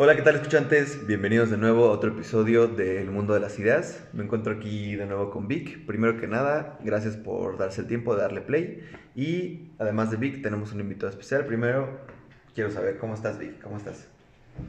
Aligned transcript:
Hola, 0.00 0.14
¿qué 0.14 0.22
tal 0.22 0.36
escuchantes? 0.36 1.08
Bienvenidos 1.08 1.50
de 1.50 1.56
nuevo 1.56 1.88
a 1.88 1.90
otro 1.90 2.12
episodio 2.12 2.68
de 2.68 3.02
El 3.02 3.10
Mundo 3.10 3.34
de 3.34 3.40
las 3.40 3.58
Ideas. 3.58 4.08
Me 4.12 4.22
encuentro 4.22 4.52
aquí 4.52 4.94
de 4.94 5.06
nuevo 5.06 5.28
con 5.30 5.48
Vic. 5.48 5.84
Primero 5.86 6.20
que 6.20 6.28
nada, 6.28 6.78
gracias 6.84 7.16
por 7.16 7.58
darse 7.58 7.80
el 7.80 7.88
tiempo 7.88 8.14
de 8.14 8.22
darle 8.22 8.40
play. 8.40 8.84
Y 9.16 9.72
además 9.76 10.12
de 10.12 10.16
Vic, 10.16 10.40
tenemos 10.40 10.72
un 10.72 10.78
invitado 10.78 11.10
especial. 11.10 11.46
Primero, 11.46 11.98
quiero 12.54 12.70
saber 12.70 12.98
cómo 12.98 13.14
estás, 13.14 13.40
Vic. 13.40 13.60
¿Cómo 13.60 13.76
estás? 13.76 14.08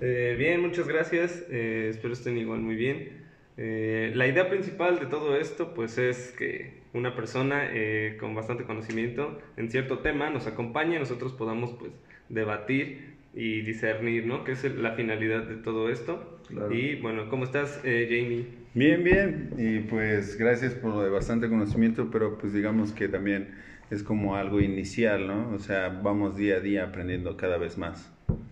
Eh, 0.01 0.33
bien, 0.35 0.61
muchas 0.61 0.87
gracias. 0.87 1.45
Eh, 1.51 1.89
espero 1.91 2.13
estén 2.15 2.35
igual 2.35 2.61
muy 2.61 2.73
bien. 2.73 3.27
Eh, 3.57 4.11
la 4.15 4.25
idea 4.25 4.49
principal 4.49 4.97
de 4.99 5.05
todo 5.05 5.35
esto, 5.35 5.75
pues, 5.75 5.99
es 5.99 6.31
que 6.31 6.81
una 6.93 7.15
persona 7.15 7.69
eh, 7.71 8.17
con 8.19 8.33
bastante 8.33 8.63
conocimiento 8.63 9.39
en 9.57 9.69
cierto 9.69 9.99
tema 9.99 10.31
nos 10.31 10.47
acompañe 10.47 10.95
y 10.95 10.99
nosotros 10.99 11.33
podamos, 11.33 11.75
pues, 11.77 11.91
debatir 12.29 13.18
y 13.33 13.61
discernir, 13.61 14.25
¿no? 14.25 14.43
Que 14.43 14.53
es 14.53 14.63
la 14.75 14.93
finalidad 14.93 15.43
de 15.43 15.55
todo 15.55 15.89
esto. 15.89 16.39
Claro. 16.47 16.73
Y 16.73 16.95
bueno, 16.95 17.29
¿cómo 17.29 17.43
estás, 17.43 17.79
eh, 17.83 18.07
Jamie? 18.09 18.45
Bien, 18.73 19.03
bien, 19.03 19.49
y 19.57 19.79
pues 19.79 20.37
gracias 20.37 20.73
por 20.73 21.09
bastante 21.11 21.49
conocimiento, 21.49 22.09
pero 22.11 22.37
pues 22.37 22.53
digamos 22.53 22.91
que 22.91 23.07
también 23.07 23.49
es 23.89 24.03
como 24.03 24.35
algo 24.35 24.59
inicial, 24.61 25.27
¿no? 25.27 25.49
O 25.51 25.59
sea, 25.59 25.89
vamos 25.89 26.37
día 26.37 26.57
a 26.57 26.59
día 26.59 26.83
aprendiendo 26.85 27.35
cada 27.35 27.57
vez 27.57 27.77
más. 27.77 28.11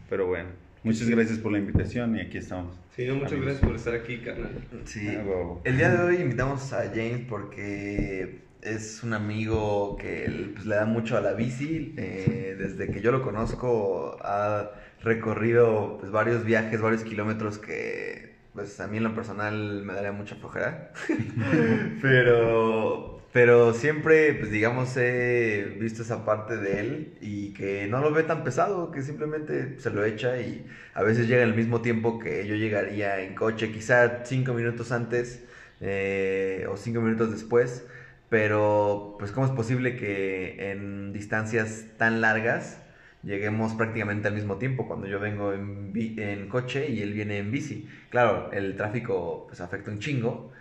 Pero 0.09 0.27
bueno, 0.27 0.49
muchas 0.83 1.09
gracias 1.09 1.37
por 1.37 1.51
la 1.51 1.59
invitación 1.59 2.15
y 2.15 2.21
aquí 2.21 2.37
estamos. 2.37 2.79
Sí, 2.95 3.05
no, 3.05 3.15
muchas 3.15 3.33
Amigos. 3.33 3.45
gracias 3.45 3.67
por 3.67 3.75
estar 3.75 3.93
aquí, 3.93 4.17
carnal. 4.17 4.51
Sí. 4.85 5.07
Ah, 5.07 5.23
huevo. 5.23 5.61
El 5.63 5.77
día 5.77 5.91
de 5.91 6.03
hoy 6.03 6.15
invitamos 6.21 6.73
a 6.73 6.89
James 6.89 7.21
porque 7.29 8.39
es 8.75 9.03
un 9.03 9.13
amigo 9.13 9.97
que 9.99 10.51
pues, 10.53 10.65
le 10.65 10.75
da 10.75 10.85
mucho 10.85 11.17
a 11.17 11.21
la 11.21 11.33
bici. 11.33 11.93
eh, 11.97 12.55
desde 12.57 12.89
que 12.91 13.01
yo 13.01 13.11
lo 13.11 13.21
conozco 13.21 14.17
ha 14.21 14.71
recorrido 15.03 15.97
pues, 15.99 16.11
varios 16.11 16.43
viajes, 16.43 16.81
varios 16.81 17.03
kilómetros 17.03 17.57
que 17.57 18.37
pues 18.53 18.79
a 18.79 18.87
mí 18.87 18.97
en 18.97 19.03
lo 19.03 19.13
personal 19.13 19.83
me 19.83 19.93
daría 19.93 20.11
mucha 20.11 20.35
flojera. 20.35 20.91
pero, 22.01 23.21
pero 23.31 23.73
siempre 23.73 24.33
pues 24.33 24.49
digamos 24.51 24.97
he 24.97 25.77
visto 25.79 26.01
esa 26.01 26.25
parte 26.25 26.57
de 26.57 26.79
él 26.79 27.17
y 27.21 27.53
que 27.53 27.87
no 27.87 28.01
lo 28.01 28.11
ve 28.11 28.23
tan 28.23 28.43
pesado, 28.43 28.91
que 28.91 29.03
simplemente 29.03 29.79
se 29.79 29.91
lo 29.91 30.03
echa 30.05 30.39
y 30.39 30.65
a 30.93 31.03
veces 31.03 31.27
llega 31.27 31.43
al 31.43 31.55
mismo 31.55 31.81
tiempo 31.81 32.17
que 32.19 32.47
yo 32.47 32.55
llegaría 32.55 33.19
en 33.21 33.35
coche, 33.35 33.71
quizá 33.71 34.25
cinco 34.25 34.53
minutos 34.53 34.91
antes 34.91 35.43
eh, 35.79 36.65
o 36.69 36.77
cinco 36.77 37.01
minutos 37.01 37.31
después, 37.31 37.85
pero 38.29 39.15
pues 39.19 39.31
cómo 39.31 39.45
es 39.45 39.53
posible 39.53 39.95
que 39.95 40.71
en 40.71 41.13
distancias 41.13 41.85
tan 41.97 42.21
largas 42.21 42.81
lleguemos 43.23 43.73
prácticamente 43.73 44.27
al 44.27 44.33
mismo 44.33 44.57
tiempo 44.57 44.87
cuando 44.87 45.07
yo 45.07 45.19
vengo 45.19 45.53
en, 45.53 46.47
coche 46.49 46.89
y 46.89 47.01
él 47.01 47.13
viene 47.13 47.39
en 47.39 47.51
bici. 47.51 47.87
Claro, 48.09 48.51
el 48.51 48.75
tráfico 48.75 49.45
pues 49.47 49.61
afecta 49.61 49.91
un 49.91 49.99
chingo, 49.99 50.51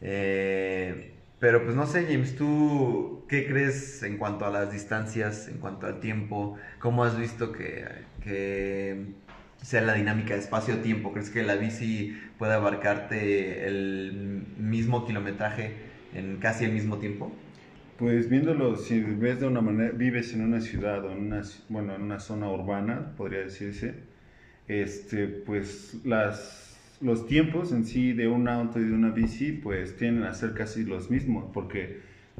eh, 0.00 1.12
pero 1.38 1.64
pues 1.64 1.74
no 1.74 1.86
sé, 1.86 2.04
James, 2.04 2.36
¿tú 2.36 3.24
qué 3.28 3.46
crees 3.46 4.02
en 4.02 4.18
cuanto 4.18 4.44
a 4.46 4.50
las 4.50 4.72
distancias, 4.72 5.48
en 5.48 5.58
cuanto 5.58 5.86
al 5.86 6.00
tiempo? 6.00 6.58
¿Cómo 6.78 7.04
has 7.04 7.18
visto 7.18 7.52
que, 7.52 7.84
que 8.22 9.06
sea 9.62 9.80
la 9.82 9.94
dinámica 9.94 10.34
de 10.34 10.40
espacio-tiempo? 10.40 11.12
¿Crees 11.12 11.30
que 11.30 11.42
la 11.42 11.54
bici 11.56 12.18
puede 12.38 12.54
abarcarte 12.54 13.66
el 13.66 14.44
mismo 14.58 15.06
kilometraje 15.06 15.89
en 16.14 16.36
casi 16.38 16.64
el 16.64 16.72
mismo 16.72 16.98
tiempo? 16.98 17.32
Pues 17.98 18.30
viéndolo, 18.30 18.76
si 18.76 19.00
ves 19.00 19.40
de 19.40 19.46
una 19.46 19.60
manera, 19.60 19.90
vives 19.92 20.32
en 20.32 20.40
una 20.42 20.60
ciudad 20.60 21.04
o 21.04 21.12
en 21.12 21.18
una, 21.18 21.42
bueno, 21.68 21.94
en 21.94 22.02
una 22.02 22.18
zona 22.18 22.50
urbana, 22.50 23.12
podría 23.16 23.40
decirse, 23.40 23.94
este, 24.68 25.26
pues 25.26 26.00
las, 26.04 26.96
los 27.02 27.26
tiempos 27.26 27.72
en 27.72 27.84
sí 27.84 28.12
de 28.14 28.26
un 28.28 28.48
auto 28.48 28.80
y 28.80 28.84
de 28.84 28.92
una 28.94 29.10
bici, 29.10 29.52
pues 29.52 29.96
tienden 29.96 30.24
a 30.24 30.32
ser 30.32 30.54
casi 30.54 30.84
los 30.84 31.10
mismos, 31.10 31.50
porque, 31.52 31.98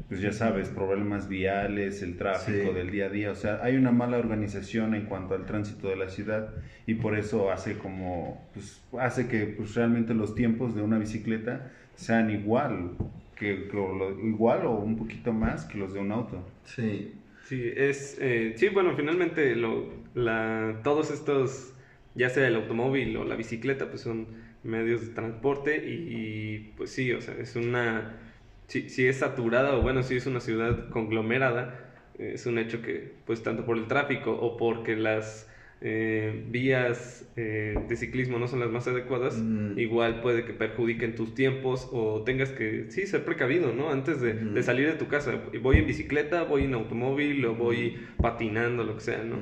pues 0.09 0.23
ya 0.23 0.33
sabes, 0.33 0.71
problemas 0.71 1.28
viales, 1.28 2.00
el 2.03 2.17
tráfico 2.17 2.69
Sí. 2.71 2.75
del 2.75 2.91
día 2.91 3.06
a 3.06 3.11
día, 3.11 3.31
o 3.31 3.34
sea, 3.34 3.61
hay 3.62 3.77
una 3.77 3.93
mala 3.93 4.17
organización 4.17 4.94
en 4.94 5.05
cuanto 5.05 5.34
al 5.34 5.44
tránsito 5.44 5.89
de 5.89 5.97
la 5.97 6.09
ciudad 6.09 6.55
y 6.87 6.94
por 6.94 7.19
eso 7.19 7.50
hace 7.50 7.77
como, 7.77 8.49
pues 8.55 8.81
hace 8.99 9.28
que 9.28 9.44
pues 9.44 9.75
realmente 9.75 10.15
los 10.15 10.34
tiempos 10.34 10.75
de 10.75 10.81
una 10.81 10.99
bicicleta 10.99 11.71
sean 11.97 12.31
igual, 12.31 12.93
que, 13.41 13.69
que 13.69 13.77
lo- 13.77 14.19
igual 14.21 14.67
o 14.67 14.73
un 14.78 14.97
poquito 14.97 15.33
más 15.33 15.65
que 15.67 15.78
los 15.78 15.93
de 15.95 16.01
un 16.01 16.12
auto. 16.12 16.45
Sí. 16.65 17.17
Sí, 17.43 17.73
es, 17.75 18.19
eh, 18.21 18.55
sí, 18.56 18.69
bueno, 18.69 18.95
finalmente 18.97 19.56
lo, 19.56 20.05
la, 20.15 20.81
todos 20.84 21.11
estos, 21.11 21.75
ya 22.15 22.29
sea 22.31 22.47
el 22.47 22.55
automóvil 22.56 23.17
o 23.17 23.25
la 23.25 23.34
bicicleta, 23.37 23.89
pues 23.91 24.03
son 24.03 24.29
medios 24.62 25.09
de 25.09 25.15
transporte 25.15 25.83
y, 25.84 26.56
y, 26.56 26.59
pues 26.77 26.93
sí, 26.93 27.12
o 27.12 27.21
sea, 27.21 27.34
es 27.39 27.56
una, 27.56 28.21
si, 28.69 28.89
si 28.89 29.06
es 29.06 29.19
saturada 29.19 29.77
o 29.77 29.83
bueno, 29.83 30.03
si 30.03 30.17
es 30.17 30.27
una 30.27 30.41
ciudad 30.41 30.89
conglomerada, 30.91 31.75
es 32.19 32.47
un 32.47 32.59
hecho 32.59 32.83
que, 32.83 33.23
pues 33.27 33.43
tanto 33.43 33.65
por 33.65 33.77
el 33.79 33.89
tráfico 33.89 34.33
o 34.33 34.56
porque 34.56 34.97
las 34.97 35.50
eh, 35.83 36.43
vías 36.47 37.25
eh, 37.37 37.75
de 37.89 37.97
ciclismo 37.97 38.39
no 38.39 38.47
son 38.49 38.61
las 38.61 38.71
más 38.71 38.87
adecuadas, 38.87 39.35
Mm. 39.37 39.79
igual 39.79 40.21
puede 40.21 40.45
que 40.45 40.53
perjudiquen 40.53 41.15
tus 41.15 41.35
tiempos 41.35 41.89
o 41.91 42.23
tengas 42.23 42.51
que, 42.51 42.85
sí, 42.89 43.07
ser 43.07 43.25
precavido, 43.25 43.73
¿no? 43.73 43.91
Antes 43.91 44.21
de, 44.21 44.35
de 44.35 44.63
salir 44.63 44.87
de 44.89 44.95
tu 44.95 45.09
casa. 45.09 45.41
Voy 45.61 45.79
en 45.79 45.87
bicicleta, 45.87 46.43
voy 46.43 46.65
en 46.65 46.75
automóvil 46.75 47.45
o 47.47 47.55
voy 47.55 47.97
patinando, 48.17 48.85
lo 48.85 48.95
que 48.97 49.01
sea, 49.03 49.23
¿no? 49.25 49.39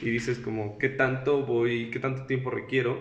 Y 0.00 0.10
dices 0.10 0.38
como, 0.38 0.76
¿qué 0.78 0.88
tanto 0.88 1.42
voy, 1.44 1.88
qué 1.90 1.98
tanto 1.98 2.22
tiempo 2.26 2.50
requiero? 2.50 3.00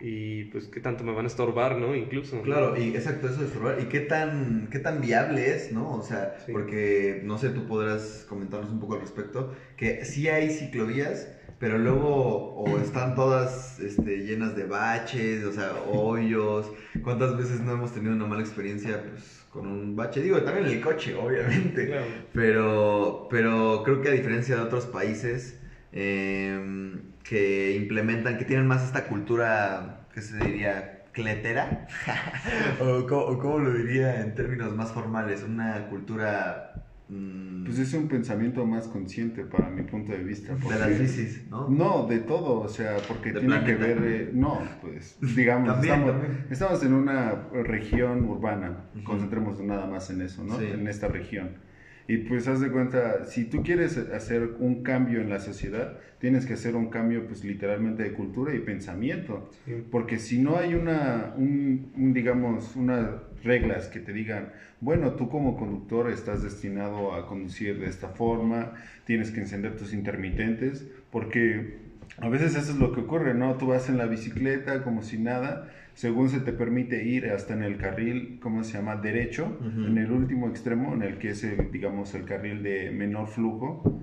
Y 0.00 0.44
pues, 0.46 0.66
¿qué 0.66 0.80
tanto 0.80 1.04
me 1.04 1.12
van 1.12 1.24
a 1.24 1.28
estorbar, 1.28 1.76
¿no? 1.76 1.94
Incluso. 1.94 2.42
Claro, 2.42 2.76
y 2.76 2.88
exacto, 2.88 3.28
eso 3.28 3.44
es 3.44 3.50
probar. 3.50 3.80
¿Y 3.80 3.84
qué 3.84 4.00
tan, 4.00 4.68
qué 4.70 4.80
tan 4.80 5.00
viable 5.00 5.54
es, 5.54 5.70
no? 5.70 5.92
O 5.92 6.02
sea, 6.02 6.34
Sí. 6.44 6.52
porque, 6.52 7.20
no 7.22 7.38
sé, 7.38 7.50
tú 7.50 7.64
podrás 7.64 8.26
comentarnos 8.28 8.70
un 8.70 8.80
poco 8.80 8.94
al 8.94 9.00
respecto, 9.00 9.52
que 9.76 10.04
sí 10.04 10.28
hay 10.28 10.50
ciclovías, 10.50 11.30
pero 11.64 11.78
luego 11.78 12.54
o 12.56 12.78
están 12.78 13.14
todas 13.14 13.80
este, 13.80 14.18
llenas 14.18 14.54
de 14.54 14.64
baches, 14.64 15.46
o 15.46 15.50
sea, 15.50 15.72
hoyos. 15.90 16.70
¿Cuántas 17.02 17.38
veces 17.38 17.60
no 17.60 17.72
hemos 17.72 17.90
tenido 17.90 18.12
una 18.12 18.26
mala 18.26 18.42
experiencia 18.42 19.02
pues, 19.02 19.46
con 19.48 19.66
un 19.66 19.96
bache? 19.96 20.20
Digo, 20.20 20.42
también 20.42 20.66
en 20.66 20.72
el 20.72 20.80
coche, 20.82 21.14
obviamente. 21.14 21.86
Claro. 21.86 22.04
Pero, 22.34 23.28
pero 23.30 23.82
creo 23.82 24.02
que 24.02 24.10
a 24.10 24.12
diferencia 24.12 24.56
de 24.56 24.60
otros 24.60 24.84
países 24.84 25.58
eh, 25.92 27.00
que 27.22 27.74
implementan, 27.76 28.36
que 28.36 28.44
tienen 28.44 28.66
más 28.66 28.84
esta 28.84 29.06
cultura, 29.06 30.06
¿qué 30.12 30.20
se 30.20 30.36
diría? 30.36 31.04
¿Cletera? 31.12 31.88
o, 32.78 33.06
cómo, 33.06 33.22
o 33.22 33.38
cómo 33.38 33.58
lo 33.60 33.72
diría 33.72 34.20
en 34.20 34.34
términos 34.34 34.76
más 34.76 34.92
formales? 34.92 35.42
Una 35.42 35.86
cultura 35.88 36.73
Pues 37.06 37.78
es 37.78 37.92
un 37.94 38.08
pensamiento 38.08 38.64
más 38.64 38.88
consciente 38.88 39.44
para 39.44 39.68
mi 39.68 39.82
punto 39.82 40.12
de 40.12 40.22
vista. 40.22 40.54
de 40.54 40.78
las 40.78 40.98
bicis, 40.98 41.46
¿no? 41.50 41.68
No, 41.68 42.06
de 42.06 42.20
todo, 42.20 42.60
o 42.60 42.68
sea, 42.68 42.96
porque 43.06 43.32
De 43.32 43.40
tiene 43.40 43.62
que 43.64 43.74
ver, 43.74 43.98
eh, 44.04 44.30
no, 44.32 44.58
pues, 44.80 45.18
digamos, 45.36 45.68
También, 45.68 45.94
estamos, 45.94 46.12
también. 46.22 46.46
estamos 46.50 46.82
en 46.82 46.92
una 46.94 47.34
región 47.52 48.24
urbana, 48.24 48.84
Ujú. 48.94 49.04
concentremos 49.04 49.60
nada 49.60 49.86
más 49.86 50.08
en 50.10 50.22
eso, 50.22 50.44
¿no? 50.44 50.58
Sí. 50.58 50.64
En 50.66 50.86
esta 50.88 51.08
región. 51.08 51.58
Y 52.06 52.18
pues 52.18 52.48
haz 52.48 52.60
de 52.60 52.70
cuenta, 52.70 53.24
si 53.24 53.44
tú 53.44 53.62
quieres 53.62 53.96
hacer 53.96 54.56
un 54.58 54.82
cambio 54.82 55.20
en 55.20 55.30
la 55.30 55.40
sociedad, 55.40 55.98
tienes 56.18 56.44
que 56.44 56.54
hacer 56.54 56.76
un 56.76 56.90
cambio, 56.90 57.26
pues 57.26 57.44
literalmente 57.44 58.02
de 58.02 58.12
cultura 58.12 58.54
y 58.54 58.58
pensamiento. 58.58 59.50
Sí. 59.64 59.82
Porque 59.90 60.18
si 60.18 60.38
no 60.38 60.58
hay 60.58 60.74
una, 60.74 61.32
un, 61.36 61.92
un, 61.96 62.12
digamos, 62.12 62.76
unas 62.76 63.08
reglas 63.42 63.88
que 63.88 64.00
te 64.00 64.12
digan, 64.12 64.52
bueno, 64.80 65.12
tú 65.12 65.28
como 65.30 65.56
conductor 65.56 66.10
estás 66.10 66.42
destinado 66.42 67.14
a 67.14 67.26
conducir 67.26 67.78
de 67.78 67.86
esta 67.86 68.08
forma, 68.08 68.74
tienes 69.06 69.30
que 69.30 69.40
encender 69.40 69.76
tus 69.76 69.94
intermitentes, 69.94 70.86
porque 71.10 71.78
a 72.18 72.28
veces 72.28 72.54
eso 72.54 72.72
es 72.72 72.78
lo 72.78 72.92
que 72.92 73.00
ocurre, 73.00 73.34
¿no? 73.34 73.56
Tú 73.56 73.68
vas 73.68 73.88
en 73.88 73.98
la 73.98 74.06
bicicleta 74.06 74.82
como 74.82 75.02
si 75.02 75.18
nada, 75.18 75.70
según 75.94 76.28
se 76.28 76.40
te 76.40 76.52
permite 76.52 77.04
ir 77.04 77.26
hasta 77.30 77.54
en 77.54 77.62
el 77.62 77.76
carril, 77.76 78.38
¿cómo 78.42 78.64
se 78.64 78.74
llama? 78.78 78.96
Derecho, 78.96 79.58
en 79.62 79.96
el 79.98 80.10
último 80.10 80.48
extremo, 80.48 80.92
en 80.94 81.02
el 81.02 81.18
que 81.18 81.30
es, 81.30 81.44
el, 81.44 81.70
digamos, 81.70 82.14
el 82.14 82.24
carril 82.24 82.62
de 82.62 82.90
menor 82.90 83.28
flujo. 83.28 84.00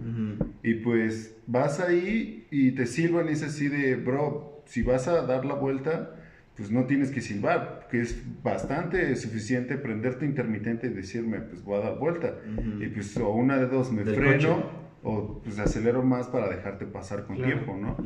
Y 0.64 0.76
pues 0.76 1.36
vas 1.48 1.80
ahí 1.80 2.48
y 2.52 2.72
te 2.72 2.86
silban 2.86 3.28
y 3.28 3.32
es 3.32 3.44
así 3.44 3.68
de, 3.68 3.96
bro, 3.96 4.64
si 4.66 4.84
vas 4.84 5.08
a 5.08 5.26
dar 5.26 5.44
la 5.46 5.56
vuelta, 5.56 6.16
pues 6.56 6.72
no 6.72 6.86
tienes 6.86 7.12
que 7.12 7.22
silbar, 7.22 7.88
que 7.90 8.02
es 8.02 8.22
bastante 8.44 9.16
suficiente 9.16 9.78
prender 9.78 10.16
tu 10.20 10.26
intermitente 10.26 10.88
y 10.88 10.92
decirme, 10.92 11.40
pues 11.42 11.64
voy 11.64 11.80
a 11.82 11.84
dar 11.86 11.98
vuelta. 12.00 12.36
Y 12.80 12.88
pues 12.88 13.18
o 13.18 13.30
una 13.34 13.58
de 13.58 13.68
dos, 13.68 13.92
me 13.92 14.04
Del 14.04 14.16
freno 14.16 14.56
coche. 14.56 14.66
o 15.04 15.42
pues 15.44 15.60
acelero 15.60 16.04
más 16.04 16.28
para 16.28 16.48
dejarte 16.50 16.86
pasar 16.86 17.26
con 17.26 17.38
Claro. 17.38 17.52
tiempo, 17.54 17.78
¿no? 17.78 17.98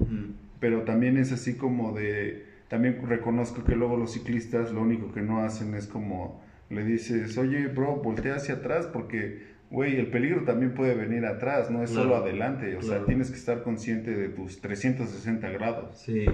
Pero 0.59 0.81
también 0.83 1.17
es 1.17 1.31
así 1.33 1.55
como 1.55 1.91
de, 1.93 2.44
también 2.67 3.00
reconozco 3.07 3.63
que 3.63 3.75
luego 3.75 3.97
los 3.97 4.13
ciclistas 4.13 4.71
lo 4.71 4.81
único 4.81 5.12
que 5.12 5.21
no 5.21 5.41
hacen 5.44 5.73
es 5.75 5.88
como 5.88 6.41
le 6.69 6.83
dices, 6.83 7.38
oye, 7.38 7.67
bro, 7.67 7.97
voltea 7.97 8.35
hacia 8.35 8.56
atrás 8.56 8.88
porque, 8.91 9.44
güey, 9.69 9.97
el 10.00 10.07
peligro 10.07 10.44
también 10.45 10.73
puede 10.73 10.95
venir 10.95 11.25
atrás, 11.25 11.69
no 11.69 11.83
es 11.83 11.91
Claro, 11.91 12.03
solo 12.09 12.15
adelante, 12.15 12.75
o 12.75 12.79
claro. 12.79 12.97
sea, 12.97 13.06
tienes 13.06 13.29
que 13.29 13.38
estar 13.38 13.62
consciente 13.62 14.12
de 14.15 14.29
tus 14.29 14.62
360 14.62 15.50
grados. 15.50 15.97
Sí. 16.00 16.25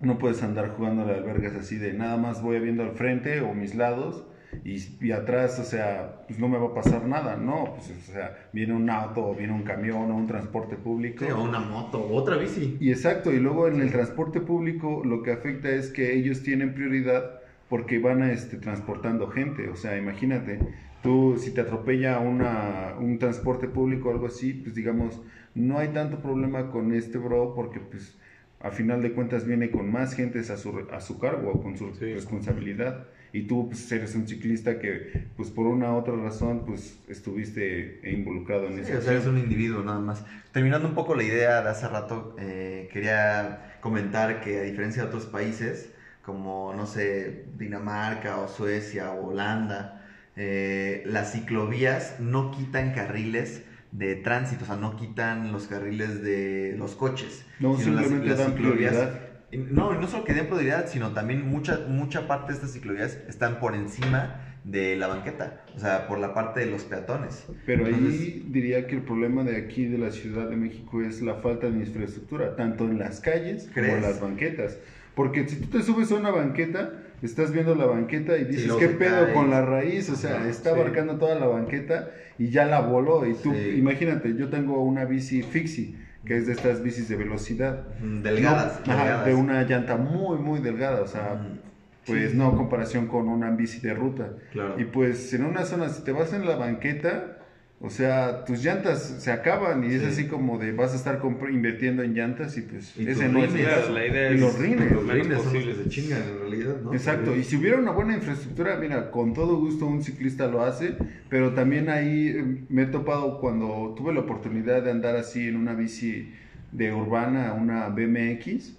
no 0.00 0.16
puedes 0.18 0.42
andar 0.42 0.70
jugando 0.70 1.02
a 1.02 1.14
albergas 1.14 1.54
así 1.56 1.76
de 1.76 1.92
nada 1.92 2.16
más 2.16 2.40
voy 2.40 2.60
viendo 2.60 2.82
al 2.84 2.92
frente 2.92 3.40
o 3.40 3.52
mis 3.52 3.74
lados 3.74 4.24
y, 4.64 4.78
y, 5.00 5.12
atrás, 5.12 5.58
o 5.58 5.64
sea, 5.64 6.24
pues 6.26 6.38
no 6.38 6.48
me 6.48 6.58
va 6.58 6.68
a 6.68 6.74
pasar 6.74 7.06
nada, 7.06 7.36
no, 7.36 7.74
pues 7.74 7.90
o 7.90 8.12
sea, 8.12 8.48
viene 8.52 8.74
un 8.74 8.88
auto 8.88 9.26
o 9.26 9.34
viene 9.34 9.52
un 9.52 9.62
camión 9.62 10.10
o 10.10 10.16
un 10.16 10.26
transporte 10.26 10.76
público. 10.76 11.24
Sí, 11.24 11.30
o 11.30 11.42
una 11.42 11.60
moto 11.60 12.00
o 12.00 12.14
otra 12.14 12.36
bici. 12.36 12.76
Y 12.80 12.90
exacto, 12.90 13.32
y 13.32 13.38
luego 13.38 13.68
en 13.68 13.80
el 13.80 13.90
transporte 13.90 14.40
público 14.40 15.02
lo 15.04 15.22
que 15.22 15.32
afecta 15.32 15.70
es 15.70 15.90
que 15.90 16.14
ellos 16.14 16.42
tienen 16.42 16.74
prioridad 16.74 17.40
porque 17.68 17.98
van 17.98 18.22
a, 18.22 18.32
este, 18.32 18.56
transportando 18.56 19.28
gente, 19.28 19.68
o 19.68 19.76
sea, 19.76 19.96
imagínate, 19.96 20.58
tú 21.02 21.36
si 21.38 21.52
te 21.52 21.60
atropella 21.60 22.18
una, 22.18 22.94
un 22.98 23.18
transporte 23.18 23.68
público 23.68 24.08
o 24.08 24.12
algo 24.12 24.26
así, 24.26 24.54
pues 24.54 24.74
digamos, 24.74 25.20
no 25.54 25.78
hay 25.78 25.88
tanto 25.88 26.20
problema 26.20 26.70
con 26.70 26.92
este 26.94 27.18
bro 27.18 27.54
porque 27.54 27.80
pues 27.80 28.16
a 28.60 28.70
final 28.70 29.02
de 29.02 29.12
cuentas 29.12 29.46
viene 29.46 29.70
con 29.70 29.90
más 29.90 30.14
gente 30.14 30.40
a 30.40 30.56
su, 30.56 30.86
a 30.92 31.00
su 31.00 31.18
cargo 31.18 31.52
o 31.52 31.62
con 31.62 31.76
su 31.76 31.94
sí. 31.94 32.12
responsabilidad 32.14 33.06
y 33.32 33.42
tú 33.42 33.68
pues, 33.68 33.90
eres 33.92 34.14
un 34.14 34.26
ciclista 34.26 34.78
que 34.78 35.26
pues 35.36 35.50
por 35.50 35.66
una 35.66 35.92
u 35.92 35.96
otra 35.96 36.14
razón 36.16 36.64
pues 36.66 36.98
estuviste 37.08 38.00
involucrado 38.04 38.68
en 38.68 38.76
sí, 38.76 38.90
eso. 38.90 38.98
O 38.98 39.02
sea, 39.02 39.12
eres 39.12 39.26
un 39.26 39.38
individuo 39.38 39.82
nada 39.82 40.00
más. 40.00 40.24
Terminando 40.52 40.88
un 40.88 40.94
poco 40.94 41.14
la 41.14 41.24
idea 41.24 41.62
de 41.62 41.68
hace 41.68 41.88
rato, 41.88 42.34
eh, 42.38 42.88
quería 42.92 43.76
comentar 43.80 44.40
que 44.40 44.60
a 44.60 44.62
diferencia 44.62 45.02
de 45.02 45.08
otros 45.08 45.26
países, 45.26 45.90
como 46.22 46.72
no 46.74 46.86
sé, 46.86 47.44
Dinamarca 47.58 48.38
o 48.38 48.48
Suecia 48.48 49.12
o 49.12 49.28
Holanda, 49.28 50.06
eh, 50.36 51.02
las 51.06 51.32
ciclovías 51.32 52.20
no 52.20 52.50
quitan 52.52 52.92
carriles 52.92 53.62
de 53.92 54.14
tránsito, 54.16 54.64
o 54.64 54.66
sea, 54.66 54.76
no 54.76 54.96
quitan 54.96 55.52
los 55.52 55.66
carriles 55.66 56.22
de 56.22 56.74
los 56.78 56.94
coches. 56.94 57.44
No, 57.58 57.76
simplemente 57.76 58.26
las, 58.26 58.38
las 58.38 58.46
dan 58.46 58.54
prioridad. 58.54 59.27
No, 59.52 59.94
no 59.98 60.06
solo 60.06 60.24
que 60.24 60.34
den 60.34 60.46
prioridad, 60.46 60.88
sino 60.88 61.12
también 61.12 61.48
mucha, 61.48 61.80
mucha 61.88 62.28
parte 62.28 62.48
de 62.48 62.54
estas 62.54 62.72
ciclovías 62.72 63.18
están 63.28 63.60
por 63.60 63.74
encima 63.74 64.44
de 64.64 64.96
la 64.96 65.06
banqueta, 65.06 65.62
o 65.74 65.78
sea, 65.78 66.06
por 66.06 66.18
la 66.18 66.34
parte 66.34 66.60
de 66.60 66.66
los 66.66 66.84
peatones. 66.84 67.46
Pero 67.64 67.86
Entonces, 67.86 68.20
ahí 68.20 68.46
diría 68.50 68.86
que 68.86 68.96
el 68.96 69.02
problema 69.02 69.44
de 69.44 69.56
aquí 69.56 69.86
de 69.86 69.96
la 69.96 70.10
Ciudad 70.10 70.50
de 70.50 70.56
México 70.56 71.00
es 71.00 71.22
la 71.22 71.36
falta 71.36 71.70
de 71.70 71.78
infraestructura, 71.78 72.56
tanto 72.56 72.84
en 72.84 72.98
las 72.98 73.20
calles 73.20 73.70
¿crees? 73.72 73.88
como 73.88 73.96
en 73.98 74.02
las 74.02 74.20
banquetas. 74.20 74.78
Porque 75.14 75.48
si 75.48 75.56
tú 75.56 75.78
te 75.78 75.82
subes 75.82 76.12
a 76.12 76.16
una 76.16 76.30
banqueta, 76.30 76.92
estás 77.22 77.50
viendo 77.50 77.74
la 77.74 77.86
banqueta 77.86 78.36
y 78.36 78.44
dices, 78.44 78.70
¿qué 78.74 78.88
pedo 78.88 79.24
cae. 79.24 79.34
con 79.34 79.50
la 79.50 79.64
raíz? 79.64 80.10
O 80.10 80.16
sea, 80.16 80.36
Ajá, 80.36 80.48
está 80.48 80.74
sí. 80.74 80.78
abarcando 80.78 81.16
toda 81.16 81.36
la 81.36 81.46
banqueta 81.46 82.10
y 82.38 82.50
ya 82.50 82.66
la 82.66 82.80
voló. 82.80 83.26
Y 83.26 83.34
tú, 83.34 83.52
sí. 83.52 83.76
imagínate, 83.78 84.36
yo 84.36 84.50
tengo 84.50 84.82
una 84.82 85.06
bici 85.06 85.42
fixie 85.42 85.96
que 86.28 86.36
es 86.36 86.46
de 86.46 86.52
estas 86.52 86.82
bicis 86.82 87.08
de 87.08 87.16
velocidad. 87.16 87.84
Delgadas. 88.00 88.80
No, 88.86 88.92
delgadas. 88.92 89.18
Ajá, 89.20 89.24
de 89.24 89.34
una 89.34 89.62
llanta 89.62 89.96
muy, 89.96 90.38
muy 90.38 90.60
delgada, 90.60 91.00
o 91.00 91.06
sea, 91.06 91.34
mm. 91.34 91.58
pues 92.06 92.32
sí. 92.32 92.36
no 92.36 92.54
comparación 92.54 93.06
con 93.06 93.28
una 93.28 93.50
bici 93.50 93.80
de 93.80 93.94
ruta. 93.94 94.28
Claro. 94.52 94.78
Y 94.78 94.84
pues 94.84 95.32
en 95.32 95.46
una 95.46 95.64
zona, 95.64 95.88
si 95.88 96.04
te 96.04 96.12
vas 96.12 96.32
en 96.34 96.46
la 96.46 96.56
banqueta, 96.56 97.37
o 97.80 97.90
sea, 97.90 98.44
tus 98.44 98.64
llantas 98.64 99.18
se 99.20 99.30
acaban 99.30 99.84
y 99.84 99.90
sí. 99.90 99.94
es 99.96 100.04
así 100.04 100.26
como 100.26 100.58
de 100.58 100.72
vas 100.72 100.94
a 100.94 100.96
estar 100.96 101.22
invirtiendo 101.48 102.02
en 102.02 102.12
llantas 102.12 102.56
y 102.58 102.62
pues 102.62 102.98
y 102.98 103.08
ese 103.08 103.28
no 103.28 103.40
rines, 103.40 103.54
es 103.54 103.66
claro, 103.66 103.92
la 103.92 104.06
idea 104.06 104.32
y 104.32 104.38
los 104.38 104.58
rines. 104.58 104.90
Los 104.90 105.06
rines 105.06 105.42
son 105.42 105.52
que 105.52 105.74
se 105.74 105.88
chingan 105.88 106.22
en 106.22 106.38
realidad, 106.40 106.80
¿no? 106.82 106.92
Exacto, 106.92 107.36
y 107.36 107.44
si 107.44 107.56
hubiera 107.56 107.78
una 107.78 107.92
buena 107.92 108.16
infraestructura, 108.16 108.76
mira, 108.78 109.12
con 109.12 109.32
todo 109.32 109.58
gusto 109.58 109.86
un 109.86 110.02
ciclista 110.02 110.48
lo 110.48 110.64
hace, 110.64 110.96
pero 111.28 111.54
también 111.54 111.88
ahí 111.88 112.28
eh, 112.28 112.64
me 112.68 112.82
he 112.82 112.86
topado 112.86 113.38
cuando 113.38 113.94
tuve 113.96 114.12
la 114.12 114.20
oportunidad 114.20 114.82
de 114.82 114.90
andar 114.90 115.14
así 115.14 115.46
en 115.46 115.54
una 115.54 115.74
bici 115.74 116.32
de 116.72 116.92
urbana, 116.92 117.52
una 117.52 117.88
BMX, 117.90 118.74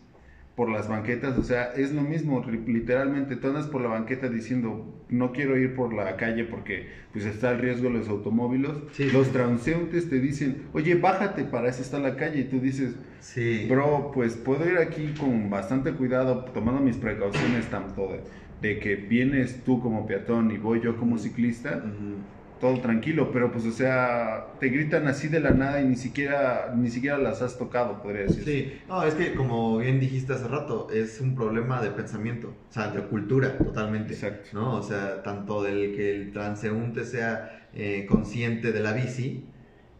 por 0.57 0.69
las 0.69 0.89
banquetas, 0.89 1.37
o 1.37 1.43
sea, 1.43 1.71
es 1.71 1.93
lo 1.93 2.01
mismo, 2.01 2.45
literalmente, 2.67 3.37
tú 3.37 3.47
andas 3.47 3.67
por 3.67 3.79
la 3.79 3.87
banqueta 3.87 4.27
diciendo, 4.27 4.93
no 5.09 5.31
quiero 5.31 5.57
ir 5.57 5.75
por 5.75 5.93
la 5.93 6.15
calle 6.17 6.43
porque 6.43 6.87
pues 7.11 7.25
está 7.25 7.51
el 7.51 7.59
riesgo 7.59 7.89
de 7.89 7.95
los 7.95 8.09
automóviles, 8.09 8.71
sí. 8.91 9.09
los 9.11 9.31
transeúntes 9.31 10.09
te 10.09 10.19
dicen, 10.19 10.63
oye, 10.73 10.95
bájate, 10.95 11.43
para 11.43 11.69
eso 11.69 11.81
está 11.81 11.99
la 11.99 12.15
calle, 12.15 12.41
y 12.41 12.43
tú 12.43 12.59
dices, 12.59 12.95
sí. 13.19 13.65
bro, 13.67 14.11
pues 14.13 14.35
puedo 14.35 14.69
ir 14.69 14.77
aquí 14.77 15.13
con 15.19 15.49
bastante 15.49 15.91
cuidado, 15.93 16.45
tomando 16.53 16.81
mis 16.81 16.97
precauciones 16.97 17.65
tanto 17.67 18.07
de, 18.11 18.21
de 18.61 18.79
que 18.79 18.95
vienes 18.95 19.63
tú 19.63 19.81
como 19.81 20.05
peatón 20.05 20.51
y 20.51 20.57
voy 20.57 20.81
yo 20.81 20.97
como 20.97 21.17
ciclista, 21.17 21.83
uh 21.83 21.87
-huh 21.87 22.38
todo 22.59 22.79
tranquilo, 22.79 23.31
pero 23.31 23.51
pues 23.51 23.65
o 23.65 23.71
sea, 23.71 24.53
te 24.59 24.69
gritan 24.69 25.07
así 25.07 25.27
de 25.27 25.39
la 25.39 25.51
nada 25.51 25.81
y 25.81 25.85
ni 25.85 25.95
siquiera 25.95 26.73
ni 26.75 26.89
siquiera 26.89 27.17
las 27.17 27.41
has 27.41 27.57
tocado, 27.57 28.01
podría 28.01 28.23
decir. 28.23 28.43
Sí, 28.43 28.79
no, 28.87 29.03
es 29.03 29.13
que 29.13 29.33
como 29.33 29.77
bien 29.77 29.99
dijiste 29.99 30.33
hace 30.33 30.47
rato, 30.47 30.89
es 30.91 31.21
un 31.21 31.35
problema 31.35 31.81
de 31.81 31.91
pensamiento, 31.91 32.53
o 32.69 32.73
sea, 32.73 32.89
de 32.89 33.01
cultura 33.03 33.57
totalmente. 33.57 34.13
Exacto. 34.13 34.49
¿no? 34.53 34.75
O 34.75 34.83
sea, 34.83 35.23
tanto 35.23 35.63
del 35.63 35.95
que 35.95 36.15
el 36.15 36.31
transeúnte 36.31 37.05
sea 37.05 37.67
eh, 37.73 38.05
consciente 38.09 38.71
de 38.71 38.79
la 38.79 38.93
bici 38.93 39.45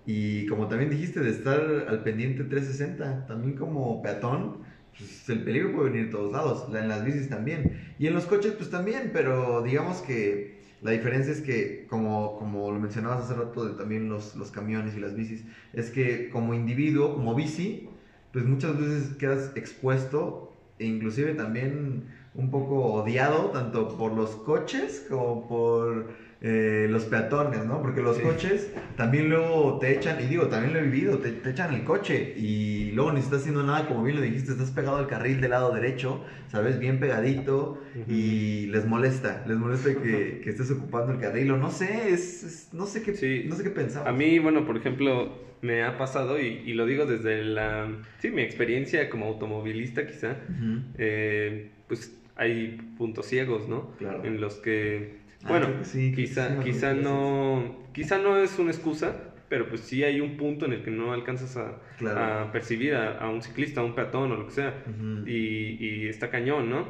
y 0.05 0.45
como 0.47 0.67
también 0.67 0.89
dijiste 0.89 1.19
de 1.19 1.29
estar 1.29 1.59
al 1.87 2.03
pendiente 2.03 2.43
360, 2.43 3.27
también 3.27 3.55
como 3.55 4.01
peatón, 4.01 4.57
pues 4.97 5.29
el 5.29 5.43
peligro 5.43 5.71
puede 5.71 5.91
venir 5.91 6.05
de 6.07 6.11
todos 6.11 6.31
lados, 6.31 6.67
en 6.75 6.87
las 6.87 7.05
bicis 7.05 7.29
también 7.29 7.93
y 7.99 8.07
en 8.07 8.13
los 8.13 8.25
coches 8.25 8.53
pues 8.57 8.69
también, 8.69 9.11
pero 9.13 9.61
digamos 9.61 10.01
que 10.01 10.58
la 10.81 10.91
diferencia 10.91 11.33
es 11.33 11.41
que, 11.41 11.85
como, 11.89 12.37
como 12.37 12.71
lo 12.71 12.79
mencionabas 12.79 13.25
hace 13.25 13.33
rato 13.33 13.65
de 13.65 13.73
también 13.73 14.09
los, 14.09 14.35
los 14.35 14.51
camiones 14.51 14.95
y 14.95 14.99
las 14.99 15.15
bicis, 15.15 15.43
es 15.73 15.89
que 15.89 16.29
como 16.29 16.53
individuo, 16.53 17.15
como 17.15 17.35
bici, 17.35 17.89
pues 18.31 18.45
muchas 18.45 18.79
veces 18.79 19.15
quedas 19.17 19.51
expuesto 19.55 20.53
e 20.77 20.85
inclusive 20.85 21.33
también 21.33 22.05
un 22.33 22.51
poco 22.51 22.93
odiado 22.93 23.49
tanto 23.49 23.97
por 23.97 24.13
los 24.13 24.31
coches 24.37 25.05
como 25.09 25.47
por 25.47 26.07
eh, 26.41 26.87
los 26.89 27.03
peatones, 27.03 27.65
¿no? 27.65 27.81
Porque 27.81 28.01
los 28.01 28.15
sí. 28.15 28.23
coches 28.23 28.71
también 28.95 29.29
luego 29.29 29.77
te 29.79 29.93
echan, 29.93 30.23
y 30.23 30.27
digo, 30.27 30.47
también 30.47 30.73
lo 30.73 30.79
he 30.79 30.83
vivido, 30.83 31.17
te, 31.17 31.31
te, 31.33 31.49
echan 31.49 31.73
el 31.73 31.83
coche 31.83 32.33
y 32.37 32.91
luego 32.91 33.11
ni 33.11 33.19
estás 33.19 33.41
haciendo 33.41 33.63
nada, 33.63 33.87
como 33.87 34.03
bien 34.03 34.15
lo 34.15 34.21
dijiste, 34.21 34.53
estás 34.53 34.71
pegado 34.71 34.97
al 34.97 35.07
carril 35.07 35.41
del 35.41 35.51
lado 35.51 35.73
derecho, 35.73 36.23
¿sabes? 36.47 36.79
Bien 36.79 36.99
pegadito 36.99 37.81
y 38.07 38.67
les 38.67 38.85
molesta, 38.85 39.43
les 39.47 39.57
molesta 39.57 39.93
que, 40.01 40.39
que, 40.43 40.49
estés 40.49 40.71
ocupando 40.71 41.11
el 41.11 41.19
carril 41.19 41.51
o 41.51 41.57
no 41.57 41.71
sé, 41.71 42.13
es, 42.13 42.43
es 42.43 42.73
no 42.73 42.85
sé 42.85 43.01
qué, 43.01 43.15
sí. 43.15 43.45
no 43.49 43.55
sé 43.55 43.63
qué 43.63 43.71
pensar. 43.71 44.07
A 44.07 44.13
mí, 44.13 44.39
bueno, 44.39 44.65
por 44.65 44.77
ejemplo, 44.77 45.37
me 45.61 45.83
ha 45.83 45.97
pasado 45.97 46.39
y, 46.39 46.45
y, 46.65 46.73
lo 46.73 46.85
digo 46.85 47.05
desde 47.05 47.43
la, 47.43 47.89
sí, 48.19 48.31
mi 48.31 48.43
experiencia 48.43 49.09
como 49.09 49.25
automovilista 49.25 50.07
quizá, 50.07 50.37
uh 50.47 50.51
-huh. 50.53 50.83
eh, 50.97 51.71
pues 51.89 52.15
hay 52.37 52.77
puntos 52.97 53.25
ciegos, 53.25 53.67
¿no? 53.67 53.91
Claro. 53.97 54.23
En 54.23 54.39
los 54.39 54.55
que 54.55 55.19
bueno, 55.47 55.67
ah, 55.79 55.85
sí, 55.85 56.11
quizá, 56.13 56.49
sí, 56.49 56.63
quizá 56.63 56.93
no, 56.93 57.85
quizá 57.93 58.17
no 58.17 58.37
es 58.37 58.57
una 58.59 58.71
excusa, 58.71 59.15
pero 59.47 59.67
pues 59.67 59.81
sí 59.81 60.03
hay 60.03 60.21
un 60.21 60.37
punto 60.37 60.65
en 60.65 60.73
el 60.73 60.83
que 60.83 60.91
no 60.91 61.13
alcanzas 61.13 61.57
a, 61.57 61.81
claro. 61.97 62.19
a 62.47 62.51
percibir 62.51 62.95
a, 62.95 63.17
a, 63.17 63.29
un 63.29 63.41
ciclista, 63.41 63.81
a 63.81 63.83
un 63.83 63.95
peatón 63.95 64.31
o 64.31 64.35
lo 64.35 64.45
que 64.45 64.53
sea, 64.53 64.83
uh 64.85 64.91
-huh. 64.91 65.27
y, 65.27 65.77
y, 65.83 66.07
está 66.07 66.29
cañón, 66.29 66.69
¿no? 66.69 66.87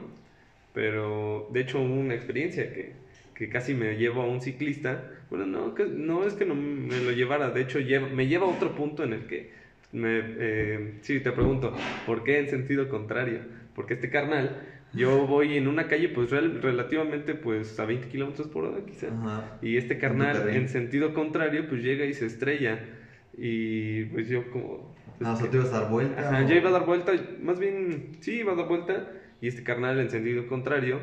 Pero 0.73 1.49
de 1.53 1.61
hecho 1.61 1.79
hubo 1.79 1.93
una 1.93 2.15
experiencia 2.15 2.73
que, 2.73 2.93
que 3.35 3.49
casi 3.49 3.73
me 3.73 3.95
llevó 3.97 4.23
a 4.23 4.27
un 4.27 4.41
ciclista, 4.41 5.03
bueno, 5.29 5.45
no, 5.45 5.73
que, 5.75 5.85
no 5.85 6.25
es 6.25 6.33
que 6.33 6.45
no 6.45 6.55
me 6.55 6.99
lo 6.99 7.11
llevara, 7.11 7.51
de 7.51 7.61
hecho 7.61 7.79
lleva, 7.79 8.07
me 8.09 8.27
lleva 8.27 8.45
a 8.47 8.49
otro 8.49 8.75
punto 8.75 9.03
en 9.03 9.13
el 9.13 9.27
que 9.27 9.51
me, 9.91 10.21
eh, 10.21 10.93
sí, 11.01 11.19
te 11.19 11.31
pregunto, 11.31 11.73
¿por 12.05 12.23
qué 12.23 12.39
en 12.39 12.49
sentido 12.49 12.89
contrario? 12.89 13.39
Porque 13.75 13.95
este 13.95 14.09
carnal 14.09 14.61
yo 14.93 15.27
voy 15.27 15.57
en 15.57 15.67
una 15.67 15.87
calle 15.87 16.09
pues 16.09 16.31
rel 16.31 16.61
relativamente 16.61 17.35
pues 17.35 17.79
a 17.79 17.85
20 17.85 18.07
kilómetros 18.07 18.47
por 18.47 18.65
hora 18.65 18.85
quizá. 18.85 19.07
Ajá. 19.07 19.57
Y 19.61 19.77
este 19.77 19.97
carnal 19.97 20.49
en 20.49 20.69
sentido 20.69 21.13
contrario 21.13 21.67
pues 21.67 21.83
llega 21.83 22.05
y 22.05 22.13
se 22.13 22.25
estrella. 22.25 22.79
Y 23.37 24.05
pues 24.05 24.27
yo 24.27 24.49
como... 24.51 24.95
Pues, 25.17 25.29
ah, 25.29 25.33
o 25.33 25.35
sea, 25.35 25.49
te 25.49 25.57
ibas 25.57 25.73
a 25.73 25.81
dar 25.81 25.89
vuelta. 25.89 26.21
Ajá, 26.21 26.43
o... 26.43 26.47
yo 26.47 26.55
iba 26.55 26.69
a 26.69 26.73
dar 26.73 26.85
vuelta, 26.85 27.11
más 27.41 27.59
bien, 27.59 28.17
sí, 28.19 28.39
iba 28.39 28.53
a 28.53 28.55
dar 28.55 28.67
vuelta. 28.67 29.11
Y 29.41 29.47
este 29.47 29.63
carnal 29.63 29.99
en 29.99 30.09
sentido 30.09 30.47
contrario 30.47 30.99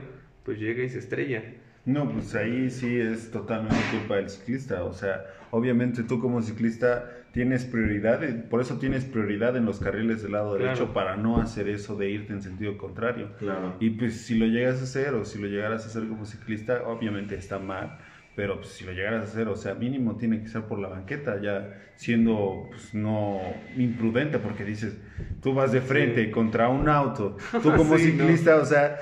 pues 0.47 0.61
llega 0.61 0.85
y 0.85 0.89
se 0.89 1.01
estrella. 1.01 1.43
No, 1.85 2.11
pues 2.11 2.35
ahí 2.35 2.71
sí 2.71 2.99
es 3.01 3.31
totalmente 3.31 3.77
culpa 3.93 4.17
del 4.17 4.31
ciclista. 4.31 4.85
O 4.85 4.93
sea, 4.93 5.25
obviamente 5.51 6.03
tú 6.05 6.21
como 6.21 6.41
ciclista 6.43 7.11
tienes 7.37 7.67
prioridad, 7.67 8.19
por 8.49 8.63
eso 8.63 8.79
tienes 8.79 9.05
prioridad 9.05 9.59
en 9.59 9.67
los 9.67 9.79
carriles 9.79 10.23
del 10.23 10.33
lado 10.33 10.55
derecho 10.57 10.95
para 10.95 11.19
no 11.19 11.39
hacer 11.39 11.69
eso 11.69 11.95
de 11.95 12.09
irte 12.09 12.33
en 12.33 12.41
sentido 12.41 12.79
contrario. 12.79 13.33
Claro. 13.39 13.77
Y 13.79 13.91
pues 13.91 14.23
si 14.23 14.39
lo 14.39 14.47
llegas 14.47 14.81
a 14.81 14.85
hacer 14.85 15.13
o 15.13 15.23
si 15.27 15.39
lo 15.39 15.47
llegaras 15.47 15.85
a 15.85 15.89
hacer 15.89 16.09
como 16.09 16.25
ciclista, 16.25 16.85
obviamente 16.87 17.35
está 17.35 17.59
mal, 17.59 17.99
pero 18.35 18.57
pues 18.61 18.69
si 18.73 18.87
lo 18.87 18.93
llegaras 18.93 19.21
a 19.21 19.25
hacer, 19.25 19.49
o 19.49 19.57
sea, 19.57 19.75
mínimo 19.75 20.17
tiene 20.17 20.41
que 20.41 20.49
ser 20.49 20.63
por 20.63 20.79
la 20.79 20.89
banqueta, 20.89 21.39
ya 21.43 21.75
siendo 21.97 22.69
pues 22.71 22.95
no 22.95 23.39
imprudente 23.77 24.39
porque 24.39 24.65
dices, 24.65 24.97
tú 25.43 25.53
vas 25.53 25.73
de 25.73 25.83
frente 25.83 26.25
Sí. 26.25 26.31
contra 26.31 26.71
un 26.71 26.89
auto, 26.89 27.37
tú 27.63 27.71
como 27.77 27.99
Sí, 27.99 28.13
ciclista, 28.13 28.57
o 28.57 28.65
sea, 28.65 28.97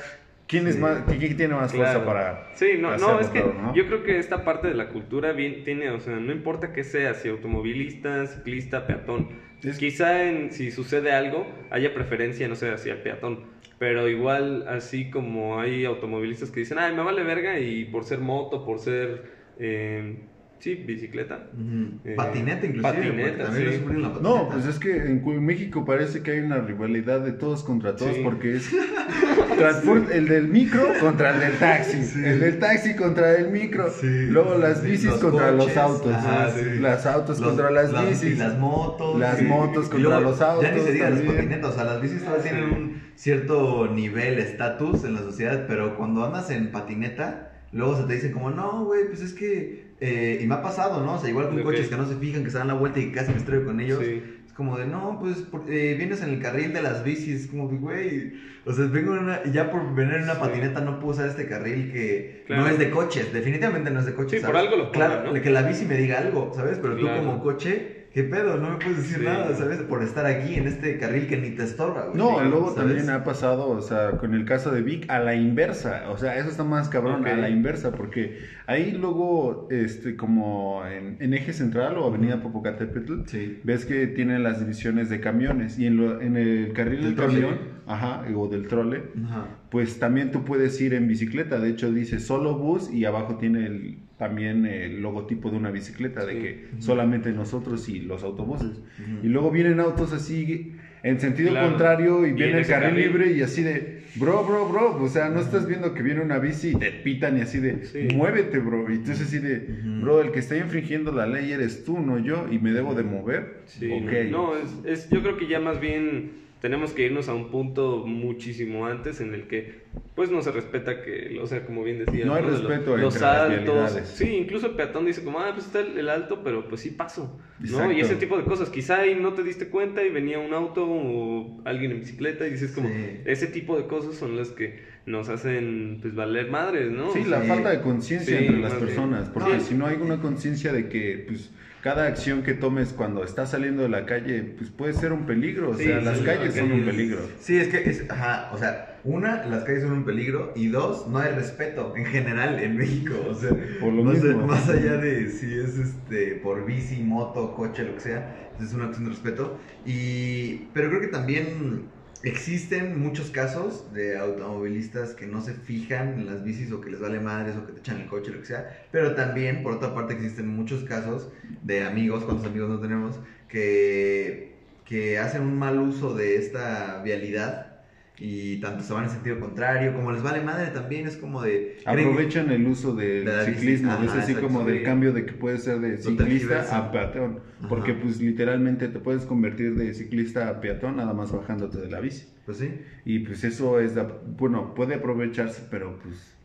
¿quién 0.47 0.67
es 0.67 0.75
Sí. 0.75 0.81
más, 0.81 1.03
quién 1.03 1.37
tiene 1.37 1.55
más 1.55 1.73
fuerza 1.73 1.95
Claro. 1.95 2.07
para 2.07 2.51
Sí, 2.55 2.73
no, 2.79 2.89
no, 2.89 2.95
hacerlo, 2.95 3.21
es 3.21 3.29
que 3.29 3.41
¿no? 3.41 3.75
yo 3.75 3.87
creo 3.87 4.03
que 4.03 4.19
esta 4.19 4.45
parte 4.45 4.69
de 4.69 4.75
la 4.75 4.89
cultura 4.89 5.33
bien 5.33 5.65
tiene, 5.65 5.91
o 5.91 6.01
sea, 6.01 6.17
no 6.17 6.33
importa 6.33 6.73
que 6.73 6.85
sea, 6.85 7.15
si 7.15 7.29
automovilista, 7.29 8.27
ciclista, 8.27 8.87
peatón. 8.87 9.29
Es- 9.63 9.79
Quizá 9.79 10.25
en, 10.29 10.53
si 10.53 10.71
sucede 10.71 11.13
algo, 11.13 11.47
haya 11.71 11.95
preferencia, 11.95 12.47
no 12.49 12.55
sé, 12.55 12.71
hacia 12.71 12.93
el 12.93 12.99
peatón. 12.99 13.41
Pero 13.79 14.09
igual, 14.09 14.67
así 14.69 15.11
como 15.11 15.59
hay 15.59 15.85
automovilistas 15.85 16.51
que 16.51 16.61
dicen, 16.61 16.79
ay, 16.79 16.95
me 16.95 17.03
vale 17.03 17.23
verga 17.25 17.59
y 17.59 17.85
por 17.87 18.05
ser 18.05 18.19
moto, 18.21 18.65
por 18.65 18.79
ser... 18.79 19.25
eh, 19.59 20.17
sí, 20.59 20.75
bicicleta. 20.77 21.49
Ujú. 21.53 21.99
Eh, 22.05 22.15
patineta 22.17 22.67
inclusive. 22.67 22.93
patineta, 22.95 23.45
también 23.45 23.65
sí. 23.67 23.73
lo 23.73 23.79
sufren 23.81 23.97
en 23.97 24.03
la 24.03 24.09
No, 24.09 24.15
patineta. 24.15 24.49
pues 24.53 24.67
es 24.67 24.79
que 24.79 24.97
en 24.97 25.45
México 25.45 25.85
parece 25.85 26.23
que 26.23 26.31
hay 26.33 26.39
una 26.41 26.59
rivalidad 26.61 27.21
de 27.21 27.33
todos 27.33 27.65
contra 27.65 27.97
todos 27.97 28.15
Sí. 28.17 28.21
porque 28.23 28.57
es 28.57 28.71
transport- 29.49 30.11
el 30.11 30.29
del 30.29 30.49
micro 30.49 30.87
contra 31.01 31.31
el 31.35 31.41
del 31.41 31.59
taxi, 31.59 32.03
Sí. 32.05 32.23
el 32.25 32.41
del 32.41 32.59
taxi 32.59 32.95
contra 32.97 33.35
el 33.37 33.51
micro, 33.51 33.91
Sí, 33.91 34.27
luego 34.27 34.57
las 34.59 34.81
sí. 34.81 34.87
bicis 34.91 35.11
Los 35.11 35.21
contra 35.21 35.51
los 35.53 35.77
autos, 35.77 36.13
ajá, 36.13 36.47
¿no? 36.55 36.63
sí. 36.63 36.79
las 36.81 37.07
autos 37.07 37.39
Los- 37.41 37.49
contra 37.49 37.71
las 37.71 37.93
las- 37.93 38.09
bicis, 38.09 38.33
y 38.33 38.37
las 38.37 38.59
motos. 38.59 39.19
Las 39.19 39.39
sí. 39.39 39.45
motos 39.45 39.87
Y 39.87 39.91
contra 39.91 39.99
luego, 39.99 40.21
los 40.31 40.39
Ya 40.39 40.47
ni 40.61 40.67
autos 40.69 40.85
se 40.85 40.93
diga 40.93 41.11
las 41.11 41.21
patinetas, 41.21 41.71
o 41.71 41.75
sea, 41.75 41.85
las 41.85 42.01
bicis 42.03 42.21
todavía 42.25 42.43
tienen 42.43 42.65
un 42.65 43.03
cierto 43.15 43.89
nivel, 43.89 44.39
estatus 44.39 45.05
en 45.05 45.15
la 45.15 45.21
sociedad, 45.21 45.65
pero 45.69 45.97
cuando 45.97 46.25
andas 46.25 46.51
en 46.51 46.71
patineta, 46.73 47.53
luego 47.73 47.97
se 47.97 48.05
te 48.05 48.15
dicen 48.15 48.33
como, 48.33 48.51
no, 48.51 48.85
güey, 48.85 49.07
pues 49.09 49.21
es 49.21 49.33
que, 49.33 49.85
eh, 50.01 50.41
y 50.43 50.47
me 50.47 50.55
ha 50.57 50.63
pasado, 50.63 51.05
¿no? 51.05 51.15
O 51.15 51.19
sea, 51.19 51.31
igual 51.31 51.49
con 51.49 51.63
coches 51.63 51.89
que 51.89 51.97
no 51.97 52.07
se 52.07 52.17
fijan, 52.17 52.45
que 52.45 52.51
se 52.51 52.59
dan 52.59 52.69
la 52.69 52.75
vuelta 52.75 52.99
y 53.01 53.13
casi 53.13 53.31
me 53.33 53.39
estrello 53.39 53.65
con 53.65 53.81
ellos. 53.81 54.01
Sí. 54.03 54.23
Como 54.54 54.76
de, 54.78 54.87
no, 54.87 55.18
pues 55.18 55.42
por- 55.42 55.64
eh, 55.68 55.94
vienes 55.99 56.23
en 56.23 56.30
el 56.30 56.38
carril 56.38 56.73
de 56.73 56.80
las 56.80 57.02
bicis, 57.02 57.49
como 57.49 57.66
de, 57.66 57.76
güey, 57.76 58.32
o 58.64 58.73
sea, 58.73 58.87
vengo 58.87 59.12
en 59.14 59.23
una, 59.25 59.42
ya 59.42 59.68
por 59.68 59.92
venir 59.94 60.14
en 60.14 60.23
una 60.23 60.34
Sí. 60.34 60.40
patineta 60.40 60.80
no 60.80 60.99
puedo 61.00 61.12
usar 61.12 61.26
este 61.26 61.46
carril 61.46 61.90
que 61.90 62.42
Claro. 62.46 62.62
no 62.62 62.68
es 62.68 62.78
de 62.78 62.88
coches, 62.88 63.32
definitivamente 63.32 63.90
no 63.90 63.99
es 63.99 64.06
de 64.06 64.14
coches. 64.14 64.40
Sí, 64.40 64.46
por 64.46 64.56
algo 64.56 64.76
lo 64.76 64.90
Claro, 64.92 65.32
¿no? 65.32 65.40
que 65.40 65.50
la 65.50 65.62
bici 65.62 65.84
me 65.87 65.96
diga 65.96 66.18
algo, 66.18 66.52
¿sabes? 66.54 66.78
Pero 66.78 66.96
Claro. 66.96 67.20
tú 67.20 67.26
como 67.26 67.42
coche, 67.42 68.03
¿qué 68.14 68.23
pedo? 68.23 68.56
No 68.59 68.71
me 68.71 68.76
puedes 68.76 68.99
decir 68.99 69.18
Sí. 69.18 69.25
nada, 69.25 69.54
¿sabes? 69.54 69.78
Por 69.83 70.02
estar 70.02 70.25
aquí 70.25 70.54
en 70.54 70.66
este 70.68 70.97
carril 70.99 71.26
que 71.26 71.37
ni 71.37 71.50
te 71.50 71.64
estorba, 71.64 72.06
güey. 72.06 72.16
No, 72.16 72.40
luego 72.44 72.73
¿sabes? 72.75 72.76
también 72.94 73.11
ha 73.11 73.25
pasado, 73.25 73.68
o 73.68 73.80
sea, 73.83 74.12
con 74.12 74.33
el 74.35 74.44
caso 74.44 74.71
de 74.71 74.83
Vic, 74.83 75.11
a 75.11 75.18
la 75.18 75.35
inversa. 75.35 76.04
O 76.11 76.16
sea, 76.16 76.38
eso 76.38 76.49
está 76.49 76.62
más 76.64 76.88
cabrón, 76.88 77.26
a 77.26 77.37
la 77.37 77.50
inversa, 77.50 77.92
porque 77.92 78.38
ahí 78.66 78.92
luego, 78.92 79.66
este, 79.71 80.14
como 80.16 80.83
en, 80.87 81.16
en 81.21 81.35
Eje 81.35 81.52
Central 81.52 81.99
o 81.99 82.06
Avenida 82.06 82.40
Popocatépetl, 82.40 83.26
Sí. 83.26 83.59
ves 83.64 83.85
que 83.85 84.06
tienen 84.06 84.42
las 84.44 84.61
divisiones 84.61 85.11
de 85.11 85.21
camiones 85.21 85.78
y 85.78 85.87
en, 85.87 85.97
lo- 85.97 86.21
en 86.21 86.37
el 86.37 86.73
carril 86.73 87.02
Del 87.02 87.16
del 87.16 87.26
camión, 87.26 87.59
ajá, 87.87 88.25
o 88.35 88.47
del 88.49 88.68
trole, 88.68 89.02
Ajá. 89.26 89.47
pues 89.71 89.99
también 89.99 90.30
tú 90.30 90.44
puedes 90.44 90.80
ir 90.80 90.94
en 90.94 91.09
bicicleta. 91.09 91.59
De 91.59 91.68
hecho, 91.71 91.90
dice 91.92 92.21
solo 92.21 92.56
bus 92.56 92.90
y 92.92 93.04
abajo 93.04 93.37
tiene 93.38 93.66
el- 93.66 93.99
también 94.28 94.64
el 94.64 95.02
logotipo 95.02 95.50
de 95.50 95.59
una 95.59 95.71
bicicleta, 95.71 96.25
de 96.25 96.38
que 96.38 96.64
solamente 96.78 97.31
nosotros 97.33 97.88
y 97.90 98.00
los 98.00 98.23
autobuses. 98.23 98.71
Ujú. 98.71 99.26
Y 99.26 99.28
luego 99.28 99.50
vienen 99.50 99.81
autos 99.81 100.12
así 100.14 100.73
en 101.02 101.21
sentido 101.21 101.50
Claro. 101.50 101.69
contrario 101.69 102.25
y 102.26 102.31
Y 102.31 102.33
viene 102.33 102.52
en 102.52 102.59
el 102.61 102.66
carril, 102.66 102.88
carril. 102.90 103.07
libre 103.07 103.33
y 103.33 103.43
así 103.43 103.62
de, 103.62 104.02
bro, 104.14 104.43
bro, 104.47 104.66
bro, 104.66 105.02
o 105.02 105.09
sea, 105.09 105.28
no 105.28 105.40
estás 105.40 105.66
viendo 105.69 105.93
que 105.93 106.02
viene 106.02 106.23
una 106.23 106.38
bici 106.38 106.71
y 106.71 106.75
te 106.75 106.90
pitan 106.90 107.37
y 107.37 107.43
así 107.43 107.59
de, 107.59 107.85
Sí. 107.85 108.09
muévete, 108.14 108.59
bro. 108.61 108.90
Y 108.90 108.95
entonces 108.95 109.26
así 109.26 109.38
de, 109.40 109.66
bro, 110.00 110.23
el 110.23 110.31
que 110.33 110.38
está 110.38 110.57
infringiendo 110.57 111.12
la 111.12 111.26
ley 111.26 111.52
eres 111.52 111.85
tú, 111.85 112.00
no 112.00 112.19
yo, 112.19 112.47
y 112.50 112.59
me 112.59 112.73
debo 112.73 112.95
de 112.95 113.02
mover. 113.02 113.59
Sí, 113.66 113.90
ok. 113.93 114.31
no, 114.31 114.57
es, 114.57 114.71
es- 114.85 115.11
yo 115.11 115.21
creo 115.21 115.37
que 115.37 115.47
ya 115.47 115.61
más 115.61 115.78
bien 115.81 116.44
tenemos 116.64 116.92
que 116.94 117.02
irnos 117.04 117.28
a 117.28 117.35
un 117.35 117.50
punto 117.50 118.06
muchísimo 118.06 118.87
antes 118.87 119.21
en 119.21 119.35
el 119.35 119.47
que 119.49 119.85
pues 120.14 120.30
no 120.30 120.40
se 120.40 120.50
respeta 120.50 121.02
que, 121.02 121.38
o 121.42 121.47
sea, 121.47 121.66
como 121.66 121.83
bien 121.85 121.99
decía, 121.99 122.25
No 122.25 122.35
hay 122.37 122.42
De 122.44 122.52
lo- 122.52 122.56
respeto 122.68 122.97
los 122.97 123.21
altos, 123.21 123.90
sí, 124.14 124.28
incluso 124.37 124.68
el 124.68 124.73
peatón 124.75 125.04
dice 125.04 125.23
como, 125.23 125.40
ah, 125.40 125.50
pues 125.52 125.66
está 125.66 125.80
el, 125.80 125.99
el 125.99 126.09
alto, 126.09 126.40
pero 126.42 126.66
pues 126.66 126.80
sí 126.80 126.90
paso, 126.90 127.38
¿no? 127.59 127.92
Y 127.92 128.00
ese 128.00 128.14
tipo 128.16 128.38
de 128.38 128.44
cosas, 128.44 128.71
quizá 128.71 129.00
ahí 129.00 129.14
no 129.14 129.35
te 129.35 129.42
diste 129.42 129.68
cuenta 129.68 130.02
y 130.02 130.09
venía 130.09 130.38
un 130.38 130.54
auto 130.54 130.87
o 130.88 131.61
alguien 131.66 131.90
en 131.92 132.00
bicicleta 132.00 132.47
y 132.47 132.52
dices 132.52 132.73
como, 132.73 132.88
Sí. 132.88 132.94
ese 133.26 133.47
tipo 133.49 133.76
de 133.76 133.87
cosas 133.87 134.14
son 134.14 134.35
las 134.38 134.49
que 134.49 134.85
nos 135.04 135.28
hacen 135.28 135.99
pues 136.00 136.14
valer 136.14 136.49
madres, 136.50 136.90
¿no? 136.90 137.11
Sí, 137.12 137.21
O 137.26 137.28
la 137.28 137.40
falta 137.42 137.68
de 137.71 137.83
conciencia 137.83 138.38
Sí, 138.38 138.47
entre 138.47 138.62
las 138.62 138.73
personas, 138.73 139.28
porque 139.28 139.52
No. 139.54 139.61
si 139.61 139.75
no 139.75 139.87
hay 139.87 139.97
una 140.00 140.18
conciencia 140.23 140.73
de 140.73 140.88
que 140.88 141.25
pues 141.28 141.50
cada 141.85 142.07
acción 142.07 142.43
que 142.43 142.55
tomes 142.55 142.95
cuando 142.95 143.23
estás 143.25 143.50
saliendo 143.50 143.83
de 143.83 143.91
la 143.91 144.07
calle 144.07 144.43
pues 144.57 144.71
puede 144.71 144.95
ser 144.95 145.12
un 145.12 145.26
peligro, 145.26 145.73
o 145.73 145.75
sea, 145.75 145.99
sí, 145.99 146.05
las 146.07 146.19
calles 146.21 146.55
son 146.55 146.73
un 146.73 146.83
peligro. 146.87 147.19
Sí, 147.41 147.59
es 147.59 147.69
que, 147.69 147.91
es, 147.91 148.11
ajá, 148.11 148.49
o 148.55 148.57
sea, 148.57 149.00
una, 149.05 149.45
las 149.45 149.64
calles 149.64 149.83
son 149.83 149.93
un 149.93 150.05
peligro 150.07 150.55
y 150.57 150.69
dos, 150.69 151.07
no 151.09 151.19
hay 151.19 151.35
respeto 151.35 151.93
en 151.95 152.07
general 152.07 152.59
en 152.59 152.79
México, 152.79 153.12
o 153.29 153.35
sea, 153.35 153.50
Por 153.81 153.93
lo 153.93 154.03
más, 154.03 154.14
mismo. 154.14 154.47
más 154.47 154.67
allá 154.71 154.97
de 154.97 155.29
si 155.29 155.53
es 155.59 155.76
este 155.76 156.37
por 156.37 156.64
bici, 156.64 157.03
moto, 157.03 157.55
coche, 157.55 157.85
lo 157.85 157.97
que 157.97 158.00
sea, 158.00 158.49
es 158.59 158.73
una 158.73 158.87
cuestión 158.87 159.05
de 159.05 159.11
respeto. 159.11 159.59
Y, 159.85 160.69
pero 160.73 160.88
creo 160.88 161.03
que 161.03 161.09
también 161.09 161.91
existen 162.25 163.00
muchos 163.00 163.31
casos 163.31 163.93
de 163.93 164.16
automovilistas 164.16 165.14
que 165.14 165.26
no 165.26 165.40
se 165.40 165.54
fijan 165.54 166.14
en 166.14 166.26
las 166.26 166.43
bicis 166.43 166.73
o 166.73 166.81
que 166.81 166.90
les 166.90 167.00
vale 167.00 167.21
madres 167.21 167.57
o 167.57 167.66
que 167.66 167.73
te 167.73 167.81
echan 167.81 168.00
el 168.00 168.07
coche, 168.07 168.31
lo 168.33 168.40
que 168.40 168.47
sea, 168.47 168.87
pero 168.90 169.14
también, 169.14 169.62
por 169.62 169.75
otra 169.75 169.95
parte, 169.95 170.14
existen 170.14 170.49
muchos 170.49 170.85
casos 170.85 171.28
de 171.62 171.85
amigos, 171.85 172.25
cuántos 172.25 172.47
amigos 172.47 172.71
no 172.71 172.81
tenemos, 172.81 173.21
que, 173.49 174.57
que 174.85 175.19
hacen 175.19 175.43
un 175.43 175.59
mal 175.59 175.78
uso 175.78 176.14
de 176.14 176.37
esta 176.37 177.02
vialidad 177.02 177.74
y 178.18 178.59
tanto 178.61 178.85
se 178.85 178.92
van 178.92 179.04
en 179.04 179.11
sentido 179.11 179.40
contrario, 179.40 179.92
como 179.92 180.12
les 180.12 180.23
vale 180.23 180.40
madre 180.40 180.68
también, 180.68 181.06
es 181.06 181.16
como 181.16 181.42
de... 181.42 181.78
Aprovechan 181.85 182.50
el 182.52 182.64
uso 182.66 182.94
del 182.94 183.25
De 183.25 183.44
ciclismo, 183.44 183.90
ajá, 183.90 184.04
es 184.04 184.11
así 184.12 184.33
exacto, 184.33 184.47
como 184.47 184.64
del 184.64 184.83
cambio 184.85 185.12
de 185.12 185.26
que 185.26 185.33
puede 185.33 185.59
ser 185.59 185.80
de 185.80 185.99
ciclista 185.99 186.76
a 186.76 186.92
peatón, 186.92 187.40
Ajá. 187.59 187.68
porque 187.68 187.94
pues 187.94 188.21
literalmente 188.21 188.87
te 188.88 189.00
puedes 189.00 189.25
convertir 189.25 189.75
de 189.75 189.92
ciclista 189.94 190.49
a 190.49 190.61
peatón 190.61 190.97
nada 190.97 191.12
más 191.12 191.33
bajándote 191.33 191.80
de 191.80 191.90
la 191.90 191.99
bici. 192.00 192.28
Pues 192.47 192.59
sí. 192.59 192.71
Y 193.04 193.21
pues 193.21 193.42
eso 193.42 193.80
es, 193.80 193.94
de- 193.97 194.06
bueno, 194.37 194.75
puede 194.75 194.94
aprovecharse, 194.94 195.66
pero 195.68 195.99
pues 196.00 196.37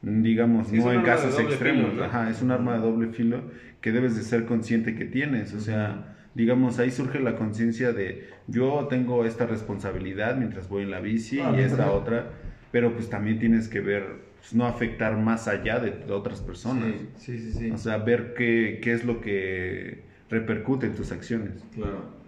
digamos, 0.00 0.68
Sí, 0.68 0.76
no 0.78 0.92
en 0.92 1.02
casos 1.02 1.38
extremos, 1.38 1.90
filo, 1.90 1.94
¿no? 2.00 2.04
ajá, 2.04 2.30
es 2.30 2.40
un 2.40 2.52
arma 2.52 2.74
de 2.74 2.80
doble 2.80 3.08
filo 3.12 3.42
que 3.80 3.92
debes 3.92 4.16
de 4.16 4.22
ser 4.22 4.46
consciente 4.46 4.94
que 4.94 5.04
tienes, 5.04 5.52
o 5.54 5.60
sea, 5.60 6.16
digamos, 6.34 6.78
ahí 6.78 6.90
surge 6.90 7.20
la 7.20 7.36
conciencia 7.36 7.92
de 7.92 8.28
yo 8.46 8.86
tengo 8.88 9.24
esta 9.24 9.46
responsabilidad 9.46 10.36
mientras 10.36 10.68
voy 10.68 10.82
en 10.84 10.90
la 10.90 11.00
bici 11.00 11.38
Ah, 11.40 11.52
y 11.54 11.60
esta 11.60 11.76
también. 11.86 11.90
otra, 11.90 12.30
pero 12.70 12.94
pues 12.94 13.08
también 13.08 13.38
tienes 13.38 13.68
que 13.68 13.80
ver, 13.80 14.32
pues, 14.38 14.54
no 14.54 14.66
afectar 14.66 15.16
más 15.18 15.48
allá 15.48 15.80
de, 15.80 15.90
de 15.92 16.12
otras 16.12 16.40
personas, 16.40 17.08
Sí, 17.16 17.38
sí, 17.38 17.38
sí. 17.38 17.52
sí. 17.52 17.70
o 17.72 17.76
sea, 17.78 17.98
ver 17.98 18.34
qué, 18.34 18.80
qué 18.82 18.92
es 18.92 19.04
lo 19.04 19.20
que 19.20 20.06
repercute 20.28 20.86
en 20.86 20.94
tus 20.94 21.12
acciones. 21.12 21.68
claro. 21.74 22.18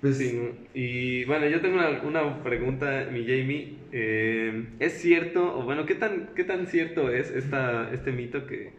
Pues 0.00 0.16
Sí, 0.16 0.50
y 0.72 1.24
bueno, 1.26 1.46
yo 1.46 1.60
tengo 1.60 1.76
una, 1.76 2.02
una 2.02 2.42
pregunta, 2.42 3.06
mi 3.10 3.26
Jamie. 3.26 3.86
Eh, 3.90 4.76
¿Es 4.78 5.00
cierto, 5.00 5.58
o 5.58 5.64
bueno, 5.64 5.84
qué 5.84 5.94
tan, 5.94 6.34
qué 6.34 6.44
tan 6.44 6.66
cierto 6.66 7.10
es 7.10 7.30
esta, 7.30 7.92
este 7.92 8.12
mito 8.12 8.46
que, 8.46 8.78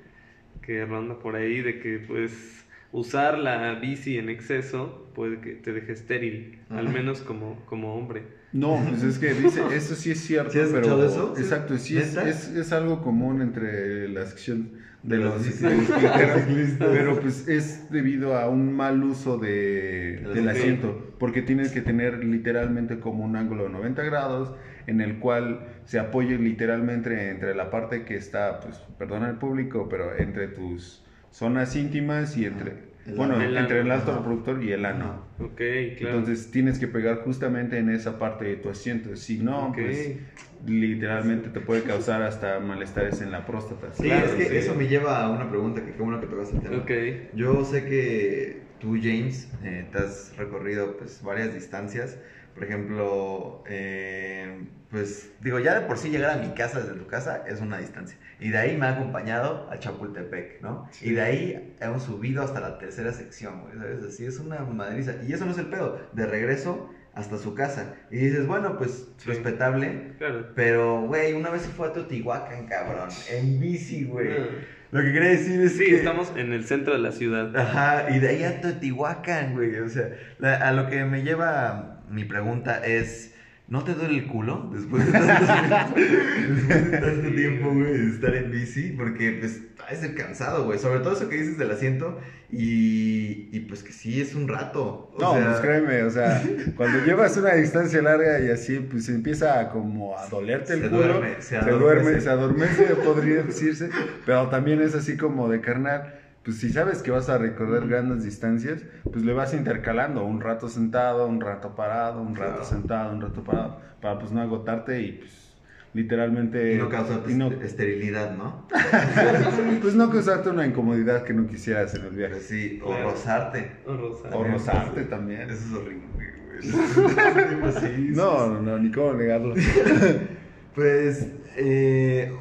que 0.61 0.85
ronda 0.85 1.19
por 1.19 1.35
ahí 1.35 1.61
de 1.61 1.79
que 1.79 1.99
pues 1.99 2.67
usar 2.91 3.37
la 3.37 3.75
bici 3.75 4.17
en 4.17 4.29
exceso 4.29 5.07
puede 5.13 5.39
que 5.41 5.51
te 5.51 5.73
deje 5.73 5.93
estéril, 5.93 6.59
al 6.69 6.89
menos 6.89 7.21
como, 7.21 7.57
como 7.65 7.95
hombre? 7.95 8.23
No, 8.53 8.83
pues 8.89 9.03
es 9.03 9.17
que 9.19 9.33
dice, 9.33 9.61
eso 9.73 9.95
sí 9.95 10.11
es 10.11 10.19
cierto, 10.21 10.51
¿Sí 10.51 10.59
has 10.59 10.69
pero 10.69 11.03
eso? 11.03 11.33
Exacto, 11.37 11.77
sí 11.77 11.97
es, 11.97 12.15
es, 12.17 12.49
es 12.49 12.71
algo 12.73 13.01
común 13.01 13.41
entre 13.41 14.09
la 14.09 14.25
sección 14.25 14.71
de, 15.03 15.17
De 15.17 15.23
los 15.23 15.35
los 15.35 15.43
ciclistas, 15.45 16.47
pero 16.77 17.19
pues 17.19 17.47
es 17.47 17.89
debido 17.89 18.37
a 18.37 18.49
un 18.49 18.73
mal 18.73 19.03
uso 19.03 19.37
de, 19.37 20.17
De 20.17 20.33
del 20.33 20.49
asiento, 20.49 21.13
porque 21.17 21.41
tienes 21.41 21.71
que 21.71 21.81
tener 21.81 22.23
literalmente 22.23 22.99
como 22.99 23.23
un 23.23 23.35
ángulo 23.35 23.63
de 23.63 23.69
90 23.69 24.03
grados 24.03 24.53
en 24.87 25.01
el 25.01 25.19
cual 25.19 25.67
se 25.85 25.99
apoye 25.99 26.37
literalmente 26.37 27.29
entre 27.29 27.55
la 27.55 27.69
parte 27.69 28.03
que 28.03 28.15
está, 28.15 28.59
pues, 28.59 28.77
perdona 28.97 29.29
el 29.29 29.37
público, 29.37 29.87
pero 29.89 30.15
entre 30.17 30.47
tus 30.47 31.03
zonas 31.31 31.75
íntimas 31.75 32.37
y 32.37 32.45
entre, 32.45 32.91
El 33.07 33.15
bueno. 33.15 33.41
El 33.41 33.57
entre 33.57 33.81
el 33.81 33.91
ajá. 33.91 34.17
reproductor 34.17 34.63
y 34.63 34.71
el 34.71 34.85
ano. 34.85 35.25
Ok, 35.39 35.55
claro. 35.97 36.17
Entonces 36.19 36.51
tienes 36.51 36.77
que 36.77 36.87
pegar 36.87 37.17
justamente 37.23 37.77
en 37.79 37.89
esa 37.89 38.19
parte 38.19 38.45
de 38.45 38.55
tu 38.57 38.69
asiento. 38.69 39.15
Si 39.15 39.39
no, 39.39 39.71
pues 39.75 40.17
literalmente 40.65 41.49
te 41.49 41.59
puede 41.59 41.81
causar 41.83 42.21
hasta 42.21 42.59
malestares 42.59 43.21
en 43.21 43.31
la 43.31 43.45
próstata. 43.45 43.91
Sí, 43.93 44.03
Claro, 44.03 44.27
es 44.27 44.33
que 44.33 44.45
sí. 44.45 44.55
eso 44.57 44.75
me 44.75 44.87
lleva 44.87 45.23
a 45.23 45.31
una 45.31 45.49
pregunta 45.49 45.83
que 45.83 45.91
qué 45.93 46.01
bueno 46.01 46.19
que 46.21 46.27
tocas 46.27 46.53
el 46.53 46.59
tema. 46.61 46.77
Ok. 46.77 46.91
Yo 47.33 47.65
sé 47.65 47.85
que 47.85 48.61
tú, 48.79 48.95
James, 49.01 49.51
eh, 49.63 49.87
te 49.91 49.97
has 49.97 50.35
recorrido 50.37 50.97
pues 50.97 51.21
varias 51.23 51.53
distancias. 51.53 52.19
Por 52.53 52.63
ejemplo, 52.63 53.63
eh, 53.67 54.65
pues 54.89 55.31
digo, 55.41 55.59
ya 55.59 55.79
de 55.79 55.85
por 55.87 55.97
sí 55.97 56.09
llegar 56.09 56.31
a 56.31 56.41
mi 56.41 56.53
casa 56.53 56.81
desde 56.81 56.95
tu 56.99 57.07
casa 57.07 57.43
es 57.47 57.61
una 57.61 57.77
distancia. 57.77 58.17
Y 58.39 58.49
de 58.49 58.57
ahí 58.57 58.77
me 58.77 58.85
ha 58.87 58.89
acompañado 58.95 59.69
a 59.71 59.79
Chapultepec, 59.79 60.61
¿no? 60.61 60.87
Sí. 60.91 61.09
Y 61.09 61.13
de 61.13 61.21
ahí 61.21 61.75
hemos 61.79 62.03
subido 62.03 62.43
hasta 62.43 62.59
la 62.59 62.77
tercera 62.77 63.13
sección, 63.13 63.61
güey, 63.61 63.77
¿sabes? 63.77 64.03
Así 64.03 64.25
es 64.25 64.39
una 64.39 64.59
madriza. 64.61 65.13
Y 65.27 65.31
eso 65.33 65.45
no 65.45 65.51
es 65.51 65.57
el 65.57 65.67
pedo. 65.67 65.99
De 66.13 66.25
regreso 66.25 66.89
hasta 67.13 67.37
su 67.37 67.53
casa. 67.55 67.95
Y 68.09 68.17
dices, 68.17 68.47
bueno, 68.47 68.77
pues 68.77 69.07
Sí. 69.17 69.29
respetable. 69.29 70.13
Claro. 70.17 70.47
Pero, 70.55 71.01
güey, 71.07 71.33
una 71.33 71.49
vez 71.49 71.61
se 71.63 71.69
fue 71.69 71.87
a 71.87 71.93
Teotihuacán, 71.93 72.67
cabrón. 72.67 73.09
En 73.29 73.59
bici, 73.59 74.05
güey. 74.05 74.31
Ah. 74.31 74.45
Lo 74.91 75.01
que 75.01 75.11
quiere 75.11 75.29
decir 75.29 75.61
es 75.61 75.77
Sí, 75.77 75.85
que... 75.85 75.95
estamos 75.97 76.33
en 76.35 76.51
el 76.51 76.65
centro 76.65 76.91
de 76.93 76.99
la 76.99 77.11
ciudad. 77.13 77.55
Ajá, 77.55 78.09
y 78.11 78.19
de 78.19 78.27
ahí 78.27 78.43
a 78.43 78.59
Teotihuacán, 78.59 79.53
güey. 79.53 79.77
O 79.79 79.87
sea, 79.87 80.09
la- 80.39 80.57
a 80.67 80.73
lo 80.73 80.89
que 80.89 81.05
me 81.05 81.23
lleva 81.23 81.90
mi 82.11 82.25
pregunta 82.25 82.85
es, 82.85 83.33
¿No 83.71 83.85
te 83.85 83.93
duele 83.93 84.17
el 84.17 84.27
culo 84.27 84.69
después 84.73 85.05
de 85.05 85.13
tanto, 85.13 85.95
después 85.95 86.91
de 86.91 86.97
tanto 86.97 87.29
tiempo, 87.33 87.69
güey, 87.73 87.97
de 87.99 88.09
estar 88.09 88.35
en 88.35 88.51
bici? 88.51 88.91
Porque, 88.97 89.37
pues, 89.39 89.61
es 89.89 89.99
ser 89.99 90.13
cansado, 90.13 90.65
güey. 90.65 90.77
Sobre 90.77 90.99
todo 90.99 91.13
eso 91.13 91.29
que 91.29 91.37
dices 91.37 91.57
del 91.57 91.71
asiento 91.71 92.19
y, 92.51 93.47
y 93.55 93.59
pues 93.61 93.81
que 93.81 93.93
sí 93.93 94.19
es 94.19 94.35
un 94.35 94.49
rato. 94.49 95.11
O 95.15 95.21
no, 95.21 95.33
sea, 95.35 95.45
pues 95.51 95.59
créeme, 95.61 96.03
o 96.03 96.09
sea, 96.09 96.43
cuando 96.75 97.05
llevas 97.05 97.37
una 97.37 97.53
distancia 97.53 98.01
larga 98.01 98.41
y 98.41 98.49
así, 98.49 98.77
pues 98.79 99.07
empieza 99.07 99.61
a 99.61 99.69
como 99.69 100.17
a 100.17 100.27
dolerte 100.27 100.73
el 100.73 100.81
Se 100.81 100.89
culo. 100.89 101.07
duerme, 101.07 101.35
se 101.39 101.61
se 101.61 101.71
duerme, 101.71 102.19
se 102.19 102.29
adormece, 102.29 102.83
podría 102.95 103.43
decirse. 103.43 103.89
Pero 104.25 104.49
también 104.49 104.81
es 104.81 104.95
así 104.95 105.15
como 105.15 105.47
de 105.47 105.61
carnal. 105.61 106.13
Pues 106.43 106.57
si 106.59 106.69
sabes 106.71 107.03
que 107.03 107.11
vas 107.11 107.29
a 107.29 107.37
recorrer 107.37 107.87
grandes 107.87 108.23
distancias, 108.23 108.83
pues 109.11 109.23
le 109.23 109.31
vas 109.33 109.53
intercalando 109.53 110.23
un 110.25 110.41
rato 110.41 110.69
sentado, 110.69 111.27
un 111.27 111.39
rato 111.39 111.75
parado, 111.75 112.21
un 112.21 112.35
rato 112.35 112.53
Claro. 112.53 112.65
sentado, 112.65 113.13
un 113.13 113.21
rato 113.21 113.43
parado, 113.43 113.79
para 114.01 114.17
pues 114.17 114.31
no 114.31 114.41
agotarte 114.41 115.01
y 115.01 115.11
pues 115.13 115.55
literalmente... 115.93 116.73
Y 116.73 116.77
no 116.79 116.89
causar 116.89 117.19
y 117.29 117.33
no- 117.35 117.51
esterilidad, 117.51 118.35
¿no? 118.35 118.65
pues 119.81 119.93
no 119.93 120.09
causarte 120.09 120.49
una 120.49 120.65
incomodidad 120.65 121.23
que 121.23 121.33
no 121.33 121.45
quisieras 121.45 121.93
en 121.93 122.05
el 122.05 122.11
viaje. 122.15 122.33
Pero 122.35 122.43
sí, 122.45 122.79
o 122.81 122.87
Claro. 122.87 123.11
rozarte. 123.11 123.71
O 123.85 123.95
Rosa. 123.95 124.29
O 124.35 124.43
rozarte 124.43 125.03
también. 125.03 125.41
Eso 125.49 125.53
es 125.67 125.73
horrible, 125.73 126.07
güey. 126.15 126.59
Eso 126.59 126.81
es 126.81 126.97
horrible, 126.97 127.71
sí, 127.73 127.79
sí, 128.07 128.13
No, 128.15 128.47
no, 128.47 128.61
no, 128.61 128.79
ni 128.79 128.89
cómo 128.91 129.13
negarlo. 129.13 129.53
Pues, 130.73 131.27
eh, 131.57 132.33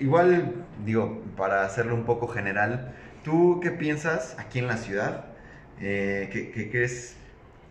igual, 0.00 0.52
digo, 0.84 1.22
para 1.36 1.64
hacerlo 1.64 1.94
un 1.94 2.04
poco 2.04 2.26
general, 2.26 2.96
¿tú 3.26 3.58
qué 3.60 3.72
piensas 3.72 4.36
aquí 4.38 4.60
en 4.60 4.68
la 4.68 4.76
ciudad? 4.76 5.24
Eh, 5.80 6.28
¿qué, 6.32 6.70
crees 6.70 7.16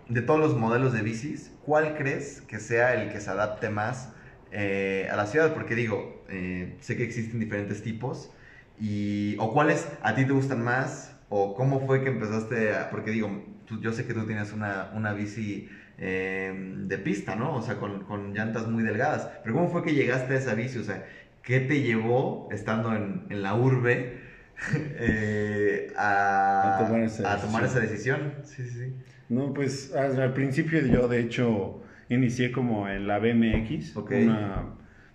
de 0.10 0.22
todos 0.22 0.38
los 0.38 0.58
modelos 0.58 0.92
de 0.92 1.02
bicis? 1.02 1.54
¿Cuál 1.66 1.96
crees 1.96 2.42
que 2.42 2.60
sea 2.60 2.94
el 2.94 3.10
que 3.10 3.22
se 3.22 3.30
adapte 3.30 3.70
más 3.70 4.12
eh, 4.52 5.08
a 5.10 5.16
la 5.16 5.26
ciudad? 5.28 5.54
Porque 5.54 5.76
digo, 5.76 6.26
eh, 6.28 6.76
sé 6.82 6.98
que 6.98 7.06
existen 7.06 7.40
diferentes 7.40 7.82
tipos, 7.82 8.34
y, 8.78 9.38
o 9.40 9.54
cuáles 9.54 9.88
a 10.02 10.14
ti 10.14 10.26
te 10.26 10.34
gustan 10.34 10.62
más, 10.62 11.16
o 11.30 11.56
cómo 11.56 11.88
fue 11.88 12.04
que 12.04 12.10
empezaste 12.10 12.76
a, 12.76 12.90
porque 12.90 13.12
digo, 13.12 13.46
yo 13.80 13.94
sé 13.94 14.06
que 14.06 14.14
tú 14.14 14.26
tienes 14.26 14.52
una, 14.52 14.92
una 14.94 15.14
bici 15.14 15.70
eh, 15.98 16.54
de 16.80 16.98
pista, 16.98 17.36
¿no? 17.38 17.56
O 17.56 17.62
sea, 17.62 17.78
con, 17.78 18.04
con 18.04 18.34
llantas 18.34 18.68
muy 18.68 18.84
delgadas. 18.84 19.30
Pero 19.42 19.56
¿cómo 19.56 19.70
fue 19.70 19.84
que 19.84 19.94
llegaste 19.94 20.34
a 20.34 20.38
esa 20.38 20.54
bici? 20.54 20.80
O 20.80 20.84
sea, 20.84 21.06
¿qué 21.44 21.62
te 21.62 21.82
llevó 21.82 22.50
estando 22.52 22.94
en, 22.94 23.26
en 23.30 23.42
la 23.42 23.56
urbe 23.56 24.25
eh, 24.74 25.92
a, 25.98 26.78
A 26.80 26.86
tomar 26.86 27.04
esa 27.04 27.34
a 27.34 27.38
tomar 27.38 27.64
esa 27.66 27.80
decisión? 27.80 28.34
decisión? 28.36 28.46
Sí, 28.46 28.72
sí, 28.72 28.86
sí. 28.86 28.94
No, 29.30 29.54
pues 29.54 29.94
al 29.94 30.34
principio 30.34 30.86
yo 30.86 31.08
de 31.08 31.20
hecho 31.20 31.82
inicié 32.10 32.52
como 32.52 32.88
en 32.88 33.08
la 33.08 33.20
BMX, 33.20 33.96
una 33.96 34.64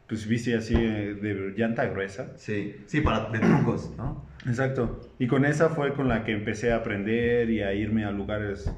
pues 0.09 0.27
bici 0.27 0.53
así 0.55 0.75
eh, 0.77 1.15
de 1.15 1.55
llanta 1.57 1.87
gruesa. 1.87 2.33
Sí, 2.37 2.75
sí, 2.87 3.01
para 3.01 3.31
de 3.31 3.39
trucos, 3.39 3.93
¿no? 3.97 4.27
Exacto. 4.47 5.01
Y 5.21 5.29
con 5.29 5.45
esa 5.45 5.69
fue 5.69 5.95
con 5.95 6.09
la 6.09 6.25
que 6.25 6.33
empecé 6.33 6.73
a 6.73 6.77
aprender 6.77 7.49
y 7.51 7.63
a 7.63 7.73
irme 7.75 8.05
a 8.05 8.11
lugares 8.11 8.73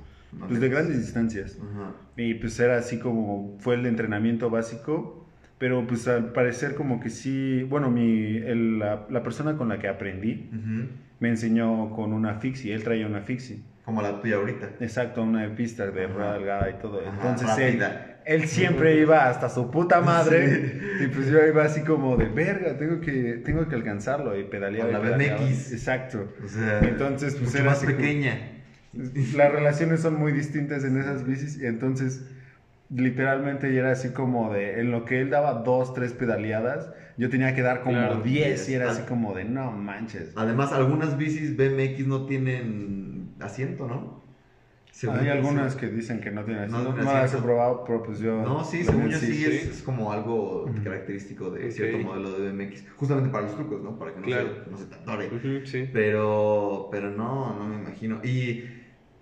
pues 0.46 0.60
de 0.60 0.68
grandes 0.68 0.98
distancias. 0.98 1.58
Y 2.16 2.34
pues 2.34 2.58
era 2.60 2.76
así 2.76 2.98
como 2.98 3.56
fue 3.60 3.76
el 3.76 3.86
entrenamiento 3.86 4.50
básico, 4.50 5.21
pero 5.62 5.86
pues 5.86 6.08
al 6.08 6.32
parecer 6.32 6.74
como 6.74 6.98
que 6.98 7.08
sí, 7.08 7.62
bueno, 7.62 7.88
mi, 7.88 8.36
el- 8.38 8.80
la, 8.80 9.06
la 9.08 9.22
persona 9.22 9.56
con 9.56 9.68
la 9.68 9.78
que 9.78 9.86
aprendí 9.86 10.50
Ujú. 10.52 10.88
me 11.20 11.28
enseñó 11.28 11.88
con 11.90 12.12
una 12.12 12.34
fixie, 12.40 12.74
él 12.74 12.82
traía 12.82 13.06
una 13.06 13.20
fixie. 13.20 13.60
Como 13.84 14.02
la 14.02 14.20
tuya 14.20 14.36
ahorita. 14.38 14.70
Exacto, 14.80 15.22
una 15.22 15.42
de 15.42 15.50
pista 15.50 15.86
de 15.88 16.06
rueda 16.08 16.32
delgada 16.34 16.68
y 16.68 16.82
todo. 16.82 16.98
Ajá, 17.00 17.12
Entonces 17.30 17.58
él, 17.58 17.78
rápida. 17.80 18.20
él 18.26 18.48
siempre 18.48 18.96
iba 19.00 19.28
hasta 19.28 19.48
su 19.48 19.70
puta 19.70 20.00
madre 20.00 20.80
y 21.00 21.06
pues 21.06 21.30
yo 21.30 21.38
iba 21.46 21.62
así 21.64 21.82
como 21.82 22.16
de 22.16 22.26
verga, 22.26 22.76
tengo 22.76 23.00
que, 23.00 23.40
tengo 23.44 23.68
que 23.68 23.76
alcanzarlo 23.76 24.36
y 24.36 24.42
pedaleaba. 24.42 24.98
Con 24.98 25.10
la. 25.12 25.16
BMX. 25.16 25.72
Exacto. 25.74 26.28
O 26.44 26.48
sea, 26.48 26.80
Entonces, 26.80 27.34
pues 27.36 27.46
mucho 27.50 27.58
era 27.58 27.66
más 27.66 27.78
así 27.78 27.86
como- 27.86 27.98
pequeña. 27.98 28.36
Las 29.36 29.52
relaciones 29.52 30.00
son 30.00 30.18
muy 30.18 30.32
distintas 30.32 30.82
en 30.82 30.96
esas 30.98 31.24
bicis 31.24 31.56
y 31.62 31.66
entonces 31.66 32.28
literalmente 32.94 33.74
era 33.76 33.92
así 33.92 34.10
como 34.12 34.50
de, 34.52 34.80
en 34.80 34.90
lo 34.90 35.04
que 35.04 35.20
él 35.20 35.30
daba 35.30 35.54
dos, 35.54 35.92
tres 35.94 36.12
pedaleadas, 36.12 36.90
yo 37.16 37.28
tenía 37.28 37.54
que 37.54 37.62
dar 37.62 37.80
como 37.82 37.92
Claro, 37.92 38.22
10 38.22 38.68
y 38.68 38.74
era 38.74 38.90
así 38.90 39.02
como 39.02 39.34
de, 39.34 39.44
no 39.44 39.70
manches. 39.72 40.32
Además, 40.36 40.72
algunas 40.72 41.16
bicis 41.16 41.56
BMX 41.56 42.06
no 42.06 42.24
tienen 42.26 43.34
asiento, 43.40 43.86
¿no? 43.86 44.22
Según 44.90 45.20
Hay 45.20 45.28
algunas 45.28 45.72
sí. 45.72 45.78
que 45.78 45.88
dicen 45.88 46.20
que 46.20 46.30
no 46.30 46.44
tienen 46.44 46.70
No 46.70 46.78
así. 46.78 46.84
No, 46.84 46.92
tienen 46.92 47.04
no 47.06 47.12
las 47.12 47.22
he 47.22 47.24
asiento. 47.24 47.46
probado, 47.46 47.84
pero 47.84 48.02
pues 48.02 48.18
yo... 48.18 48.42
No, 48.42 48.62
sí, 48.64 48.84
según 48.84 49.08
yo 49.08 49.18
sí, 49.18 49.32
sí. 49.32 49.44
Es, 49.44 49.66
es 49.68 49.82
como 49.82 50.12
algo 50.12 50.66
característico 50.84 51.50
de 51.50 51.70
cierto 51.70 51.98
modelo 51.98 52.32
de 52.32 52.40
BMX. 52.50 52.84
Justamente 52.96 53.30
para 53.30 53.44
los 53.44 53.54
trucos, 53.56 53.82
¿no? 53.82 53.98
Para 53.98 54.12
que 54.12 54.20
no, 54.20 54.26
Claro. 54.26 54.48
se, 54.64 54.70
no 54.70 54.76
se 54.76 54.84
te 54.86 54.94
atore. 54.96 55.26
Ujú, 55.28 55.66
sí. 55.66 55.88
Pero, 55.92 56.88
pero 56.90 57.10
no, 57.10 57.54
no 57.54 57.66
me 57.66 57.76
imagino. 57.76 58.20
Y 58.22 58.64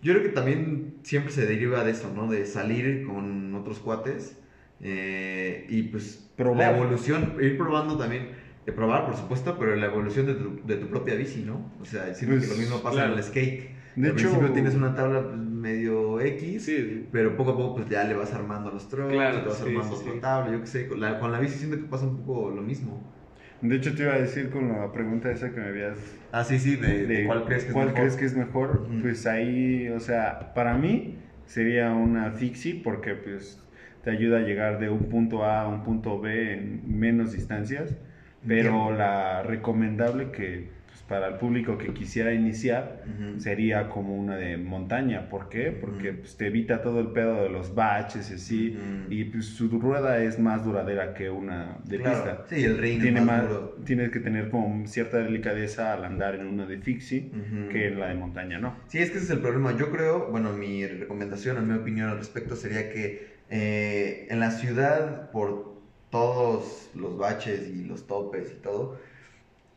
yo 0.03 0.13
creo 0.15 0.23
que 0.23 0.31
también 0.31 1.01
siempre 1.03 1.33
se 1.33 1.47
deriva 1.47 1.85
de 1.85 1.93
eso, 1.93 2.11
¿no? 2.13 2.29
De 2.29 2.47
salir 2.47 3.05
con 3.05 3.50
otros 3.61 3.79
cuates 3.79 4.37
eh, 4.81 5.67
y 5.69 5.83
pues 5.85 6.33
Probar. 6.37 6.73
la 6.73 6.77
evolución, 6.79 7.37
ir 7.41 7.57
probando 7.59 7.97
también, 7.99 8.31
de 8.65 8.73
probar 8.73 9.07
por 9.07 9.17
supuesto, 9.17 9.57
pero 9.59 9.77
la 9.77 9.87
evolución 9.87 10.27
de 10.27 10.35
tu, 10.35 10.67
de 10.67 10.77
tu 10.77 10.89
propia 10.89 11.15
bici, 11.15 11.43
¿no? 11.43 11.71
O 11.81 11.85
sea, 11.85 12.15
siento 12.15 12.37
Pues, 12.37 12.49
que 12.49 12.55
lo 12.55 12.61
mismo 12.61 12.77
pasa 12.83 12.97
claro. 12.97 13.13
en 13.13 13.19
el 13.19 13.25
skate. 13.25 13.71
De 13.97 14.07
Al 14.09 14.13
hecho- 14.15 14.29
principio 14.29 14.53
tienes 14.53 14.75
una 14.75 14.95
tabla 14.95 15.23
pues, 15.25 15.37
medio 15.37 16.21
X, 16.21 16.65
Sí, 16.65 17.09
pero 17.13 17.37
poco 17.37 17.51
a 17.51 17.57
poco 17.57 17.75
pues 17.77 17.89
ya 17.89 18.05
le 18.05 18.15
vas 18.15 18.33
armando 18.33 18.71
los 18.71 18.89
trucks, 18.89 19.13
Claro, 19.13 19.41
te 19.43 19.49
vas 19.49 19.59
sí, 19.59 19.65
armando 19.69 19.97
sí, 19.97 20.09
otra 20.09 20.21
tabla, 20.21 20.53
yo 20.53 20.61
qué 20.61 20.67
sé. 20.67 20.87
Con 20.89 21.01
la, 21.01 21.19
con 21.19 21.33
la 21.33 21.41
bici 21.41 21.59
siento 21.59 21.77
que 21.77 21.85
pasa 21.85 22.07
un 22.07 22.19
poco 22.25 22.51
lo 22.51 22.63
mismo. 22.63 23.13
De 23.61 23.77
hecho 23.77 23.95
te 23.95 24.05
iba 24.05 24.15
a 24.15 24.19
decir 24.19 24.49
con 24.51 24.69
la 24.69 24.91
pregunta 24.93 25.31
esa 25.31 25.53
que 25.53 25.61
me 25.61 25.67
habías... 25.67 25.99
Ah, 26.33 26.45
sí, 26.45 26.59
sí, 26.59 26.77
de, 26.77 27.07
de 27.07 27.27
cuál 27.27 27.45
crees 27.45 27.65
que 27.65 27.69
es 27.69 27.75
cuál 27.75 27.87
mejor. 27.89 28.01
crees 28.01 28.17
que 28.17 28.25
es 28.25 28.35
mejor, 28.37 28.87
pues 29.03 29.27
ahí, 29.27 29.89
o 29.91 30.01
sea, 30.01 30.55
para 30.55 30.79
mí 30.79 31.19
sería 31.51 31.93
una 31.93 32.31
fixie 32.33 32.81
porque 32.83 33.15
pues 33.17 33.67
te 34.03 34.11
ayuda 34.11 34.39
a 34.39 34.41
llegar 34.43 34.79
de 34.79 34.89
un 34.89 35.09
punto 35.09 35.45
A 35.45 35.63
a 35.63 35.69
un 35.69 35.83
punto 35.83 36.21
B 36.21 36.53
en 36.55 36.99
menos 36.99 37.33
distancias, 37.33 37.99
pero 38.47 38.93
la 38.93 39.43
recomendable 39.43 40.31
que 40.31 40.71
para 41.11 41.27
el 41.27 41.35
público 41.39 41.77
que 41.77 41.93
quisiera 41.93 42.33
iniciar 42.33 43.03
Ujú. 43.05 43.41
sería 43.41 43.89
como 43.89 44.15
una 44.15 44.37
de 44.37 44.57
montaña, 44.57 45.29
¿por 45.29 45.49
qué? 45.49 45.73
Porque 45.73 46.11
Ujú. 46.11 46.21
pues, 46.21 46.37
te 46.37 46.47
evita 46.47 46.83
todo 46.83 47.01
el 47.01 47.09
pedo 47.09 47.43
de 47.43 47.49
los 47.49 47.75
baches 47.75 48.31
y 48.31 48.35
así, 48.35 48.77
Ujú. 48.77 49.13
y 49.13 49.25
pues 49.25 49.47
su 49.47 49.69
rueda 49.69 50.23
es 50.23 50.39
más 50.39 50.65
duradera 50.65 51.13
que 51.13 51.29
una 51.29 51.79
de 51.83 51.99
Claro. 51.99 52.15
pista. 52.15 52.45
Sí, 52.49 52.65
el 52.65 52.79
ring 52.79 53.01
Tiene 53.01 53.19
es 53.19 53.27
más, 53.27 53.43
duro. 53.43 53.77
tienes 53.85 54.11
que 54.11 54.21
tener 54.21 54.51
como 54.51 54.87
cierta 54.87 55.17
delicadeza 55.19 55.93
al 55.95 56.05
andar 56.05 56.37
en 56.37 56.47
una 56.47 56.65
de 56.65 56.79
fixie 56.79 57.33
que 57.73 57.89
en 57.89 57.99
la 57.99 58.07
de 58.07 58.15
montaña, 58.15 58.61
¿no? 58.61 58.77
Sí, 58.87 59.01
es 59.01 59.11
que 59.11 59.17
ese 59.19 59.25
es 59.27 59.31
el 59.33 59.41
problema. 59.41 59.77
Yo 59.77 59.91
creo, 59.91 60.31
bueno, 60.31 60.53
mi 60.53 60.87
recomendación, 60.87 61.57
en 61.59 61.67
mi 61.67 61.75
opinión 61.75 62.09
al 62.09 62.19
respecto 62.19 62.55
sería 62.55 62.89
que 62.89 63.41
eh, 63.51 64.29
en 64.31 64.39
la 64.39 64.53
ciudad, 64.53 65.33
por 65.33 65.81
todos 66.09 66.89
los 66.95 67.19
baches 67.19 67.69
y 67.69 67.85
los 67.85 68.07
topes 68.07 68.53
y 68.57 68.63
todo, 68.63 68.97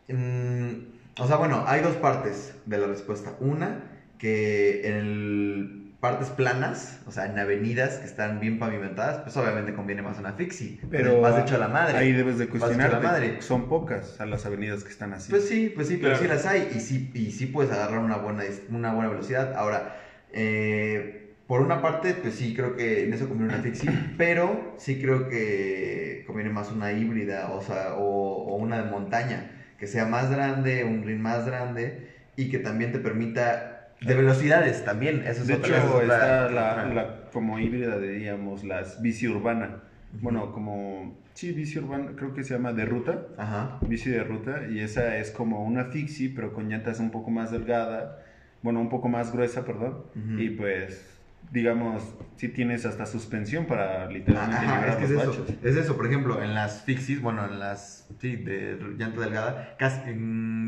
mm, 0.09 1.02
o 1.19 1.27
sea, 1.27 1.37
bueno, 1.37 1.63
hay 1.67 1.81
dos 1.81 1.95
partes 1.95 2.53
de 2.65 2.77
la 2.77 2.87
respuesta. 2.87 3.35
Una, 3.39 3.83
que 4.17 4.81
en 4.87 4.93
el- 4.95 5.79
partes 5.99 6.29
planas, 6.29 6.99
o 7.05 7.11
sea, 7.11 7.25
en 7.27 7.39
avenidas 7.39 7.97
que 7.99 8.07
están 8.07 8.41
bien 8.41 8.59
pavimentadas, 8.59 9.19
pues 9.19 9.37
obviamente 9.37 9.73
conviene 9.73 10.01
más 10.01 10.19
una 10.19 10.33
fixie. 10.33 10.77
Pero 10.89 11.21
vas 11.21 11.41
hecho 11.41 11.55
a 11.55 11.59
la 11.59 11.69
madre. 11.69 11.97
ahí 11.97 12.11
debes 12.11 12.37
de 12.37 12.49
cuestionarte. 12.49 13.05
madre. 13.05 13.41
Son 13.41 13.69
pocas 13.69 14.19
a 14.19 14.25
las 14.25 14.45
avenidas 14.45 14.83
que 14.83 14.89
están 14.89 15.13
así. 15.13 15.31
Pues 15.31 15.45
sí, 15.47 15.71
pues 15.73 15.87
sí, 15.87 15.95
pero 15.95 16.09
Claro. 16.09 16.23
sí 16.23 16.27
las 16.27 16.45
hay 16.45 16.67
y 16.75 16.79
sí, 16.81 17.09
y 17.13 17.31
sí 17.31 17.45
puedes 17.45 17.71
agarrar 17.71 17.99
una 17.99 18.17
buena, 18.17 18.43
una 18.67 18.91
buena 18.91 19.09
velocidad. 19.09 19.53
Ahora, 19.55 19.95
eh, 20.33 21.29
por 21.47 21.61
una 21.61 21.81
parte, 21.81 22.13
pues 22.15 22.35
sí 22.35 22.53
creo 22.53 22.75
que 22.75 23.03
en 23.03 23.13
eso 23.13 23.27
conviene 23.29 23.53
una 23.53 23.61
fixie, 23.63 23.89
pero 24.17 24.73
sí 24.77 24.99
creo 24.99 25.27
que 25.29 26.23
conviene 26.25 26.49
más 26.49 26.71
una 26.71 26.91
híbrida, 26.91 27.49
o 27.51 27.61
sea, 27.61 27.93
o, 27.95 28.01
o 28.01 28.55
una 28.55 28.77
de 28.83 28.89
montaña, 28.89 29.51
que 29.83 29.87
sea 29.87 30.05
más 30.05 30.31
grande, 30.31 30.85
un 30.85 31.03
ring 31.03 31.19
más 31.19 31.45
grande 31.45 32.07
y 32.37 32.47
que 32.49 32.57
también 32.57 32.93
te 32.93 32.99
permita 32.99 33.89
de 33.99 34.15
velocidades 34.15 34.85
también. 34.85 35.23
Eso 35.27 35.41
es 35.41 35.47
de 35.47 35.55
otra- 35.55 35.77
hecho, 35.77 35.97
es 36.01 36.03
está 36.09 36.49
la, 36.49 37.27
como 37.33 37.59
híbrida, 37.59 37.99
diríamos, 37.99 38.63
las 38.63 39.01
bici 39.01 39.27
urbana. 39.27 39.81
Bueno, 40.21 40.53
como, 40.53 41.17
sí, 41.33 41.51
bici 41.51 41.79
urbana, 41.79 42.13
creo 42.15 42.33
que 42.33 42.43
se 42.43 42.53
llama 42.53 42.71
de 42.71 42.85
ruta. 42.85 43.23
Ajá. 43.37 43.77
bici 43.85 44.09
de 44.09 44.23
ruta 44.23 44.61
y 44.69 44.79
esa 44.79 45.17
es 45.17 45.31
como 45.31 45.65
una 45.65 45.83
fixie 45.85 46.29
pero 46.33 46.53
con 46.53 46.69
llantas 46.69 47.01
un 47.01 47.11
poco 47.11 47.29
más 47.29 47.51
delgada, 47.51 48.19
bueno, 48.61 48.79
un 48.79 48.87
poco 48.87 49.09
más 49.09 49.33
gruesa, 49.33 49.65
perdón, 49.65 49.97
y 50.37 50.49
pues 50.51 51.12
digamos, 51.51 52.15
si 52.35 52.49
tienes 52.49 52.85
hasta 52.85 53.05
suspensión 53.05 53.65
para 53.65 54.07
literalmente 54.09 54.65
Ajá, 54.65 54.87
es 54.87 54.93
a 54.95 54.97
que 54.97 55.03
es 55.05 55.11
los 55.11 55.21
eso, 55.27 55.45
es 55.61 55.75
eso, 55.75 55.95
por 55.95 56.05
ejemplo, 56.07 56.41
en 56.41 56.53
las 56.53 56.81
fixies, 56.81 57.21
bueno, 57.21 57.45
en 57.45 57.59
las, 57.59 58.07
sí, 58.19 58.35
de 58.37 58.77
llanta 58.97 59.21
delgada, 59.21 59.75
casi, 59.77 60.01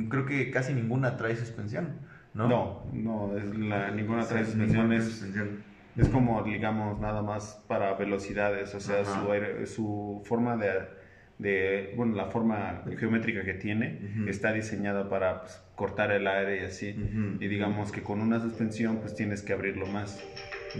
creo 0.09 0.25
que 0.25 0.51
casi 0.51 0.73
ninguna 0.73 1.17
trae 1.17 1.35
suspensión, 1.35 1.99
¿no? 2.33 2.47
No, 2.47 2.83
no, 2.93 3.37
es 3.37 3.55
la, 3.55 3.91
ninguna 3.91 4.25
trae 4.27 4.43
suspensión, 4.45 4.77
ninguna 4.89 4.97
es 4.97 5.05
suspensión. 5.05 5.63
Es 5.95 6.09
como, 6.09 6.43
digamos, 6.43 6.99
nada 6.99 7.21
más 7.21 7.63
para 7.67 7.93
velocidades, 7.93 8.75
o 8.75 8.79
sea, 8.79 9.01
Ajá. 9.01 9.21
su, 9.21 9.31
aire- 9.31 9.65
su 9.65 10.21
forma 10.25 10.57
de, 10.57 10.89
de, 11.37 11.93
bueno, 11.95 12.15
la 12.15 12.25
forma 12.25 12.83
geométrica 12.99 13.45
que 13.45 13.53
tiene 13.53 14.01
Ujú. 14.03 14.29
está 14.29 14.51
diseñada 14.51 15.07
para 15.09 15.41
pues, 15.41 15.61
cortar 15.73 16.11
el 16.11 16.27
aire 16.27 16.61
y 16.61 16.65
así. 16.65 16.95
Y 17.39 17.47
digamos 17.47 17.91
que 17.93 18.03
con 18.03 18.19
una 18.21 18.39
suspensión 18.41 18.97
pues 18.99 19.15
tienes 19.15 19.41
que 19.41 19.53
abrirlo 19.53 19.87
más. 19.87 20.21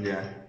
Ya. 0.04 0.48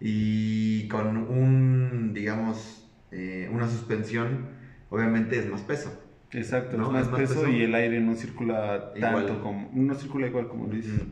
Y 0.00 0.86
con 0.88 1.16
un, 1.16 2.12
digamos, 2.14 2.88
eh, 3.10 3.48
una 3.52 3.68
suspensión, 3.68 4.48
obviamente 4.90 5.38
es 5.38 5.48
más 5.50 5.62
peso. 5.62 5.92
Exacto, 6.32 6.76
¿No? 6.76 6.86
es 6.86 6.92
más 6.92 7.02
Es 7.06 7.10
más 7.10 7.20
peso 7.20 7.34
peso. 7.42 7.48
y 7.48 7.62
el 7.62 7.74
aire 7.74 8.00
no 8.00 8.14
circula 8.14 8.92
Igual. 8.94 9.26
tanto 9.26 9.42
como, 9.42 9.70
no 9.72 9.94
circula 9.94 10.26
igual 10.26 10.48
como 10.48 10.66
dices. 10.68 10.92
Mm. 11.04 11.10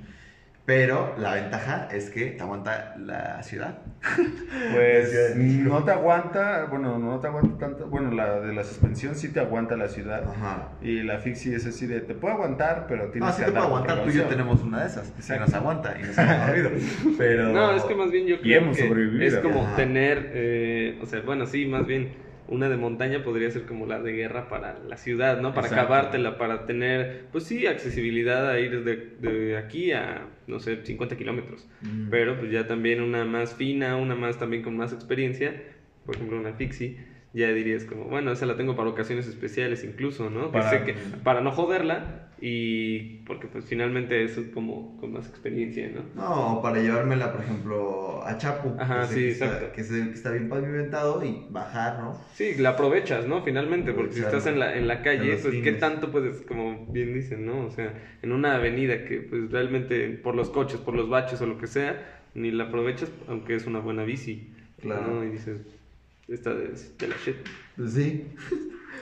Pero 0.67 1.15
la 1.19 1.35
ventaja 1.35 1.89
es 1.93 2.11
que 2.11 2.27
te 2.33 2.43
aguanta 2.43 2.97
la 2.99 3.43
ciudad. 3.43 3.79
Pues 4.73 5.37
no 5.37 5.85
te 5.85 5.91
aguanta, 5.93 6.67
bueno, 6.71 6.99
no 6.99 7.19
te 7.21 7.27
aguanta 7.29 7.59
tanto, 7.59 7.87
bueno, 7.87 8.11
la 8.11 8.41
de 8.41 8.53
la 8.53 8.65
suspensión 8.65 9.15
sí 9.15 9.33
te 9.33 9.41
aguanta 9.41 9.77
la 9.77 9.89
ciudad. 9.89 10.25
Ajá. 10.29 10.71
Y 10.83 11.03
la 11.03 11.19
fixie 11.19 11.55
es 11.55 11.67
así 11.67 11.87
de, 11.87 12.01
te 12.01 12.15
puede 12.15 12.35
aguantar, 12.35 12.87
pero 12.89 13.11
tienes 13.11 13.29
No, 13.31 13.33
sí 13.33 13.41
que 13.43 13.47
te 13.47 13.53
con 13.53 13.63
aguantar. 13.63 14.05
Tú 14.05 14.11
y 14.11 14.15
yo 14.15 14.25
tenemos 14.25 14.63
una 14.63 14.81
de 14.81 14.87
esas. 14.87 15.11
Que 15.11 15.21
Exacto. 15.21 15.45
nos 15.45 15.55
aguanta 15.55 15.95
y 15.99 16.03
nos 16.03 16.19
hemos 16.19 16.47
dormido. 16.47 16.71
Pero. 17.19 17.53
No, 17.53 17.73
es 17.73 17.85
que 17.85 17.95
más 17.95 18.11
bien 18.11 18.27
yo 18.27 18.41
creo 18.41 18.63
hemos 18.63 18.77
que 18.77 18.89
sobrevivido. 18.89 19.25
es 19.25 19.37
como 19.39 19.63
Ajá. 19.63 19.77
tener, 19.77 20.31
eh, 20.33 20.99
o 21.03 21.07
sea, 21.07 21.21
bueno, 21.21 21.47
sí, 21.47 21.67
más 21.67 21.87
bien 21.87 22.26
una 22.49 22.69
de 22.69 22.77
montaña 22.77 23.23
podría 23.25 23.51
ser 23.51 23.63
como 23.67 23.87
la 23.87 24.01
de 24.01 24.13
guerra 24.13 24.49
para 24.49 24.79
la 24.79 24.97
ciudad, 24.97 25.41
¿no? 25.41 25.53
Para 25.55 25.67
Exacto. 25.67 25.85
acabártela, 25.93 26.39
para 26.39 26.67
tener, 26.67 27.27
pues 27.33 27.45
sí, 27.45 27.67
accesibilidad 27.67 28.49
a 28.51 28.59
ir 28.61 28.85
de, 28.85 28.97
de 29.21 29.57
aquí 29.57 29.93
a, 29.93 30.29
no 30.47 30.61
sé, 30.61 30.85
50 30.85 31.17
kilómetros. 31.17 31.67
Mm. 31.83 32.09
Pero 32.11 32.39
pues 32.39 32.51
ya 32.53 32.67
también 32.67 33.03
una 33.03 33.25
más 33.25 33.55
fina, 33.55 33.97
una 33.97 34.15
más 34.15 34.39
también 34.39 34.63
con 34.63 34.77
más 34.77 34.93
experiencia, 34.93 35.55
por 36.05 36.17
ejemplo 36.17 36.39
una 36.39 36.57
Pixie, 36.57 36.99
ya 37.33 37.53
dirías 37.53 37.85
como, 37.85 38.05
bueno, 38.05 38.33
esa 38.33 38.47
la 38.47 38.57
tengo 38.57 38.77
para 38.77 38.89
ocasiones 38.89 39.27
especiales 39.27 39.85
incluso, 39.85 40.31
¿no? 40.31 40.47
Que 40.47 40.59
Para- 40.59 40.71
sé 40.71 40.85
que, 40.85 40.95
para 41.25 41.41
no 41.41 41.51
joderla 41.51 42.26
y 42.41 43.19
porque 43.25 43.47
pues 43.47 43.65
finalmente 43.65 44.23
es 44.23 44.39
como 44.53 44.97
con 44.99 45.13
más 45.13 45.27
experiencia, 45.29 45.91
¿no? 45.91 46.03
No, 46.15 46.61
para 46.63 46.81
llevármela, 46.81 47.33
por 47.33 47.43
ejemplo, 47.43 48.23
a 48.25 48.37
Chapu. 48.37 48.75
Ajá, 48.79 49.01
que 49.09 49.15
sí, 49.15 49.15
que 49.15 49.31
está- 49.31 49.47
exacto. 49.47 49.73
que, 49.73 49.81
está 50.13 50.31
bien 50.33 50.49
pavimentado 50.49 51.25
y 51.25 51.47
bajar, 51.51 51.99
¿no? 52.01 52.21
Sí, 52.35 52.55
la 52.59 52.71
aprovechas, 52.71 53.27
¿no? 53.27 53.43
Finalmente, 53.43 53.93
porque 53.93 54.13
si 54.15 54.21
estás 54.21 54.47
en 54.47 54.59
la, 54.59 54.77
en 54.77 54.87
la 54.87 55.03
calle, 55.03 55.37
pues 55.37 55.55
qué 55.63 55.73
tanto 55.73 56.11
puedes, 56.11 56.43
como 56.43 56.87
bien 56.87 57.15
dicen, 57.15 57.47
¿no? 57.47 57.67
O 57.67 57.71
sea, 57.71 57.95
en 58.23 58.33
una 58.33 58.57
avenida 58.57 59.05
que 59.05 59.21
pues 59.21 59.51
realmente 59.51 60.09
por 60.11 60.35
los 60.35 60.51
coches, 60.51 60.79
por 60.79 60.95
los 60.95 61.09
baches 61.09 61.41
o 61.41 61.47
lo 61.47 61.57
que 61.59 61.67
sea, 61.67 62.21
ni 62.35 62.51
la 62.51 62.65
aprovechas, 62.65 63.11
aunque 63.29 63.55
es 63.55 63.67
una 63.67 63.79
buena 63.79 64.05
bici. 64.05 64.51
Claro. 64.83 65.07
¿no? 65.07 65.25
Y 65.25 65.31
dices, 65.31 65.63
esta 66.29 66.53
es 66.53 66.97
de 66.99 67.09
la 67.09 67.17
shit. 67.25 67.37
Pues 67.77 67.93
sí. 67.95 68.27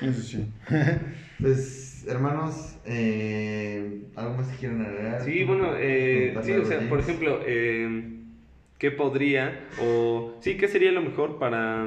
Eso 0.01 0.21
sí. 0.23 0.47
Pues, 1.41 1.94
hermanos, 2.07 2.77
eh, 2.85 4.03
¿algo 4.17 4.35
más 4.35 4.49
que 4.49 4.57
quieran 4.59 4.81
agregar? 4.83 5.23
Sí, 5.23 5.45
bueno, 5.45 5.73
eh, 5.77 6.35
sí, 6.43 6.53
o 6.53 6.65
sea, 6.65 6.89
por 6.89 6.99
ejemplo, 7.01 7.41
eh, 7.45 8.03
¿qué 8.79 8.91
podría 8.91 9.69
o 9.81 10.37
sí, 10.41 10.57
qué 10.57 10.69
sería 10.69 10.93
lo 10.93 11.01
mejor 11.01 11.39
para, 11.39 11.87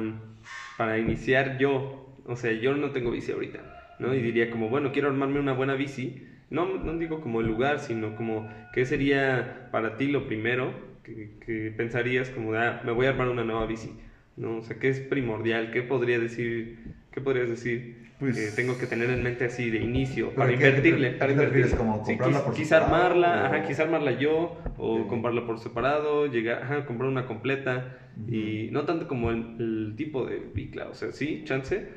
para 0.76 0.98
iniciar 0.98 1.58
yo? 1.58 2.14
O 2.26 2.36
sea, 2.36 2.52
yo 2.52 2.74
no 2.74 2.90
tengo 2.92 3.10
bici 3.10 3.32
ahorita, 3.32 3.96
¿no? 3.98 4.14
Y 4.14 4.20
diría 4.20 4.50
como, 4.50 4.68
bueno, 4.68 4.92
quiero 4.92 5.08
armarme 5.08 5.38
una 5.40 5.52
buena 5.52 5.74
bici. 5.74 6.14
No, 6.50 6.66
no 6.66 6.96
digo 6.98 7.20
como 7.20 7.40
el 7.40 7.46
lugar, 7.46 7.78
sino 7.78 8.14
como, 8.14 8.48
¿qué 8.72 8.84
sería 8.84 9.68
para 9.70 9.96
ti 9.96 10.08
lo 10.08 10.26
primero 10.26 10.74
que, 11.02 11.30
que 11.44 11.72
pensarías 11.76 12.30
como, 12.30 12.52
de, 12.52 12.58
ah, 12.58 12.80
me 12.84 12.92
voy 12.92 13.06
a 13.06 13.10
armar 13.10 13.28
una 13.28 13.44
nueva 13.44 13.66
bici? 13.66 13.94
¿No? 14.36 14.58
O 14.58 14.62
sea, 14.62 14.78
¿qué 14.78 14.88
es 14.88 15.00
primordial? 15.00 15.70
¿Qué 15.70 15.82
podría 15.82 16.18
decir? 16.18 16.78
¿Qué 17.18 17.24
podrías 17.24 17.48
decir? 17.48 18.06
Pues- 18.20 18.36
que 18.38 18.62
tengo 18.62 18.78
que 18.78 18.86
tener 18.86 19.10
en 19.10 19.24
mente 19.24 19.44
así 19.44 19.70
de 19.70 19.78
inicio, 19.78 20.26
¿Pero 20.26 20.36
para 20.36 20.48
qué 20.50 20.54
invertirle. 20.54 21.10
para 21.12 21.32
invertirle. 21.32 21.76
¿Como 21.76 21.96
Sí, 22.04 22.12
comprarla 22.12 22.38
quis- 22.38 22.44
por 22.44 22.54
quizá 22.54 22.76
separado 22.78 22.94
armarla, 22.96 23.28
o- 23.42 23.46
ajá, 23.46 23.62
quizá 23.64 23.82
armarla 23.82 24.12
yo, 24.12 24.56
o 24.76 25.00
Ok. 25.02 25.08
comprarla 25.08 25.44
por 25.44 25.58
separado, 25.58 26.26
llegar, 26.28 26.62
ajá, 26.62 26.86
comprar 26.86 27.08
una 27.10 27.26
completa, 27.26 27.98
Ujú. 28.16 28.32
y 28.32 28.68
no 28.70 28.84
tanto 28.84 29.08
como 29.08 29.30
el, 29.32 29.56
el 29.58 29.94
tipo 29.96 30.24
de 30.26 30.38
bicla, 30.54 30.88
o 30.90 30.94
sea, 30.94 31.10
sí, 31.10 31.42
chance, 31.44 31.88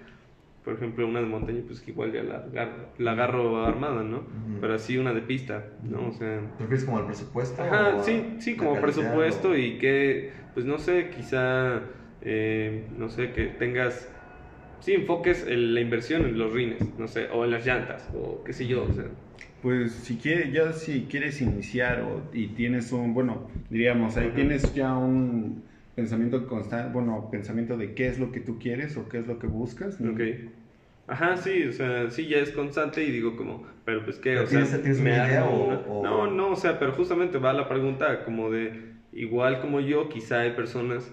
por 0.64 0.74
ejemplo, 0.74 1.08
una 1.08 1.20
de 1.20 1.28
montaña, 1.28 1.62
pues 1.68 1.82
que 1.82 1.92
igual 1.92 2.12
ya 2.14 2.24
la, 2.24 2.48
la 2.98 3.12
agarro 3.12 3.64
armada, 3.66 4.02
¿no? 4.04 4.18
Ujú. 4.22 4.58
Pero 4.60 4.74
así 4.74 4.98
una 4.98 5.14
de 5.14 5.22
pista, 5.22 5.66
¿no? 5.84 6.08
O 6.08 6.14
sea... 6.14 6.40
¿Te 6.58 6.64
refieres 6.64 6.84
como 6.86 6.98
al 6.98 7.06
presupuesto? 7.06 7.62
Ajá, 7.62 8.02
sí, 8.04 8.38
sí, 8.40 8.56
como 8.56 8.80
presupuesto 8.82 9.50
o- 9.52 9.56
y 9.56 9.78
que, 9.78 10.32
pues 10.56 10.66
no 10.66 10.80
sé, 10.80 11.10
quizá, 11.16 11.82
eh, 12.22 12.86
no 12.98 13.10
sé, 13.10 13.32
que 13.34 13.46
tengas, 13.46 14.08
sí, 14.82 14.94
enfoques 14.94 15.46
en 15.48 15.74
la 15.74 15.82
inversión 15.82 16.26
en 16.26 16.38
los 16.38 16.54
rines, 16.54 16.98
no 16.98 17.08
sé, 17.08 17.28
o 17.32 17.46
en 17.46 17.52
las 17.52 17.66
llantas, 17.66 18.10
o 18.14 18.44
qué 18.44 18.54
sé 18.54 18.68
yo, 18.68 18.84
o 18.84 18.94
sea. 18.94 19.06
Pues 19.62 19.92
si 19.94 20.18
quieres, 20.18 20.52
ya 20.52 20.74
si 20.74 21.08
quieres 21.08 21.40
iniciar 21.42 22.02
o, 22.02 22.30
y 22.34 22.48
tienes 22.56 22.92
un, 22.92 23.14
bueno, 23.14 23.48
diríamos, 23.70 24.18
ahí 24.18 24.30
tienes 24.36 24.74
ya 24.74 24.96
un 24.96 25.64
pensamiento 25.94 26.48
constante, 26.48 26.92
bueno, 26.94 27.30
pensamiento 27.32 27.78
de 27.78 27.94
qué 27.94 28.08
es 28.08 28.20
lo 28.20 28.32
que 28.32 28.40
tú 28.40 28.58
quieres 28.58 28.98
o 28.98 29.08
qué 29.08 29.20
es 29.20 29.28
lo 29.28 29.38
que 29.38 29.48
buscas. 29.48 30.02
¿no? 30.02 30.14
Ok. 30.14 30.22
Ajá, 31.08 31.36
sí, 31.38 31.64
o 31.66 31.72
sea, 31.74 32.10
sí, 32.10 32.28
ya 32.28 32.38
es 32.38 32.52
constante 32.52 33.04
y 33.04 33.12
digo 33.12 33.36
como, 33.36 33.68
pero 33.86 34.04
pues 34.06 34.18
qué, 34.18 34.32
¿Pero 34.32 34.44
o 34.44 34.48
sea, 34.48 34.62
tienes- 34.62 34.82
tienes 34.82 35.00
me 35.02 35.12
una 35.12 35.28
idea 35.28 35.44
armo 35.44 35.52
o- 35.52 35.66
una- 35.68 35.80
o- 35.88 36.04
No, 36.04 36.32
no, 36.32 36.52
o 36.52 36.56
sea, 36.56 36.80
pero 36.80 36.94
justamente 36.94 37.38
va 37.38 37.54
la 37.54 37.68
pregunta 37.68 38.24
como 38.24 38.50
de, 38.50 38.94
igual 39.12 39.60
como 39.62 39.80
yo, 39.82 40.08
quizá 40.10 40.40
hay 40.42 40.52
personas 40.52 41.12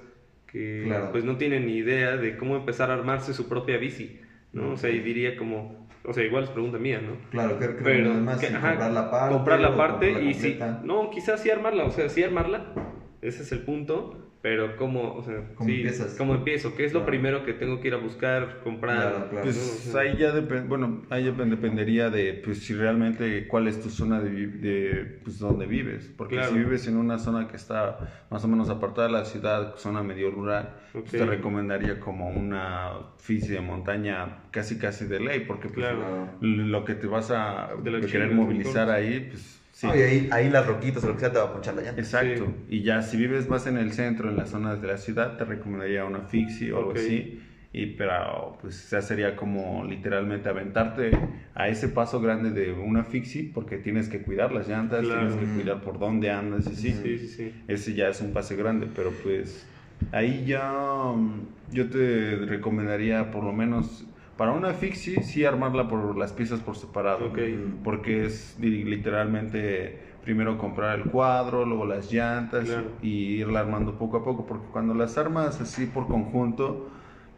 que 0.50 0.82
Claro. 0.86 1.10
pues 1.12 1.24
no 1.24 1.36
tienen 1.36 1.66
ni 1.66 1.76
idea 1.76 2.16
de 2.16 2.36
cómo 2.36 2.56
empezar 2.56 2.90
a 2.90 2.94
armarse 2.94 3.32
su 3.34 3.48
propia 3.48 3.78
bici, 3.78 4.20
¿no? 4.52 4.72
O 4.72 4.76
sea, 4.76 4.90
y 4.90 5.00
diría 5.00 5.36
como, 5.36 5.86
o 6.04 6.12
sea, 6.12 6.24
igual 6.24 6.44
es 6.44 6.50
pregunta 6.50 6.78
mía, 6.78 7.00
¿no? 7.00 7.18
Claro, 7.30 7.58
creo 7.58 7.76
que 7.76 7.84
Pero, 7.84 8.12
además 8.12 8.40
que- 8.40 8.46
ajá, 8.48 8.70
comprar 8.70 8.92
la 8.92 9.10
parte. 9.10 9.34
comprar 9.34 9.60
la 9.60 9.76
parte 9.76 10.10
y 10.10 10.32
completa. 10.32 10.80
no, 10.84 11.10
quizás 11.10 11.40
sí 11.40 11.50
armarla, 11.50 11.84
o 11.84 11.90
sea, 11.90 12.08
sí 12.08 12.22
armarla, 12.22 12.72
ese 13.20 13.42
es 13.42 13.52
el 13.52 13.60
punto, 13.64 14.27
pero 14.40 14.76
cómo, 14.76 15.14
o 15.14 15.22
sea, 15.22 15.42
¿Cómo 15.54 15.68
sí, 15.68 15.76
empiezas? 15.76 16.14
¿cómo 16.16 16.34
empiezo? 16.34 16.74
¿Qué 16.74 16.84
es 16.84 16.92
lo 16.92 17.04
primero 17.04 17.42
que 17.42 17.52
tengo 17.54 17.80
que 17.80 17.88
ir 17.88 17.94
a 17.94 17.98
buscar, 17.98 18.60
comprar? 18.62 19.28
Claro, 19.28 19.42
Pues 19.42 19.94
ahí 19.94 20.16
ya 20.16 20.32
depende, 20.32 20.68
bueno, 20.68 21.02
ahí 21.10 21.24
ya 21.24 21.32
dependería 21.32 22.10
de 22.10 22.34
pues 22.34 22.58
si 22.58 22.74
realmente 22.74 23.46
cuál 23.46 23.66
es 23.66 23.80
tu 23.80 23.90
zona 23.90 24.20
de, 24.20 24.46
de 24.46 25.06
pues 25.22 25.38
donde 25.38 25.66
vives, 25.66 26.12
porque 26.16 26.36
Claro. 26.36 26.50
si 26.52 26.58
vives 26.58 26.86
en 26.86 26.96
una 26.96 27.18
zona 27.18 27.46
que 27.48 27.56
está 27.56 27.96
más 28.30 28.44
o 28.44 28.48
menos 28.48 28.68
apartada 28.70 29.08
de 29.08 29.12
la 29.12 29.24
ciudad, 29.24 29.74
zona 29.76 30.02
medio 30.02 30.30
rural, 30.30 30.70
pues, 30.92 31.04
te 31.06 31.24
recomendaría 31.24 31.98
como 31.98 32.28
una 32.28 32.92
bici 33.26 33.48
de 33.48 33.60
montaña 33.60 34.36
casi 34.50 34.76
casi 34.78 35.06
de 35.06 35.20
ley, 35.20 35.40
porque 35.40 35.68
pues, 35.68 35.86
Claro. 35.86 36.28
lo 36.40 36.84
que 36.84 36.94
te 36.94 37.06
vas 37.06 37.30
a 37.30 37.68
querer 38.10 38.30
movilizar 38.30 38.90
ahí, 38.90 39.20
pues 39.20 39.57
sí. 39.78 39.86
No, 39.86 39.96
y 39.96 40.00
ahí, 40.02 40.28
ahí 40.32 40.50
las 40.50 40.66
roquitas 40.66 41.04
o 41.04 41.08
lo 41.08 41.14
que 41.14 41.20
sea 41.20 41.32
te 41.32 41.38
va 41.38 41.44
a 41.44 41.52
ponchar 41.52 41.74
la 41.74 41.82
llanta. 41.82 42.00
Exacto. 42.00 42.46
Sí. 42.68 42.76
Y 42.76 42.82
ya 42.82 43.00
si 43.02 43.16
vives 43.16 43.48
más 43.48 43.66
en 43.66 43.76
el 43.78 43.92
centro, 43.92 44.28
en 44.28 44.36
las 44.36 44.50
zonas 44.50 44.80
de 44.82 44.88
la 44.88 44.96
ciudad, 44.98 45.36
te 45.36 45.44
recomendaría 45.44 46.04
una 46.04 46.22
fixie 46.22 46.72
o 46.72 46.78
algo 46.78 46.90
Ok. 46.90 46.96
así. 46.96 47.40
Y 47.72 47.86
pero 47.98 48.56
pues 48.60 48.88
ya 48.90 49.00
sería 49.02 49.36
como 49.36 49.84
literalmente 49.84 50.48
aventarte 50.48 51.10
a 51.54 51.68
ese 51.68 51.88
paso 51.88 52.18
grande 52.20 52.50
de 52.50 52.72
una 52.72 53.04
fixie 53.04 53.50
porque 53.54 53.76
tienes 53.76 54.08
que 54.08 54.22
cuidar 54.22 54.52
las 54.52 54.68
llantas, 54.68 55.04
Claro. 55.04 55.28
tienes 55.28 55.36
que 55.48 55.54
cuidar 55.54 55.80
por 55.82 55.98
dónde 55.98 56.30
andas 56.30 56.66
y 56.66 56.74
sí. 56.74 56.92
Sí, 56.94 57.18
sí, 57.18 57.28
sí. 57.28 57.52
Ese 57.68 57.94
ya 57.94 58.08
es 58.08 58.20
un 58.22 58.32
pase 58.32 58.56
grande, 58.56 58.88
pero 58.96 59.10
pues 59.22 59.66
ahí 60.12 60.44
ya 60.46 60.72
mm, 61.14 61.46
yo 61.70 61.88
te 61.90 62.36
recomendaría 62.46 63.30
por 63.30 63.44
lo 63.44 63.52
menos 63.52 64.07
para 64.38 64.52
una 64.52 64.72
fixie 64.72 65.22
sí 65.22 65.44
armarla 65.44 65.88
por 65.88 66.16
las 66.16 66.32
piezas 66.32 66.60
por 66.60 66.76
separado 66.76 67.26
Ok. 67.26 67.38
porque 67.82 68.24
es 68.24 68.56
li- 68.58 68.84
literalmente 68.84 70.16
primero 70.22 70.56
comprar 70.56 70.98
el 70.98 71.06
cuadro, 71.06 71.66
luego 71.66 71.84
las 71.84 72.12
llantas 72.12 72.66
Claro. 72.66 72.92
y 73.02 73.40
irla 73.40 73.60
armando 73.60 73.98
poco 73.98 74.18
a 74.18 74.24
poco, 74.24 74.46
porque 74.46 74.68
cuando 74.70 74.94
las 74.94 75.18
armas 75.18 75.60
así 75.60 75.86
por 75.86 76.06
conjunto, 76.06 76.88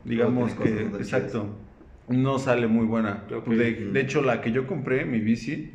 digamos 0.04 0.52
que, 0.54 0.82
exacto, 0.82 1.56
no 2.08 2.38
sale 2.38 2.66
muy 2.66 2.84
buena. 2.86 3.24
De, 3.46 3.74
de 3.92 4.00
hecho, 4.00 4.20
la 4.22 4.40
que 4.42 4.52
yo 4.52 4.66
compré, 4.66 5.04
mi 5.06 5.20
bici, 5.20 5.72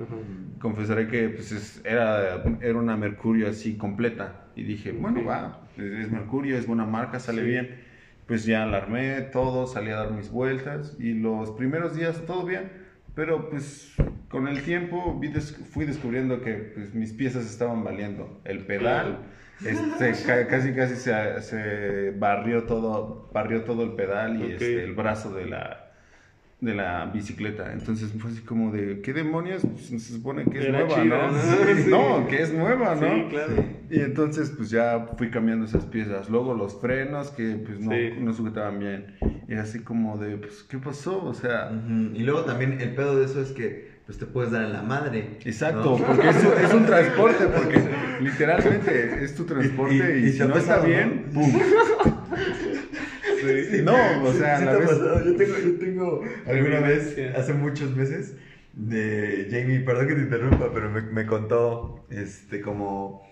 confesaré 0.59 1.07
que 1.07 1.29
pues, 1.29 1.51
es- 1.51 1.81
era, 1.85 2.43
era 2.61 2.77
una 2.77 2.95
Mercurio 2.97 3.49
así 3.49 3.77
completa. 3.77 4.51
Y 4.55 4.63
dije, 4.63 4.91
bueno, 4.91 5.23
va, 5.25 5.67
es, 5.77 5.83
es 5.83 6.11
Mercurio, 6.11 6.57
es 6.57 6.67
buena 6.67 6.85
marca, 6.85 7.19
sale 7.19 7.41
Sí. 7.41 7.47
bien. 7.47 7.84
Pues 8.25 8.45
ya 8.45 8.65
la 8.65 8.77
armé, 8.77 9.21
todo, 9.21 9.67
salí 9.67 9.91
a 9.91 9.95
dar 9.97 10.11
mis 10.11 10.29
vueltas 10.31 10.95
y 10.99 11.13
los 11.13 11.51
primeros 11.51 11.93
días 11.93 12.25
todo 12.25 12.43
bien, 12.45 12.71
pero 13.13 13.49
pues 13.49 14.07
con 14.27 14.47
el 14.47 14.61
tiempo 14.63 15.17
vi 15.19 15.29
fui 15.31 15.85
descubriendo 15.85 16.41
que 16.41 16.55
pues, 16.55 16.93
mis 16.95 17.13
piezas 17.13 17.45
estaban 17.45 17.83
valiendo. 17.83 18.41
El 18.43 18.65
pedal, 18.65 19.21
este, 19.63 20.21
ca- 20.25 20.47
casi 20.47 20.73
casi 20.73 20.95
se, 20.95 21.39
se 21.41 22.11
barrió 22.11 22.65
todo, 22.65 23.29
barrió 23.31 23.63
todo 23.63 23.83
el 23.83 23.93
pedal 23.93 24.35
y 24.37 24.51
este, 24.53 24.83
el 24.83 24.93
brazo 24.93 25.31
de 25.33 25.45
la, 25.45 25.84
de 26.65 26.75
la 26.75 27.05
bicicleta. 27.13 27.71
Entonces 27.71 28.11
fue 28.19 28.31
así 28.31 28.41
como 28.41 28.71
de, 28.71 29.01
¿qué 29.01 29.13
demonios? 29.13 29.61
Pues, 29.61 29.85
se 29.85 29.99
supone 30.13 30.43
que 30.45 30.59
es 30.59 30.65
Era 30.65 30.79
nueva, 30.85 31.01
chida, 31.03 31.27
¿no? 31.27 31.31
¿no? 31.31 31.39
Sí, 31.41 31.81
Sí. 31.83 31.89
No, 31.89 32.27
que 32.27 32.41
es 32.41 32.53
nueva, 32.53 32.95
¿no? 32.95 33.01
Sí, 33.15 33.25
claro. 33.29 33.53
Y 33.89 33.99
entonces 33.99 34.51
pues 34.57 34.69
ya 34.71 35.07
fui 35.17 35.29
cambiando 35.29 35.65
esas 35.65 35.85
piezas. 35.85 36.29
Luego 36.29 36.53
los 36.55 36.79
frenos 36.81 37.29
que 37.29 37.55
pues 37.65 37.79
no, 37.79 37.91
Sí. 37.91 38.09
no 38.19 38.33
sujetaban 38.33 38.79
bien. 38.79 39.15
Y 39.47 39.53
así 39.53 39.79
como 39.83 40.17
de, 40.17 40.37
pues, 40.37 40.63
¿qué 40.63 40.77
pasó? 40.79 41.23
O 41.23 41.33
sea... 41.33 41.69
Ujú, 41.71 42.15
Y 42.15 42.23
luego 42.23 42.41
también 42.45 42.81
el 42.81 42.95
pedo 42.95 43.15
de 43.17 43.25
eso 43.25 43.41
es 43.41 43.51
que 43.51 43.93
pues 44.05 44.19
te 44.19 44.27
puedes 44.27 44.51
dar 44.51 44.63
en 44.65 44.73
la 44.73 44.83
madre. 44.83 45.37
Exacto, 45.45 45.97
¿no? 45.97 46.05
porque 46.05 46.29
es, 46.29 46.35
es 46.43 46.73
un 46.75 46.85
transporte, 46.85 47.45
porque 47.47 47.79
literalmente 48.21 49.23
es 49.23 49.33
tu 49.35 49.45
transporte 49.45 49.95
y, 50.19 50.25
Y- 50.25 50.27
y 50.27 50.31
si 50.31 50.37
te 50.37 50.43
ha 50.43 50.47
no 50.47 50.57
está 50.57 50.79
bien, 50.79 51.25
¿no? 51.31 51.41
¡pum! 51.41 51.51
No, 53.83 54.23
o 54.23 54.33
sea, 54.33 54.57
Sí 54.59 54.65
la 54.65 54.77
vez... 54.77 54.89
Yo 55.25 55.35
tengo, 55.35 55.57
yo 55.57 55.79
tengo 55.79 56.21
alguna 56.45 56.79
vez, 56.81 57.15
hace 57.35 57.53
muchos 57.53 57.95
meses, 57.95 58.35
de 58.73 59.47
Jamie, 59.49 59.79
perdón 59.79 60.07
que 60.07 60.15
te 60.15 60.21
interrumpa, 60.21 60.71
pero 60.73 60.89
me, 60.89 61.01
me 61.01 61.25
contó, 61.25 62.05
este, 62.09 62.59
como, 62.59 63.23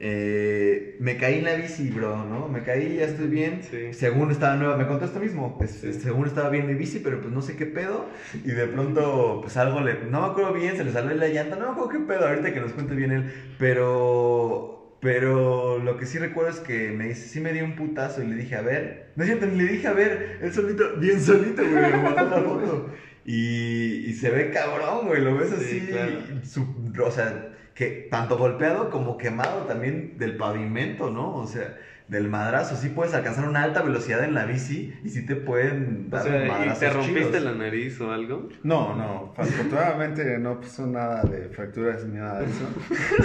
eh, 0.00 0.96
me 1.00 1.16
caí 1.16 1.38
en 1.38 1.44
la 1.44 1.54
bici, 1.54 1.90
bro, 1.90 2.24
¿no? 2.24 2.48
Me 2.48 2.62
caí, 2.62 2.96
ya 2.96 3.04
estoy 3.04 3.28
bien. 3.28 3.60
Sí. 3.68 3.92
Según 3.92 4.30
estaba 4.30 4.56
nueva, 4.56 4.76
me 4.76 4.86
contó 4.86 5.04
esto 5.04 5.20
mismo, 5.20 5.56
pues, 5.58 5.70
Sí. 5.72 5.92
según 5.92 6.26
estaba 6.26 6.50
bien 6.50 6.66
mi 6.66 6.74
bici, 6.74 6.98
pero 6.98 7.20
pues 7.20 7.32
no 7.32 7.42
sé 7.42 7.56
qué 7.56 7.66
pedo. 7.66 8.06
Y 8.44 8.50
de 8.52 8.66
pronto, 8.66 9.40
pues 9.42 9.56
algo 9.56 9.80
le, 9.80 10.04
no 10.04 10.20
me 10.22 10.26
acuerdo 10.28 10.52
bien, 10.52 10.76
se 10.76 10.84
le 10.84 10.90
salió 10.92 11.14
la 11.16 11.28
llanta, 11.28 11.56
no 11.56 11.66
me 11.66 11.72
acuerdo 11.72 11.88
qué 11.90 11.98
pedo, 12.00 12.26
ahorita 12.28 12.52
que 12.52 12.60
nos 12.60 12.72
cuente 12.72 12.94
bien 12.94 13.12
él, 13.12 13.24
pero... 13.58 14.77
Pero 15.00 15.78
lo 15.78 15.96
que 15.96 16.06
sí 16.06 16.18
recuerdo 16.18 16.50
es 16.50 16.60
que 16.60 16.90
me 16.90 17.06
dice, 17.06 17.28
sí 17.28 17.40
me 17.40 17.52
dio 17.52 17.64
un 17.64 17.76
putazo 17.76 18.22
y 18.22 18.26
le 18.26 18.34
dije, 18.34 18.56
a 18.56 18.62
ver, 18.62 19.12
no 19.14 19.22
es 19.22 19.28
cierto, 19.30 19.46
le 19.46 19.64
dije, 19.64 19.86
a 19.86 19.92
ver, 19.92 20.38
él 20.40 20.52
solito, 20.52 20.96
bien 20.96 21.20
solito, 21.20 21.62
güey, 21.62 21.74
me 21.92 21.96
mandó 21.98 22.26
la 22.28 22.42
foto. 22.42 22.86
Y, 23.24 24.04
y 24.08 24.12
se 24.14 24.30
ve 24.30 24.50
cabrón, 24.50 25.06
güey, 25.06 25.22
lo 25.22 25.36
ves 25.36 25.52
así, 25.52 25.80
Sí, 25.80 25.86
claro. 25.88 26.18
su- 26.42 26.92
o 27.04 27.10
sea, 27.10 27.52
que 27.74 28.08
tanto 28.10 28.36
golpeado 28.38 28.90
como 28.90 29.16
quemado 29.18 29.66
también 29.66 30.16
del 30.16 30.36
pavimento, 30.36 31.10
¿no? 31.10 31.34
O 31.36 31.46
sea, 31.46 31.76
del 32.08 32.28
madrazo, 32.28 32.74
sí 32.74 32.88
puedes 32.88 33.12
alcanzar 33.14 33.46
una 33.46 33.62
alta 33.62 33.82
velocidad 33.82 34.24
en 34.24 34.32
la 34.34 34.46
bici 34.46 34.94
y 35.04 35.10
sí 35.10 35.26
te 35.26 35.36
pueden 35.36 36.08
O 36.10 36.16
dar 36.16 36.22
sea, 36.22 36.66
¿y 36.66 36.78
te 36.78 36.90
rompiste 36.90 37.28
chidos. 37.28 37.42
la 37.42 37.54
nariz 37.54 38.00
o 38.00 38.10
algo? 38.12 38.48
No, 38.62 38.96
no, 38.96 39.34
afortunadamente 39.36 40.38
no 40.40 40.60
pasó 40.60 40.86
nada 40.86 41.22
de 41.24 41.50
fracturas 41.50 42.04
ni 42.06 42.16
nada 42.18 42.40
de 42.40 42.46
eso. 42.46 42.66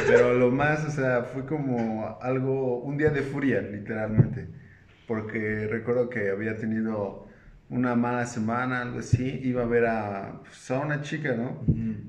Pero 0.06 0.34
lo 0.34 0.52
más, 0.52 0.86
o 0.86 0.92
sea, 0.92 1.24
fue 1.24 1.46
como 1.46 2.18
algo, 2.22 2.80
un 2.80 2.98
día 2.98 3.10
de 3.10 3.22
furia, 3.22 3.62
literalmente. 3.62 4.48
Porque 5.08 5.68
recuerdo 5.70 6.10
que 6.10 6.30
había 6.30 6.58
tenido 6.58 7.28
una 7.70 7.96
mala 7.96 8.26
semana, 8.26 8.82
algo 8.82 9.00
así. 9.00 9.40
Iba 9.44 9.64
a 9.64 9.66
ver 9.66 9.86
a, 9.86 10.42
pues, 10.44 10.72
a 10.72 10.80
una 10.80 11.02
chica, 11.02 11.36
¿no? 11.36 11.62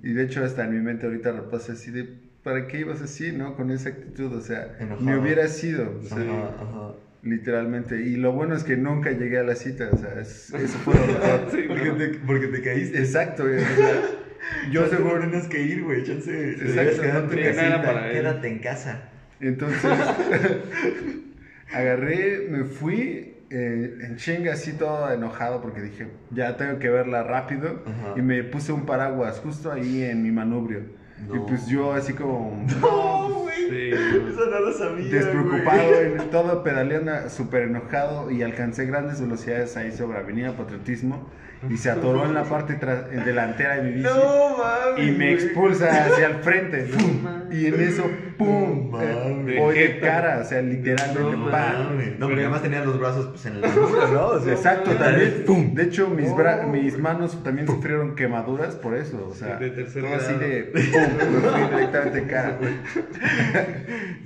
Y 0.03 0.13
de 0.13 0.25
hecho, 0.25 0.45
hasta 0.45 0.65
en 0.65 0.75
mi 0.75 0.81
mente 0.81 1.07
ahorita 1.07 1.33
repasa 1.33 1.73
así 1.73 1.91
de, 1.91 2.24
¿para 2.45 2.67
qué 2.69 2.79
ibas 2.81 3.01
así, 3.03 3.33
no? 3.33 3.57
Con 3.57 3.71
esa 3.73 3.89
actitud, 3.89 4.33
o 4.33 4.41
sea, 4.41 4.77
Enojado. 4.79 5.01
me 5.05 5.19
hubiera 5.19 5.49
sido, 5.49 5.99
o 5.99 6.03
sea, 6.03 6.19
Ajá, 6.19 6.49
ajá. 6.63 6.93
literalmente. 7.23 8.01
Y 8.03 8.17
lo 8.17 8.33
bueno 8.33 8.55
es 8.55 8.63
que 8.63 8.77
nunca 8.77 9.11
llegué 9.11 9.39
a 9.39 9.43
la 9.43 9.55
cita, 9.57 9.89
o 9.91 9.97
sea, 9.97 10.21
es- 10.21 10.53
eso 10.55 10.79
fue 10.79 10.95
lo 10.95 11.01
mejor. 11.07 11.49
Sí, 11.51 11.65
Porque 11.67 11.85
¿no? 11.89 11.97
te, 11.97 12.09
porque 12.27 12.47
te 12.49 12.63
caíste. 12.63 12.99
Exacto, 12.99 13.45
güey, 13.45 13.57
o 13.57 13.61
sea, 13.61 14.03
yo 14.71 14.87
seguro 14.87 15.11
seguro... 15.15 15.21
tenías 15.23 15.49
que 15.49 15.63
ir, 15.63 15.83
güey, 15.83 16.05
chance. 16.05 16.51
Exacto, 16.53 17.03
no 17.23 17.29
tenía 17.29 17.53
nada 17.55 17.83
para 17.83 18.07
él. 18.09 18.13
Quédate 18.13 18.49
en 18.49 18.59
casa. 18.61 19.09
Entonces, 19.41 19.81
agarré, 21.73 22.47
me 22.51 22.65
fui 22.65 23.35
eh, 23.51 23.99
en 24.03 24.17
chinga 24.17 24.53
así 24.55 24.73
todo 24.75 25.11
enojado 25.13 25.61
porque 25.61 25.81
dije, 25.83 26.09
ya 26.31 26.57
tengo 26.57 26.79
que 26.79 26.89
verla 26.89 27.23
rápido. 27.23 27.83
Ajá. 27.87 28.15
Y 28.17 28.23
me 28.23 28.43
puse 28.45 28.73
un 28.73 28.87
paraguas 28.87 29.41
justo 29.41 29.73
ahí 29.73 30.03
en 30.05 30.23
mi 30.23 30.31
manubrio. 30.31 30.81
No. 31.29 31.37
Y 31.37 31.39
pues 31.49 31.67
yo 31.67 31.93
así 31.93 32.13
como 32.13 32.65
No, 32.81 33.29
güey. 33.43 33.55
Sí, 33.71 33.91
Eso 33.93 34.47
no 34.51 34.61
lo 34.61 34.73
sabía. 34.73 35.11
despreocupado, 35.11 35.89
güey. 35.89 36.13
en 36.13 36.31
todo 36.31 36.63
pedaleando 36.63 37.31
súper 37.31 37.63
enojado 37.63 38.31
y 38.31 38.43
alcancé 38.43 38.85
grandes 38.87 39.21
velocidades 39.21 39.77
ahí 39.77 39.93
sobre 39.93 40.19
Avenida 40.19 40.57
Patriotismo 40.57 41.27
y 41.71 41.77
se 41.77 41.91
atoró 41.91 42.25
en 42.25 42.35
la 42.35 42.45
parte 42.45 42.79
delantera 43.25 43.77
de 43.77 43.83
mi 43.83 43.91
bici. 43.93 44.05
No 44.09 44.57
mames. 44.59 45.07
y 45.09 45.11
me 45.13 45.33
expulsa 45.33 46.05
hacia 46.07 46.27
el 46.27 46.35
frente. 46.37 46.89
mames. 47.23 47.55
y 47.59 47.67
en 47.67 47.81
eso, 47.81 48.05
¡pum! 48.39 48.91
No 48.91 48.99
mames. 48.99 49.59
voy 49.59 49.75
de 49.75 49.81
Vegeta. 49.89 50.07
cara, 50.07 50.39
o 50.41 50.45
sea, 50.45 50.63
literalmente, 50.63 51.37
No 51.37 51.51
¡pam! 51.51 51.85
Mames. 51.91 52.19
No, 52.19 52.27
porque 52.27 52.41
además 52.43 52.63
tenía 52.63 52.85
los 52.85 52.99
brazos 52.99 53.27
pues 53.29 53.47
en 53.47 53.61
la 53.61 53.69
nuca, 53.69 54.09
¿no? 54.13 54.27
O 54.29 54.41
sea, 54.41 54.53
Exacto, 54.53 54.91
tal 54.91 54.99
también. 54.99 55.31
vez, 55.31 55.41
¡pum! 55.47 55.75
De 55.75 55.83
hecho, 55.85 56.09
mis, 56.11 56.31
bra- 56.31 56.63
Oh. 56.65 56.69
mis 56.69 56.99
manos 56.99 57.43
también 57.43 57.67
sufrieron 57.67 58.15
quemaduras 58.15 58.75
por 58.77 58.95
eso. 58.97 59.27
O 59.31 59.35
sea, 59.35 59.57
de 59.57 59.71
todo 59.71 60.15
así 60.15 60.35
de 60.35 60.63
¡pum! 60.65 60.83
Me 60.83 61.41
fui 61.41 61.71
directamente 61.77 62.21
de 62.21 62.27
cara. 62.27 62.59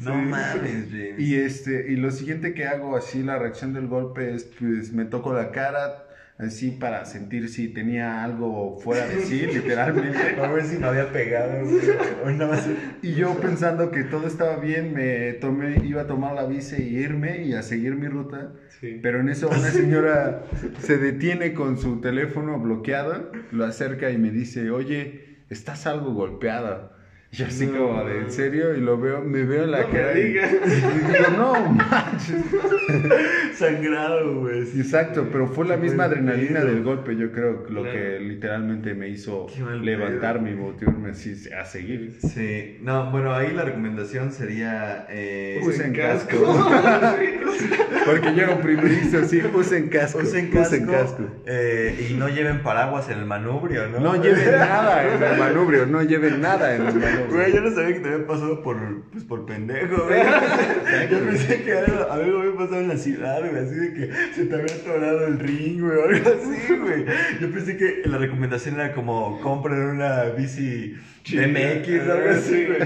No 0.00 0.14
mames, 0.14 0.86
James. 0.90 1.18
Y, 1.18 1.36
este, 1.36 1.86
y 1.90 1.96
lo 1.96 2.10
siguiente 2.10 2.54
que 2.54 2.66
hago, 2.66 2.96
así 2.96 3.22
la 3.22 3.38
reacción 3.38 3.72
del 3.74 3.88
golpe 3.88 4.34
es, 4.34 4.44
pues 4.58 4.92
me 4.92 5.04
toco 5.04 5.32
la 5.34 5.50
cara, 5.50 6.04
así 6.38 6.70
para 6.70 7.04
sentir 7.04 7.48
si 7.48 7.68
tenía 7.68 8.22
algo 8.22 8.78
fuera 8.78 9.06
de 9.06 9.22
sí, 9.22 9.46
literalmente. 9.52 10.40
A 10.40 10.50
ver 10.50 10.64
si 10.64 10.78
me 10.78 10.86
había 10.86 11.12
pegado. 11.12 11.64
Y 13.02 13.14
yo 13.14 13.38
pensando 13.40 13.90
que 13.90 14.04
todo 14.04 14.26
estaba 14.26 14.56
bien, 14.56 14.94
me 14.94 15.32
tomé, 15.34 15.76
iba 15.84 16.02
a 16.02 16.06
tomar 16.06 16.34
la 16.34 16.46
bici 16.46 16.76
y 16.76 16.98
irme 16.98 17.44
y 17.44 17.54
a 17.54 17.62
seguir 17.62 17.96
mi 17.96 18.06
ruta. 18.06 18.52
Sí. 18.80 19.00
Pero 19.02 19.20
en 19.20 19.28
eso 19.28 19.48
una 19.48 19.70
señora 19.70 20.44
se 20.78 20.98
detiene 20.98 21.52
con 21.54 21.78
su 21.78 22.00
teléfono 22.00 22.58
bloqueado, 22.60 23.32
lo 23.50 23.64
acerca 23.64 24.10
y 24.10 24.18
me 24.18 24.30
dice, 24.30 24.70
oye, 24.70 25.44
estás 25.50 25.86
algo 25.86 26.14
golpeada. 26.14 26.92
Yo 27.30 27.44
así 27.46 27.66
No. 27.66 27.72
como 27.88 28.04
de, 28.04 28.18
¿en 28.20 28.30
serio? 28.30 28.74
Y 28.74 28.80
lo 28.80 28.98
veo, 28.98 29.20
me 29.22 29.42
veo 29.42 29.64
en 29.64 29.70
la 29.72 29.82
No 29.82 29.88
me 29.88 29.92
cara 29.92 30.18
y, 30.18 30.20
y 30.20 30.24
digas. 30.28 30.50
digo, 30.52 31.30
no 31.36 31.54
manches. 31.72 32.36
Sangrado, 33.54 34.40
güey. 34.40 34.60
Exacto, 34.62 35.28
pero 35.30 35.46
fue 35.46 35.66
la 35.66 35.76
Qué 35.76 35.82
misma 35.82 36.04
adrenalina 36.04 36.60
pedo. 36.60 36.66
del 36.72 36.82
golpe, 36.82 37.16
yo 37.16 37.30
creo, 37.32 37.66
lo 37.68 37.82
Claro. 37.82 37.92
que 37.92 38.20
literalmente 38.20 38.94
me 38.94 39.08
hizo 39.08 39.46
levantarme 39.82 40.52
y 40.52 40.54
motivarme 40.54 41.10
así 41.10 41.34
a 41.58 41.64
seguir. 41.64 42.16
Sí, 42.20 42.78
no, 42.82 43.10
bueno, 43.10 43.34
ahí 43.34 43.52
la 43.52 43.64
recomendación 43.64 44.32
sería. 44.32 45.06
Eh, 45.10 45.60
Usen 45.62 45.92
casco. 45.92 46.36
Sí. 47.18 47.68
Porque 48.06 48.34
yo 48.34 48.42
era 48.44 48.54
un 48.54 48.62
primerizo, 48.62 49.24
sí, 49.26 49.42
usen 49.54 49.88
casco. 49.88 50.20
Usen 50.20 50.50
casco, 50.50 51.24
eh, 51.46 52.08
y 52.10 52.14
no 52.14 52.28
lleven 52.28 52.62
paraguas 52.62 53.10
en 53.10 53.18
el 53.18 53.24
manubrio, 53.26 53.86
¿no? 53.88 54.00
No 54.00 54.22
lleven 54.22 54.52
nada 54.52 55.04
en 55.06 55.22
el 55.22 55.38
manubrio, 55.38 55.84
no 55.86 56.02
lleven 56.02 56.40
nada 56.40 56.74
en 56.74 56.86
el 56.86 56.94
manubrio. 56.94 57.17
Güey, 57.30 57.52
yo 57.52 57.60
no 57.60 57.70
sabía 57.74 57.94
que 57.94 58.00
te 58.00 58.08
había 58.12 58.26
pasado 58.26 58.62
por, 58.62 58.76
pues, 59.10 59.24
por 59.24 59.46
pendejo, 59.46 60.04
güey. 60.06 60.20
Yo 61.10 61.18
pensé 61.26 61.62
que 61.62 61.72
algo, 61.72 62.10
algo 62.10 62.38
había 62.40 62.54
pasado 62.56 62.80
en 62.80 62.88
la 62.88 62.96
ciudad, 62.96 63.40
güey, 63.40 63.62
así 63.64 63.74
de 63.74 63.94
que 63.94 64.10
se 64.34 64.44
te 64.46 64.54
había 64.54 64.74
atorado 64.74 65.26
el 65.26 65.38
ring, 65.38 65.80
güey, 65.80 65.96
o 65.98 66.04
algo 66.04 66.30
así, 66.30 66.74
güey. 66.76 67.04
Yo 67.40 67.50
pensé 67.50 67.76
que 67.76 68.02
la 68.04 68.18
recomendación 68.18 68.74
era 68.76 68.92
como 68.94 69.40
compren 69.40 69.80
una 69.80 70.24
bici. 70.36 70.96
MX 71.30 71.88
o 72.08 72.12
algo 72.12 72.28
Ah, 72.28 72.32
así, 72.36 72.54
sí. 72.54 72.64
güey. 72.66 72.78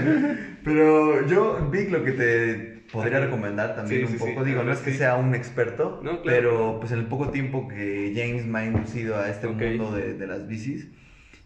Pero 0.65 1.25
yo, 1.27 1.69
Vic, 1.71 1.89
lo 1.91 2.03
que 2.03 2.11
te 2.11 2.83
podría 2.91 3.19
recomendar 3.21 3.75
también 3.75 4.01
Sí, 4.01 4.05
un 4.05 4.11
sí, 4.11 4.17
sí, 4.25 4.31
poco, 4.31 4.43
digo, 4.43 4.59
la 4.59 4.65
no 4.65 4.73
es 4.73 4.79
que 4.79 4.91
sí. 4.91 4.97
sea 4.97 5.15
un 5.15 5.33
experto, 5.33 6.01
No, 6.03 6.21
claro. 6.21 6.23
pero 6.25 6.77
pues 6.79 6.91
en 6.91 6.99
el 6.99 7.05
poco 7.05 7.29
tiempo 7.29 7.67
que 7.69 8.11
James 8.15 8.45
me 8.45 8.59
ha 8.59 8.65
inducido 8.65 9.17
a 9.17 9.29
este 9.29 9.47
Ok. 9.47 9.61
mundo 9.61 9.93
de, 9.93 10.13
de 10.13 10.27
las 10.27 10.45
bicis, 10.47 10.87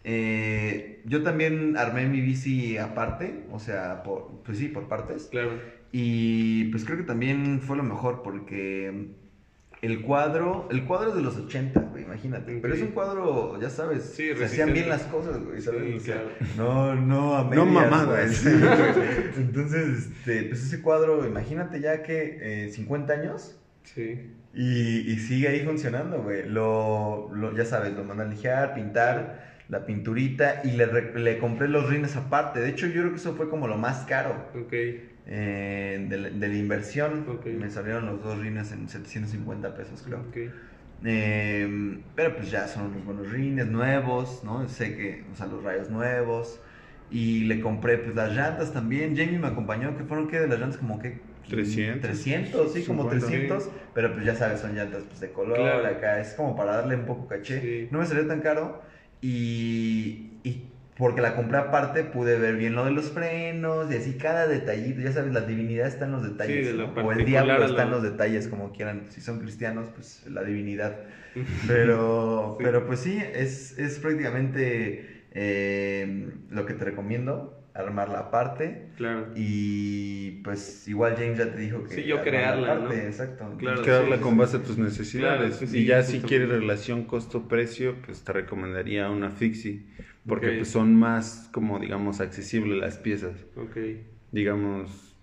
eh, 0.10 1.02
yo 1.06 1.22
también 1.22 1.76
armé 1.78 2.08
mi 2.08 2.22
bici 2.22 2.78
aparte, 2.78 3.44
o 3.52 3.60
sea, 3.60 4.04
por, 4.04 4.42
pues 4.46 4.58
sí, 4.58 4.70
por 4.70 4.88
partes. 4.88 5.28
Claro. 5.30 5.52
Y 5.92 6.66
pues 6.72 6.86
creo 6.86 6.98
que 6.98 7.04
también 7.04 7.60
fue 7.62 7.76
lo 7.76 7.84
mejor 7.84 8.22
porque 8.24 9.10
el 9.82 10.02
cuadro, 10.02 10.68
el 10.72 10.86
cuadro 10.86 11.10
es 11.10 11.16
de 11.18 11.22
los 11.22 11.36
80, 11.36 11.80
güey, 11.92 12.04
imagínate. 12.04 12.58
Pero 12.62 12.74
es 12.74 12.82
un 12.82 12.88
cuadro, 12.90 13.60
ya 13.60 13.70
sabes, 13.70 14.04
Sí, 14.16 14.30
se 14.34 14.46
hacían 14.46 14.72
bien 14.74 14.88
las 14.88 15.04
cosas, 15.04 15.40
güey, 15.44 15.60
¿sabes? 15.62 15.84
Sí, 15.84 15.94
O 15.96 16.00
sea, 16.00 16.16
claro. 16.16 16.30
No, 16.58 16.96
no 16.96 17.36
a 17.38 17.44
No 17.44 17.66
medias, 17.66 17.92
mamadas. 17.92 18.32
sí, 18.36 18.50
güey. 18.50 19.18
Entonces, 19.38 20.08
este, 20.08 20.44
pues 20.44 20.64
ese 20.64 20.82
cuadro, 20.82 21.28
imagínate 21.28 21.82
ya 21.82 22.02
que 22.02 22.66
eh, 22.66 22.72
50 22.72 23.12
años. 23.14 23.60
Sí. 23.84 24.32
Y, 24.54 25.12
y 25.12 25.20
sigue 25.20 25.48
ahí 25.50 25.60
funcionando, 25.66 26.24
güey. 26.24 26.48
Lo, 26.50 27.30
lo- 27.34 27.56
ya 27.56 27.64
sabes, 27.66 27.94
lo 27.94 28.04
mandan 28.04 28.28
a 28.28 28.32
lijar, 28.32 28.74
pintar, 28.74 29.47
la 29.70 29.86
pinturita 29.86 30.62
y 30.64 30.72
le, 30.72 30.88
le 31.14 31.38
compré 31.40 31.68
los 31.68 31.90
rines 31.90 32.16
aparte. 32.16 32.60
De 32.60 32.70
hecho, 32.70 32.88
yo 32.88 33.02
creo 33.02 33.10
que 33.12 33.18
eso 33.18 33.36
fue 33.36 33.50
como 33.50 33.68
lo 33.68 33.78
más 33.78 34.06
caro 34.06 34.34
eh, 35.26 36.06
de, 36.10 36.18
la, 36.18 36.30
de 36.30 36.48
la 36.48 36.56
inversión. 36.56 37.26
Me 37.60 37.70
salieron 37.70 38.06
los 38.06 38.24
dos 38.24 38.40
rines 38.40 38.72
en 38.72 38.88
750 38.88 39.76
pesos, 39.76 40.04
creo. 40.06 40.24
Eh, 41.04 42.00
pero 42.16 42.36
pues 42.36 42.50
ya 42.50 42.68
son 42.68 42.88
unos 42.88 43.06
buenos 43.06 43.32
rines 43.32 43.68
nuevos, 43.68 44.44
¿no? 44.44 44.68
Sé 44.68 44.96
que, 44.96 45.26
o 45.32 45.36
sea, 45.36 45.48
los 45.48 45.64
rayos 45.64 45.90
nuevos. 45.90 46.60
Y 47.10 47.46
le 47.46 47.62
compré 47.62 47.98
pues 47.98 48.16
las 48.16 48.34
llantas 48.34 48.74
también. 48.74 49.16
Jamie 49.16 49.40
me 49.40 49.48
acompañó, 49.48 49.96
que 49.98 50.04
fueron 50.04 50.28
que 50.28 50.40
de 50.40 50.48
las 50.48 50.60
llantas 50.60 50.78
como 50.78 51.00
que 51.00 51.20
300. 51.50 52.02
300, 52.02 52.74
sí, 52.74 52.84
como 52.84 53.04
50. 53.04 53.28
300, 53.28 53.70
pero 53.94 54.14
pues 54.14 54.26
ya 54.26 54.36
sabes, 54.36 54.60
son 54.60 54.76
llantas 54.76 55.04
pues 55.08 55.20
de 55.22 55.32
color, 55.32 55.56
Claro. 55.58 55.88
acá 55.88 56.20
es 56.20 56.34
como 56.34 56.56
para 56.56 56.76
darle 56.78 56.96
un 56.96 57.06
poco 57.06 57.28
caché. 57.28 57.62
Sí. 57.62 57.88
No 57.92 58.00
me 58.00 58.06
salió 58.06 58.28
tan 58.28 58.42
caro 58.42 58.82
y, 59.22 60.30
y 60.44 60.62
porque 60.98 61.22
la 61.22 61.36
compré 61.36 61.58
aparte 61.58 62.04
pude 62.04 62.38
ver 62.38 62.56
bien 62.56 62.74
lo 62.76 62.84
de 62.86 62.92
los 62.92 63.12
frenos 63.12 63.92
y 63.92 63.96
así 63.96 64.14
cada 64.18 64.48
detallito, 64.48 65.02
ya 65.02 65.12
sabes, 65.12 65.32
la 65.34 65.42
divinidad 65.42 65.88
está 65.88 66.06
en 66.06 66.12
los 66.12 66.24
detalles, 66.24 66.66
Sí, 66.68 66.72
de 66.72 66.74
lo 66.78 66.88
¿no? 66.88 67.06
o 67.06 67.12
el 67.12 67.26
diablo 67.26 67.64
está 67.64 67.84
en 67.84 67.90
lo- 67.92 67.96
los 67.98 68.04
detalles, 68.04 68.48
como 68.48 68.72
quieran, 68.72 69.06
si 69.10 69.22
son 69.22 69.40
cristianos, 69.40 69.90
pues 69.94 70.24
la 70.28 70.44
divinidad. 70.44 71.02
Pero, 71.68 72.56
Sí. 72.58 72.64
pero 72.64 72.86
pues 72.88 73.00
sí, 73.00 73.18
es, 73.34 73.78
es 73.78 74.00
prácticamente 74.00 75.26
eh, 75.32 76.30
lo 76.50 76.66
que 76.66 76.74
te 76.74 76.86
recomiendo, 76.86 77.57
armar 77.78 78.10
la 78.10 78.32
parte. 78.32 78.90
Claro. 78.98 79.28
Y 79.36 80.42
pues 80.44 80.88
igual 80.88 81.16
James 81.16 81.38
ya 81.38 81.52
te 81.52 81.60
dijo 81.60 81.84
que... 81.84 81.96
Sí, 81.96 82.04
yo 82.04 82.22
crearla, 82.22 82.76
la 82.76 82.80
parte, 82.82 82.98
¿no? 82.98 83.02
Exacto. 83.04 83.56
Claro. 83.58 83.82
Crearla 83.84 84.18
sí, 84.18 84.22
con 84.22 84.34
sí. 84.34 84.40
base 84.40 84.58
a 84.58 84.64
tus 84.64 84.78
necesidades. 84.78 85.58
Claro, 85.58 85.72
sí, 85.72 85.78
y 85.78 85.86
ya 85.86 86.04
si 86.04 86.20
quieres 86.22 86.50
relación 86.50 87.04
costo-precio, 87.04 87.96
pues 88.06 88.24
te 88.24 88.34
recomendaría 88.34 89.10
una 89.10 89.30
Fixie. 89.30 89.86
Porque 90.28 90.52
pues, 90.52 90.68
son 90.70 90.96
más, 90.96 91.50
como 91.54 91.80
digamos, 91.80 92.20
accesibles 92.20 92.78
las 92.80 92.98
piezas. 92.98 93.46
Ok. 93.56 93.78
Digamos, 94.32 95.16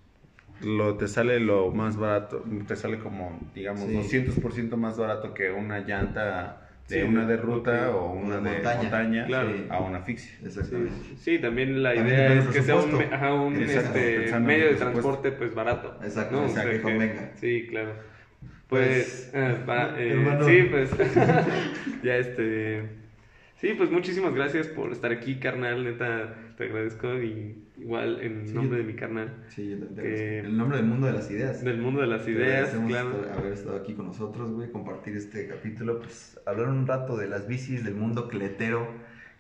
lo 0.62 0.96
te 0.96 1.08
sale 1.08 1.40
lo 1.40 1.70
más 1.72 1.96
barato, 1.96 2.42
te 2.66 2.76
sale 2.76 2.98
como, 2.98 3.38
digamos, 3.54 3.84
Sí. 3.84 3.94
200% 3.94 4.76
más 4.76 4.96
barato 4.96 5.34
que 5.34 5.50
una 5.50 5.80
llanta 5.80 6.63
de 6.88 6.96
Sí, 6.96 7.02
una 7.02 7.26
de 7.26 7.36
ruta 7.36 7.90
o 7.96 8.12
una 8.12 8.38
Una 8.38 8.50
de 8.50 8.54
montaña. 8.56 8.82
montaña, 8.82 9.26
Claro. 9.26 9.50
a 9.70 9.80
una. 9.80 9.98
Exactamente. 10.06 10.92
Sí, 11.02 11.16
sí, 11.16 11.38
también 11.38 11.82
la 11.82 11.94
También 11.94 12.16
idea 12.16 12.32
es 12.34 12.46
que 12.48 12.62
sea 12.62 12.76
un, 12.76 13.02
ajá, 13.12 13.32
un 13.34 13.56
este, 13.56 14.38
medio 14.40 14.66
de 14.66 14.74
transporte 14.74 15.32
pues 15.32 15.54
barato. 15.54 15.98
Exacto, 16.02 16.36
¿no? 16.36 16.44
o 16.44 16.48
sea, 16.48 16.64
que 16.70 16.80
convenga. 16.82 17.30
Sí, 17.36 17.66
claro. 17.70 17.94
Pues, 18.68 19.30
Pues, 19.32 19.32
ah, 19.34 19.64
va, 19.68 19.98
eh, 19.98 20.10
hermano. 20.10 20.44
sí, 20.46 20.62
pues, 20.70 20.90
ya 22.02 22.16
este... 22.16 23.03
Sí, 23.64 23.72
pues 23.79 23.90
muchísimas 23.90 24.35
gracias 24.35 24.66
por 24.66 24.92
estar 24.92 25.11
aquí, 25.11 25.37
carnal, 25.37 25.85
neta, 25.85 26.35
te 26.59 26.64
agradezco 26.64 27.14
y 27.22 27.64
igual 27.79 28.20
en 28.20 28.46
Sí, 28.46 28.53
nombre 28.55 28.79
yo- 28.79 28.85
de 28.85 28.92
mi 28.92 28.94
carnal, 28.94 29.33
Sí, 29.48 29.70
yo 29.70 29.79
te- 29.79 29.87
te 29.87 30.03
Que- 30.03 30.09
agradezco. 30.09 30.46
El 30.48 30.57
nombre 30.59 30.77
del 30.77 30.87
mundo 30.87 31.07
de 31.07 31.12
las 31.14 31.31
ideas. 31.31 31.64
del 31.64 31.79
mundo 31.79 32.03
de 32.03 32.07
las 32.09 32.29
ideas, 32.29 32.68
claro. 32.87 33.22
estar- 33.22 33.38
haber 33.38 33.53
estado 33.55 33.77
aquí 33.77 33.94
con 33.94 34.05
nosotros, 34.09 34.53
güey, 34.53 34.70
compartir 34.70 35.16
este 35.16 35.46
capítulo, 35.48 36.00
pues 36.00 36.38
hablar 36.44 36.68
un 36.68 36.87
rato 36.87 37.16
de 37.16 37.27
las 37.27 37.48
bicis, 37.48 37.83
del 37.85 37.94
mundo 37.94 38.29
cletero, 38.29 38.87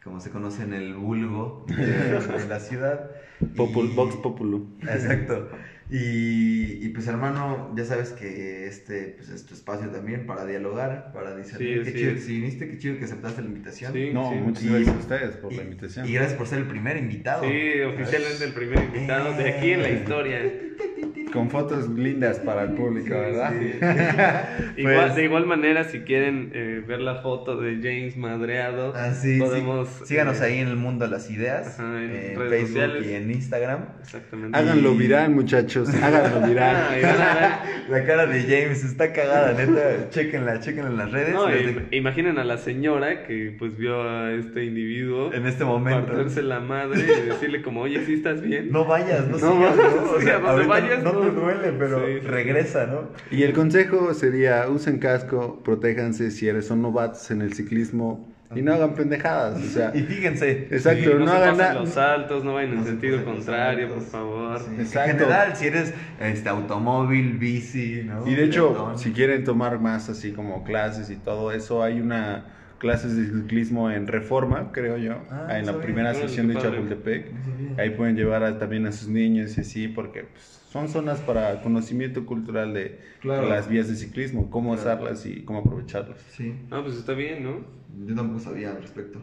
como 0.02 0.20
se 0.20 0.30
conoce 0.30 0.62
en 0.62 0.72
el 0.72 0.94
vulgo 0.94 1.66
de, 1.68 1.84
de 1.84 2.48
la 2.48 2.60
ciudad. 2.60 3.10
Popul, 3.56 3.90
Y- 3.90 3.94
Vox 3.94 4.16
Populu. 4.16 4.68
Exacto. 4.80 5.48
Y, 5.96 6.84
y, 6.84 6.88
pues 6.88 7.06
hermano, 7.06 7.72
ya 7.76 7.84
sabes 7.84 8.10
que 8.10 8.66
este 8.66 9.14
pues, 9.16 9.28
es 9.28 9.46
tu 9.46 9.54
espacio 9.54 9.88
también 9.90 10.26
para 10.26 10.44
dialogar, 10.44 11.12
para 11.12 11.36
discernir. 11.36 11.84
Sí, 11.84 11.84
qué 11.84 11.90
sí 11.92 11.98
chido 12.04 12.14
que 12.16 12.32
viniste, 12.32 12.68
qué 12.68 12.78
chido 12.78 12.98
que 12.98 13.04
aceptaste 13.04 13.42
la 13.42 13.46
invitación. 13.46 13.92
Sí, 13.92 14.10
No, 14.12 14.28
sí. 14.28 14.34
muchas 14.34 14.64
gracias 14.64 14.88
a 14.88 14.98
ustedes 14.98 15.36
por 15.36 15.52
la 15.52 15.62
invitación. 15.62 16.08
Y 16.08 16.14
gracias 16.14 16.36
por 16.36 16.48
ser 16.48 16.58
el 16.58 16.66
primer 16.66 16.96
invitado. 16.96 17.44
Sí, 17.44 17.80
oficialmente 17.82 18.44
el 18.44 18.52
primer 18.52 18.82
invitado 18.82 19.34
de 19.34 19.48
aquí 19.50 19.70
en 19.70 19.82
la 19.82 19.90
historia. 19.90 20.42
Con 21.34 21.50
fotos 21.50 21.88
lindas 21.90 22.38
para 22.38 22.62
el 22.62 22.70
público, 22.70 23.10
¿verdad? 23.10 23.52
Igual, 24.76 24.94
Pues- 24.96 25.16
de 25.16 25.24
igual 25.24 25.46
manera, 25.46 25.84
si 25.84 26.00
quieren 26.00 26.50
eh, 26.54 26.82
ver 26.86 27.00
la 27.00 27.16
foto 27.16 27.56
de 27.60 27.76
James 27.82 28.16
madreado, 28.16 28.92
Ah, 28.96 29.12
sí, 29.12 29.34
sí. 29.34 29.40
podemos... 29.40 29.88
Síganos 30.04 30.40
eh, 30.40 30.44
ahí 30.44 30.58
en 30.58 30.68
el 30.68 30.76
mundo 30.76 31.04
de 31.04 31.10
las 31.10 31.30
ideas, 31.30 31.78
Ajá, 31.80 32.02
en 32.02 32.10
redes 32.38 32.50
Facebook 32.50 32.68
sociales. 32.68 33.06
y 33.06 33.14
en 33.14 33.30
Instagram. 33.32 33.80
Exactamente. 34.00 34.56
Háganlo 34.58 34.92
Y- 34.94 34.98
viral, 34.98 35.30
muchachos. 35.30 35.88
Háganlo 35.92 36.46
viral. 36.46 36.76
La 37.90 38.04
cara 38.06 38.26
de 38.26 38.40
James 38.42 38.84
está 38.84 39.12
cagada, 39.12 39.52
neta. 39.52 40.08
Chequenla, 40.10 40.60
chequenla 40.60 40.90
en 40.90 40.96
las 40.96 41.10
redes. 41.12 41.34
No, 41.34 41.46
de- 41.46 41.88
imaginen 41.90 42.38
a 42.38 42.44
la 42.44 42.58
señora 42.58 43.24
que 43.26 43.54
pues 43.58 43.76
vio 43.76 44.02
a 44.08 44.32
este 44.32 44.64
individuo 44.64 45.32
En 45.32 45.46
este 45.46 45.64
momento. 45.64 46.06
partirse 46.12 46.42
la 46.42 46.60
madre 46.60 47.00
y 47.02 47.26
decirle 47.28 47.62
como, 47.62 47.80
oye, 47.82 48.04
¿sí 48.06 48.14
estás 48.14 48.40
bien? 48.40 48.70
No 48.70 48.84
vayas, 48.84 49.26
no, 49.28 49.36
No, 49.38 49.52
sigas, 49.52 49.76
¿no? 49.76 50.10
O 50.12 50.18
sí, 50.20 50.24
sea, 50.24 50.36
ahorita 50.36 50.68
vayas, 50.68 51.02
no, 51.02 51.23
no. 51.32 51.40
duele, 51.40 51.72
pero 51.72 52.04
Sí, 52.06 52.18
regresa, 52.20 52.86
¿no? 52.86 53.08
Y 53.30 53.42
el 53.42 53.52
consejo 53.52 54.12
sería, 54.14 54.68
usen 54.68 54.98
casco, 54.98 55.60
protéjanse 55.64 56.30
si 56.30 56.48
eres 56.48 56.66
son 56.66 56.82
novatos 56.82 57.30
en 57.30 57.42
el 57.42 57.52
ciclismo 57.54 58.26
y 58.54 58.62
no 58.62 58.72
hagan 58.74 58.94
pendejadas, 58.94 59.60
o 59.60 59.68
sea, 59.68 59.90
Y 59.94 60.02
fíjense. 60.02 60.68
exacto, 60.70 61.10
Sí, 61.10 61.16
no, 61.18 61.26
se 61.26 61.32
hagan 61.36 61.56
nada. 61.56 61.74
los 61.74 61.90
saltos, 61.90 62.44
no 62.44 62.54
vayan 62.54 62.72
en 62.72 62.76
no 62.78 62.84
se 62.84 62.90
sentido 62.90 63.24
contrario, 63.24 63.88
por 63.88 64.02
favor. 64.02 64.60
Sí, 64.60 64.76
Exacto. 64.78 65.10
En 65.10 65.18
general, 65.18 65.56
si 65.56 65.66
eres 65.66 65.94
este, 66.20 66.48
automóvil, 66.48 67.38
bici, 67.38 68.02
¿no? 68.04 68.26
Y 68.26 68.34
de 68.34 68.44
hecho, 68.44 68.68
Peatón. 68.72 68.98
si 68.98 69.12
quieren 69.12 69.44
tomar 69.44 69.80
más 69.80 70.08
así 70.08 70.32
como 70.32 70.62
clases 70.64 71.10
y 71.10 71.16
todo 71.16 71.50
eso, 71.52 71.82
hay 71.82 72.00
una 72.00 72.46
clases 72.84 73.16
de 73.16 73.24
ciclismo 73.40 73.90
en 73.90 74.06
Reforma, 74.06 74.70
creo 74.70 74.98
yo, 74.98 75.14
Ah, 75.30 75.58
en 75.58 75.64
la 75.64 75.80
primera 75.80 76.10
Órale, 76.10 76.28
sesión 76.28 76.48
de. 76.48 76.54
Chapultepec. 76.56 77.32
Ahí 77.78 77.90
pueden 77.90 78.14
llevar 78.14 78.44
a- 78.44 78.58
también 78.58 78.86
a 78.86 78.92
sus 78.92 79.08
niños 79.08 79.56
y 79.56 79.62
así, 79.62 79.88
porque 79.88 80.24
pues, 80.24 80.60
son 80.70 80.90
zonas 80.90 81.18
para 81.20 81.62
conocimiento 81.62 82.26
cultural 82.26 82.74
de 82.74 82.98
Claro. 83.22 83.48
las 83.48 83.70
vías 83.70 83.88
de 83.88 83.96
ciclismo, 83.96 84.50
cómo 84.50 84.74
Claro. 84.74 84.82
usarlas 85.00 85.24
y 85.24 85.42
cómo 85.44 85.60
aprovecharlas. 85.60 86.18
Sí, 86.36 86.52
Ah, 86.70 86.80
pues 86.84 86.96
está 86.96 87.14
bien, 87.14 87.42
¿no? 87.42 87.64
yo 88.06 88.14
tampoco 88.14 88.40
sabía 88.40 88.70
al 88.72 88.82
respecto. 88.82 89.18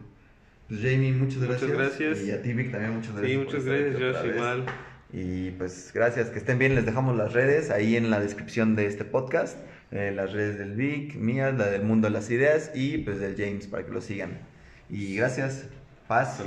Pues 0.68 0.80
Jamie, 0.80 1.12
muchas 1.12 1.36
Muchas 1.42 1.62
gracias. 1.62 1.70
gracias. 2.08 2.26
Y 2.26 2.30
a 2.32 2.42
ti, 2.42 2.52
Vic, 2.54 2.72
también 2.72 2.94
muchas 2.96 3.12
gracias. 3.12 3.30
Sí, 3.32 3.38
muchas 3.38 3.64
gracias, 3.64 3.92
Josh, 3.94 4.22
vez. 4.26 4.34
igual. 4.36 4.64
Y 5.12 5.50
pues 5.52 5.92
gracias, 5.94 6.30
que 6.30 6.38
estén 6.38 6.58
bien. 6.58 6.74
Les 6.74 6.84
dejamos 6.86 7.16
las 7.16 7.32
redes 7.32 7.70
ahí 7.70 7.94
en 7.96 8.10
la 8.10 8.18
descripción 8.18 8.74
de 8.74 8.86
este 8.86 9.04
podcast. 9.04 9.56
Eh, 9.92 10.12
las 10.14 10.32
redes 10.32 10.58
del 10.58 10.74
Vic, 10.74 11.14
mías, 11.16 11.54
la 11.54 11.66
del 11.66 11.82
Mundo 11.82 12.08
de 12.08 12.14
las 12.14 12.30
Ideas 12.30 12.70
y 12.74 12.98
pues 12.98 13.20
del 13.20 13.36
James 13.36 13.66
para 13.66 13.84
que 13.84 13.92
lo 13.92 14.00
sigan. 14.00 14.38
Y 14.88 15.16
gracias. 15.16 15.66
Paz. 16.08 16.42